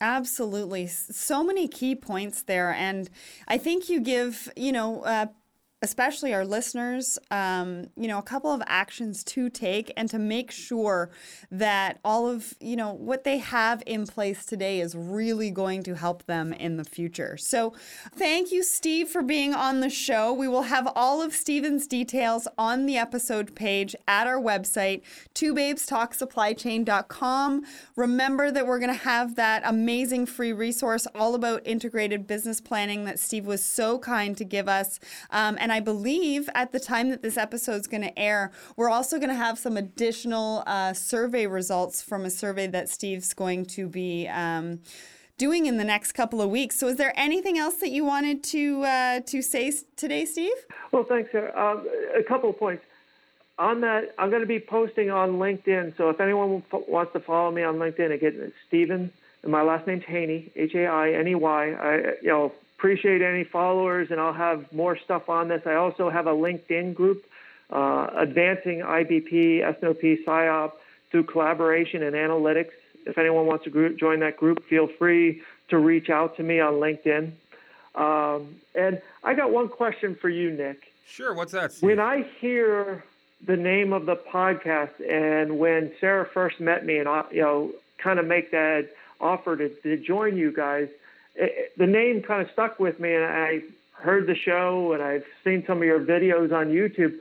Absolutely. 0.01 0.87
So 0.87 1.45
many 1.45 1.69
key 1.69 1.95
points 1.95 2.43
there. 2.43 2.71
And 2.73 3.11
I 3.47 3.59
think 3.59 3.91
you 3.91 4.01
give, 4.01 4.51
you 4.57 4.73
know, 4.73 5.03
uh, 5.03 5.27
especially 5.85 6.33
our 6.33 6.47
listeners, 6.47 7.19
um, 7.31 7.89
you 7.95 8.09
know, 8.09 8.19
a 8.19 8.23
couple 8.23 8.51
of 8.51 8.63
actions 8.67 9.23
to 9.23 9.51
take 9.51 9.93
and 9.99 10.09
to 10.09 10.19
make 10.19 10.51
sure 10.51 11.11
that 11.51 11.99
all 12.03 12.27
of, 12.27 12.55
you 12.59 12.75
know, 12.75 12.95
what 12.95 13.25
they 13.25 13.37
have 13.37 13.83
in 13.85 14.07
place 14.07 14.47
today 14.47 14.81
is 14.81 14.97
really 14.97 15.51
going 15.51 15.83
to 15.83 15.95
help 15.95 16.25
them 16.25 16.55
in 16.55 16.79
the 16.79 16.85
future. 16.85 17.37
So 17.37 17.75
thank 18.17 18.51
you, 18.51 18.63
Steve, 18.63 19.11
for 19.11 19.21
being 19.21 19.53
on 19.53 19.81
the 19.81 19.91
show. 19.91 20.33
We 20.33 20.49
will 20.49 20.63
have 20.63 20.91
all 20.97 21.21
of 21.21 21.35
Steven's 21.35 21.87
details 21.87 22.49
on 22.57 22.87
the 22.87 22.97
episode 22.97 23.55
page 23.55 23.95
at 24.09 24.27
our 24.27 24.41
website, 24.41 25.03
twobabestalksupplychain.com. 25.35 27.63
Remember 27.95 28.51
that 28.51 28.67
we're 28.67 28.79
going 28.79 28.89
to 28.89 28.95
have 29.05 29.37
that 29.37 29.63
amazing 29.67 30.25
free 30.25 30.55
resource 30.55 31.07
all 31.15 31.35
about 31.35 31.61
integrated 31.67 32.27
business 32.27 32.63
planning 32.63 33.05
that 33.05 33.19
Steve 33.19 33.45
was 33.45 33.63
so 33.63 33.99
kind 33.99 34.35
to 34.39 34.45
give 34.45 34.67
us. 34.67 34.99
Um, 35.29 35.59
and 35.61 35.74
I 35.75 35.81
believe 35.81 36.49
at 36.55 36.71
the 36.71 36.79
time 36.79 37.11
that 37.11 37.21
this 37.21 37.37
episode 37.37 37.81
is 37.81 37.89
going 37.89 38.05
to 38.05 38.17
air, 38.17 38.53
we're 38.77 38.91
also 38.91 39.17
going 39.17 39.31
to 39.31 39.35
have 39.35 39.59
some 39.59 39.77
additional 39.77 40.63
uh, 40.69 40.93
survey 40.93 41.49
results 41.49 42.01
from 42.01 42.25
a 42.25 42.31
survey 42.31 42.69
that 42.69 42.89
Steve's 42.89 43.35
going 43.35 43.67
to 43.67 43.89
be. 43.89 44.29
Um, 44.29 44.79
doing 45.37 45.67
in 45.67 45.79
the 45.79 45.85
next 45.85 46.13
couple 46.13 46.41
of 46.41 46.49
weeks. 46.49 46.77
So, 46.77 46.87
is 46.87 46.97
there 46.97 47.13
anything 47.17 47.59
else 47.59 47.75
that 47.79 47.91
you 47.91 48.05
wanted 48.05 48.45
to 48.45 48.85
uh, 48.85 49.21
to 49.27 49.43
say 49.43 49.73
today, 49.97 50.25
Steve? 50.27 50.55
Well, 50.93 51.03
thanks, 51.03 51.33
Sarah. 51.33 51.51
Um, 51.59 51.89
a 52.17 52.23
couple 52.23 52.51
of 52.51 52.57
points 52.57 52.85
on 53.59 53.81
that. 53.81 54.15
I'm 54.17 54.31
going 54.31 54.43
to 54.43 54.47
be 54.47 54.61
posting 54.61 55.11
on 55.11 55.41
LinkedIn. 55.41 55.97
So, 55.97 56.09
if 56.09 56.21
anyone 56.21 56.63
wants 56.71 57.13
to 57.15 57.19
follow 57.19 57.51
me 57.51 57.65
on 57.65 57.79
LinkedIn, 57.79 58.13
again, 58.13 58.35
it's 58.37 58.55
Stephen, 58.69 59.13
and 59.43 59.51
my 59.51 59.63
last 59.63 59.89
name's 59.89 60.05
Hainey, 60.05 60.53
H 60.55 60.77
A 60.77 60.87
I 60.87 61.11
N 61.15 61.27
E 61.27 61.35
Y. 61.35 61.73
I, 61.73 61.97
you 62.23 62.29
know, 62.29 62.53
appreciate 62.79 63.23
any 63.23 63.45
followers, 63.45 64.09
and 64.11 64.21
I'll 64.21 64.33
have 64.33 64.71
more 64.73 64.99
stuff 64.99 65.29
on 65.29 65.49
this. 65.49 65.63
I 65.67 65.75
also 65.75 66.11
have 66.11 66.27
a 66.27 66.33
LinkedIn 66.33 66.95
group, 66.95 67.25
uh, 67.71 68.09
Advancing 68.17 68.81
IBP, 68.81 69.63
S&OP, 69.63 70.03
SIOP 70.27 70.73
through 71.11 71.25
collaboration 71.25 72.03
and 72.03 72.15
analytics. 72.15 72.73
If 73.07 73.19
anyone 73.19 73.47
wants 73.47 73.65
to 73.65 73.71
group, 73.71 73.99
join 73.99 74.21
that 74.21 74.37
group, 74.37 74.65
feel 74.65 74.87
free. 74.87 75.43
to 75.71 75.79
reach 75.79 76.11
out 76.11 76.37
to 76.37 76.43
me 76.43 76.61
on 76.61 76.75
LinkedIn. 76.75 77.33
Um, 77.95 78.57
and 78.75 79.01
I 79.23 79.33
got 79.33 79.51
one 79.51 79.69
question 79.69 80.15
for 80.15 80.29
you, 80.29 80.51
Nick. 80.51 80.93
Sure. 81.07 81.33
What's 81.33 81.53
that? 81.53 81.73
Steve? 81.73 81.89
When 81.89 82.01
I 82.01 82.27
hear 82.39 83.03
the 83.47 83.57
name 83.57 83.93
of 83.93 84.05
the 84.07 84.17
podcast, 84.17 85.01
and 85.09 85.59
when 85.59 85.93
Sarah 86.01 86.27
first 86.27 86.61
met 86.61 86.85
me, 86.85 86.99
and 86.99 87.09
you 87.31 87.41
know, 87.41 87.73
kind 87.99 88.19
of 88.19 88.27
make 88.27 88.51
that 88.51 88.91
offer 89.21 89.57
to, 89.57 89.69
to 89.69 89.97
join 89.97 90.37
you 90.37 90.53
guys, 90.53 90.89
it, 91.35 91.77
the 91.77 91.87
name 91.87 92.23
kind 92.23 92.43
of 92.43 92.51
stuck 92.53 92.79
with 92.79 93.01
me, 93.01 93.15
and 93.15 93.25
I 93.25 93.63
heard 93.93 94.27
the 94.27 94.35
show, 94.35 94.93
and 94.93 95.03
I've 95.03 95.25
seen 95.43 95.65
some 95.67 95.79
of 95.79 95.85
your 95.85 96.01
videos 96.01 96.53
on 96.53 96.69
YouTube. 96.69 97.19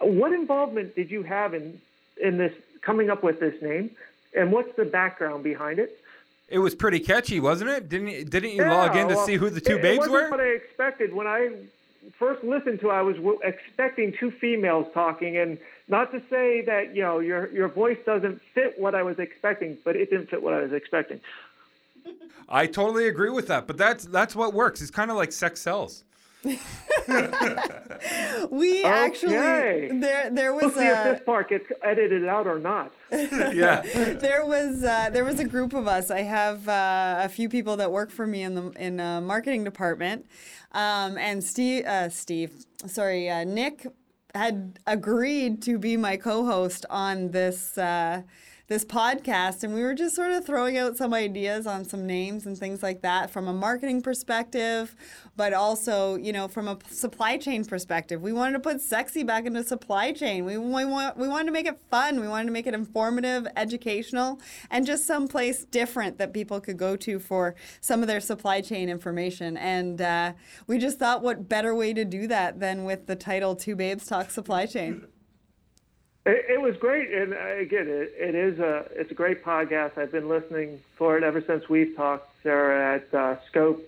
What 0.00 0.32
involvement 0.32 0.94
did 0.94 1.10
you 1.10 1.22
have 1.22 1.54
in 1.54 1.80
in 2.20 2.38
this 2.38 2.52
coming 2.82 3.10
up 3.10 3.22
with 3.22 3.40
this 3.40 3.60
name, 3.62 3.90
and 4.36 4.52
what's 4.52 4.74
the 4.76 4.84
background 4.84 5.44
behind 5.44 5.78
it? 5.78 6.00
It 6.48 6.58
was 6.58 6.74
pretty 6.74 7.00
catchy, 7.00 7.40
wasn't 7.40 7.70
it? 7.70 7.88
Didn't 7.88 8.08
you, 8.08 8.24
didn't 8.24 8.50
you 8.50 8.62
yeah, 8.62 8.72
log 8.72 8.96
in 8.96 9.08
to 9.08 9.14
well, 9.14 9.26
see 9.26 9.36
who 9.36 9.48
the 9.48 9.60
two 9.60 9.76
it, 9.76 9.82
babes 9.82 10.06
it 10.06 10.10
were? 10.10 10.30
What 10.30 10.40
I 10.40 10.48
expected 10.48 11.14
when 11.14 11.26
I 11.26 11.50
first 12.18 12.44
listened 12.44 12.80
to, 12.80 12.90
it, 12.90 12.92
I 12.92 13.02
was 13.02 13.16
expecting 13.42 14.12
two 14.12 14.30
females 14.30 14.86
talking, 14.92 15.38
and 15.38 15.58
not 15.88 16.12
to 16.12 16.20
say 16.28 16.62
that 16.62 16.94
you 16.94 17.02
know 17.02 17.18
your 17.20 17.50
your 17.50 17.68
voice 17.68 17.98
doesn't 18.04 18.40
fit 18.54 18.78
what 18.78 18.94
I 18.94 19.02
was 19.02 19.18
expecting, 19.18 19.78
but 19.84 19.96
it 19.96 20.10
didn't 20.10 20.28
fit 20.28 20.42
what 20.42 20.52
I 20.52 20.60
was 20.60 20.72
expecting. 20.72 21.20
I 22.48 22.66
totally 22.66 23.08
agree 23.08 23.30
with 23.30 23.48
that, 23.48 23.66
but 23.66 23.76
that's 23.76 24.04
that's 24.04 24.36
what 24.36 24.54
works. 24.54 24.82
It's 24.82 24.90
kind 24.90 25.10
of 25.10 25.16
like 25.16 25.32
sex 25.32 25.60
sells. 25.60 26.04
we 28.50 28.84
actually 28.84 29.32
there 29.98 30.28
there 30.30 30.52
was 30.52 30.62
we'll 30.62 30.70
see 30.72 30.86
a, 30.86 30.92
if 30.92 31.04
this 31.04 31.22
part 31.24 31.48
gets 31.48 31.64
edited 31.82 32.28
out 32.28 32.46
or 32.46 32.58
not. 32.58 32.92
yeah, 33.10 33.80
there 34.20 34.44
was 34.44 34.84
uh, 34.84 35.08
there 35.10 35.24
was 35.24 35.40
a 35.40 35.44
group 35.44 35.72
of 35.72 35.88
us. 35.88 36.10
I 36.10 36.20
have 36.20 36.68
uh, 36.68 37.20
a 37.20 37.30
few 37.30 37.48
people 37.48 37.78
that 37.78 37.90
work 37.90 38.10
for 38.10 38.26
me 38.26 38.42
in 38.42 38.54
the 38.54 38.70
in 38.72 39.00
a 39.00 39.22
marketing 39.22 39.64
department, 39.64 40.26
um, 40.72 41.16
and 41.16 41.42
Steve 41.42 41.86
uh, 41.86 42.10
Steve 42.10 42.66
sorry 42.86 43.30
uh, 43.30 43.44
Nick 43.44 43.86
had 44.34 44.78
agreed 44.86 45.62
to 45.62 45.78
be 45.78 45.96
my 45.96 46.18
co-host 46.18 46.84
on 46.90 47.30
this 47.30 47.78
uh, 47.78 48.20
this 48.66 48.84
podcast 48.84 49.62
and 49.62 49.74
we 49.74 49.82
were 49.82 49.94
just 49.94 50.14
sort 50.14 50.32
of 50.32 50.44
throwing 50.44 50.78
out 50.78 50.96
some 50.96 51.12
ideas 51.12 51.66
on 51.66 51.84
some 51.84 52.06
names 52.06 52.46
and 52.46 52.56
things 52.58 52.82
like 52.82 53.02
that 53.02 53.30
from 53.30 53.48
a 53.48 53.52
marketing 53.52 54.00
perspective 54.00 54.94
but 55.36 55.52
also 55.52 56.16
you 56.16 56.32
know 56.32 56.48
from 56.48 56.68
a 56.68 56.78
supply 56.88 57.36
chain 57.36 57.64
perspective. 57.64 58.22
We 58.22 58.32
wanted 58.32 58.52
to 58.54 58.60
put 58.60 58.80
sexy 58.80 59.22
back 59.22 59.46
into 59.46 59.62
supply 59.62 60.12
chain. 60.12 60.44
We, 60.44 60.56
we, 60.56 60.84
want, 60.84 61.16
we 61.16 61.28
wanted 61.28 61.46
to 61.46 61.52
make 61.52 61.66
it 61.66 61.78
fun. 61.90 62.20
We 62.20 62.28
wanted 62.28 62.46
to 62.46 62.52
make 62.52 62.66
it 62.66 62.74
informative 62.74 63.46
educational 63.56 64.40
and 64.70 64.86
just 64.86 65.06
someplace 65.06 65.64
different 65.64 66.18
that 66.18 66.32
people 66.32 66.60
could 66.60 66.76
go 66.76 66.96
to 66.96 67.18
for 67.18 67.54
some 67.80 68.00
of 68.00 68.08
their 68.08 68.20
supply 68.20 68.60
chain 68.60 68.88
information. 68.88 69.56
And 69.56 70.00
uh, 70.00 70.32
we 70.66 70.78
just 70.78 70.98
thought 70.98 71.22
what 71.22 71.48
better 71.48 71.74
way 71.74 71.92
to 71.92 72.04
do 72.04 72.26
that 72.28 72.60
than 72.60 72.84
with 72.84 73.06
the 73.06 73.16
title 73.16 73.54
two 73.54 73.76
babes 73.76 74.06
talk 74.06 74.30
supply 74.30 74.66
chain 74.66 75.06
it, 76.26 76.46
it 76.50 76.60
was 76.60 76.76
great, 76.76 77.12
and 77.12 77.34
uh, 77.34 77.56
again, 77.56 77.86
it, 77.88 78.14
it 78.18 78.34
is 78.34 78.58
a 78.58 78.86
it's 78.92 79.10
a 79.10 79.14
great 79.14 79.44
podcast. 79.44 79.98
I've 79.98 80.12
been 80.12 80.28
listening 80.28 80.80
for 80.96 81.16
it 81.18 81.22
ever 81.22 81.42
since 81.42 81.68
we've 81.68 81.94
talked, 81.96 82.30
Sarah, 82.42 82.96
at 82.96 83.14
uh, 83.14 83.36
Scope, 83.50 83.82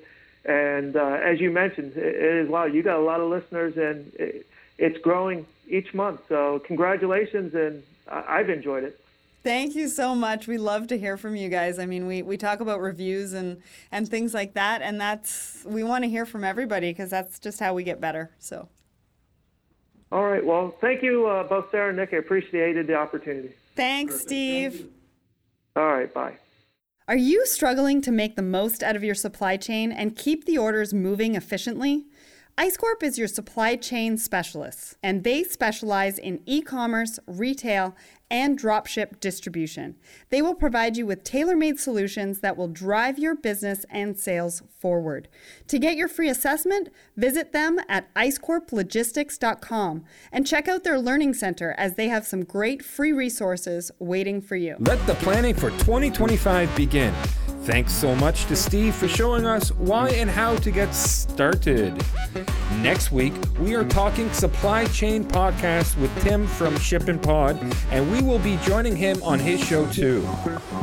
and 0.44 0.96
uh, 0.96 1.18
as 1.22 1.40
you 1.40 1.50
mentioned, 1.50 1.96
it, 1.96 2.14
it 2.14 2.44
is 2.44 2.48
wow. 2.48 2.64
You 2.64 2.82
got 2.82 2.98
a 2.98 3.02
lot 3.02 3.20
of 3.20 3.30
listeners, 3.30 3.76
and 3.76 4.12
it, 4.14 4.46
it's 4.78 4.98
growing 4.98 5.46
each 5.68 5.94
month. 5.94 6.20
So 6.28 6.60
congratulations, 6.66 7.54
and 7.54 7.82
I've 8.08 8.50
enjoyed 8.50 8.84
it. 8.84 9.00
Thank 9.42 9.76
you 9.76 9.88
so 9.88 10.14
much. 10.14 10.48
We 10.48 10.58
love 10.58 10.88
to 10.88 10.98
hear 10.98 11.16
from 11.16 11.36
you 11.36 11.48
guys. 11.48 11.78
I 11.78 11.86
mean, 11.86 12.08
we, 12.08 12.20
we 12.20 12.36
talk 12.36 12.58
about 12.58 12.80
reviews 12.80 13.32
and, 13.32 13.62
and 13.92 14.08
things 14.08 14.34
like 14.34 14.54
that, 14.54 14.82
and 14.82 15.00
that's 15.00 15.62
we 15.64 15.84
want 15.84 16.02
to 16.02 16.10
hear 16.10 16.26
from 16.26 16.42
everybody 16.42 16.90
because 16.90 17.10
that's 17.10 17.38
just 17.38 17.60
how 17.60 17.72
we 17.72 17.84
get 17.84 18.00
better. 18.00 18.32
So. 18.40 18.68
All 20.12 20.24
right. 20.24 20.44
Well, 20.44 20.74
thank 20.80 21.02
you, 21.02 21.26
uh, 21.26 21.42
both 21.44 21.70
Sarah 21.70 21.88
and 21.88 21.98
Nick. 21.98 22.10
I 22.12 22.18
appreciated 22.18 22.86
the 22.86 22.94
opportunity. 22.94 23.50
Thanks, 23.74 24.14
Perfect. 24.14 24.28
Steve. 24.28 24.72
Thank 24.72 24.90
All 25.76 25.92
right. 25.92 26.12
Bye. 26.12 26.34
Are 27.08 27.16
you 27.16 27.46
struggling 27.46 28.00
to 28.02 28.10
make 28.10 28.34
the 28.34 28.42
most 28.42 28.82
out 28.82 28.96
of 28.96 29.04
your 29.04 29.14
supply 29.14 29.56
chain 29.56 29.92
and 29.92 30.16
keep 30.16 30.44
the 30.44 30.58
orders 30.58 30.92
moving 30.92 31.34
efficiently? 31.34 32.04
IceCorp 32.58 33.02
is 33.02 33.18
your 33.18 33.28
supply 33.28 33.76
chain 33.76 34.16
specialist, 34.16 34.96
and 35.02 35.24
they 35.24 35.44
specialize 35.44 36.18
in 36.18 36.40
e 36.46 36.62
commerce, 36.62 37.18
retail, 37.26 37.94
and 38.30 38.58
dropship 38.58 39.20
distribution. 39.20 39.94
They 40.30 40.40
will 40.40 40.54
provide 40.54 40.96
you 40.96 41.04
with 41.04 41.22
tailor 41.22 41.54
made 41.54 41.78
solutions 41.78 42.40
that 42.40 42.56
will 42.56 42.68
drive 42.68 43.18
your 43.18 43.34
business 43.34 43.84
and 43.90 44.18
sales 44.18 44.62
forward. 44.78 45.28
To 45.68 45.78
get 45.78 45.96
your 45.96 46.08
free 46.08 46.30
assessment, 46.30 46.88
visit 47.14 47.52
them 47.52 47.78
at 47.90 48.12
icecorplogistics.com 48.14 50.04
and 50.32 50.46
check 50.46 50.66
out 50.66 50.82
their 50.82 50.98
learning 50.98 51.34
center 51.34 51.74
as 51.76 51.96
they 51.96 52.08
have 52.08 52.26
some 52.26 52.42
great 52.42 52.82
free 52.82 53.12
resources 53.12 53.90
waiting 53.98 54.40
for 54.40 54.56
you. 54.56 54.76
Let 54.78 55.06
the 55.06 55.14
planning 55.16 55.54
for 55.54 55.68
2025 55.72 56.74
begin. 56.74 57.12
Thanks 57.66 57.92
so 57.92 58.14
much 58.14 58.46
to 58.46 58.54
Steve 58.54 58.94
for 58.94 59.08
showing 59.08 59.44
us 59.44 59.72
why 59.72 60.10
and 60.10 60.30
how 60.30 60.54
to 60.54 60.70
get 60.70 60.94
started. 60.94 62.00
Next 62.80 63.10
week, 63.10 63.32
we 63.58 63.74
are 63.74 63.82
talking 63.82 64.32
supply 64.32 64.84
chain 64.84 65.24
podcast 65.24 65.98
with 66.00 66.16
Tim 66.22 66.46
from 66.46 66.78
Ship 66.78 67.08
and 67.08 67.20
Pod, 67.20 67.58
and 67.90 68.08
we 68.12 68.22
will 68.22 68.38
be 68.38 68.56
joining 68.58 68.94
him 68.94 69.20
on 69.20 69.40
his 69.40 69.60
show 69.60 69.84
too. 69.90 70.24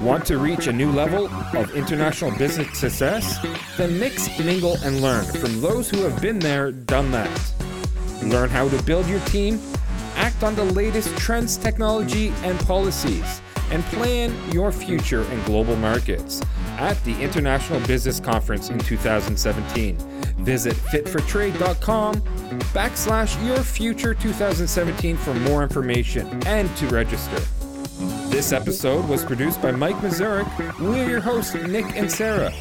Want 0.01 0.25
to 0.25 0.37
reach 0.37 0.67
a 0.67 0.73
new 0.73 0.91
level 0.91 1.27
of 1.57 1.73
international 1.73 2.37
business 2.37 2.77
success? 2.77 3.37
Then 3.77 3.97
mix, 3.97 4.27
mingle, 4.37 4.75
and 4.83 5.01
learn 5.01 5.23
from 5.23 5.61
those 5.61 5.89
who 5.89 6.01
have 6.01 6.21
been 6.21 6.37
there, 6.37 6.73
done 6.73 7.11
that. 7.11 7.53
Learn 8.23 8.49
how 8.49 8.67
to 8.67 8.83
build 8.83 9.07
your 9.07 9.21
team, 9.21 9.57
act 10.17 10.43
on 10.43 10.53
the 10.55 10.65
latest 10.65 11.15
trends, 11.17 11.55
technology, 11.55 12.33
and 12.43 12.59
policies, 12.59 13.41
and 13.71 13.81
plan 13.85 14.35
your 14.51 14.73
future 14.73 15.23
in 15.31 15.41
global 15.43 15.77
markets 15.77 16.41
at 16.79 17.01
the 17.03 17.19
International 17.21 17.79
Business 17.87 18.19
Conference 18.19 18.69
in 18.69 18.79
2017. 18.79 19.97
Visit 20.37 20.73
fitfortrade.com 20.73 22.15
backslash 22.73 23.45
your 23.45 23.59
future 23.59 24.13
2017 24.13 25.17
for 25.17 25.33
more 25.33 25.63
information 25.63 26.27
and 26.45 26.75
to 26.77 26.87
register. 26.87 27.39
This 28.29 28.51
episode 28.51 29.07
was 29.07 29.23
produced 29.23 29.61
by 29.61 29.71
Mike 29.71 29.95
Mazurik. 29.97 30.47
We're 30.79 31.07
your 31.07 31.21
hosts, 31.21 31.53
Nick 31.53 31.85
and 31.95 32.11
Sarah. 32.11 32.51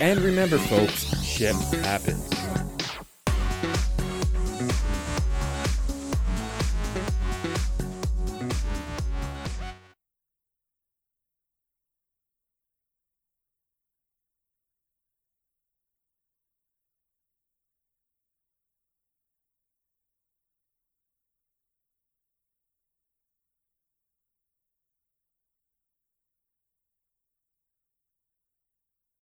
And 0.00 0.20
remember, 0.20 0.58
folks, 0.58 1.20
ship 1.22 1.56
happens. 1.82 2.28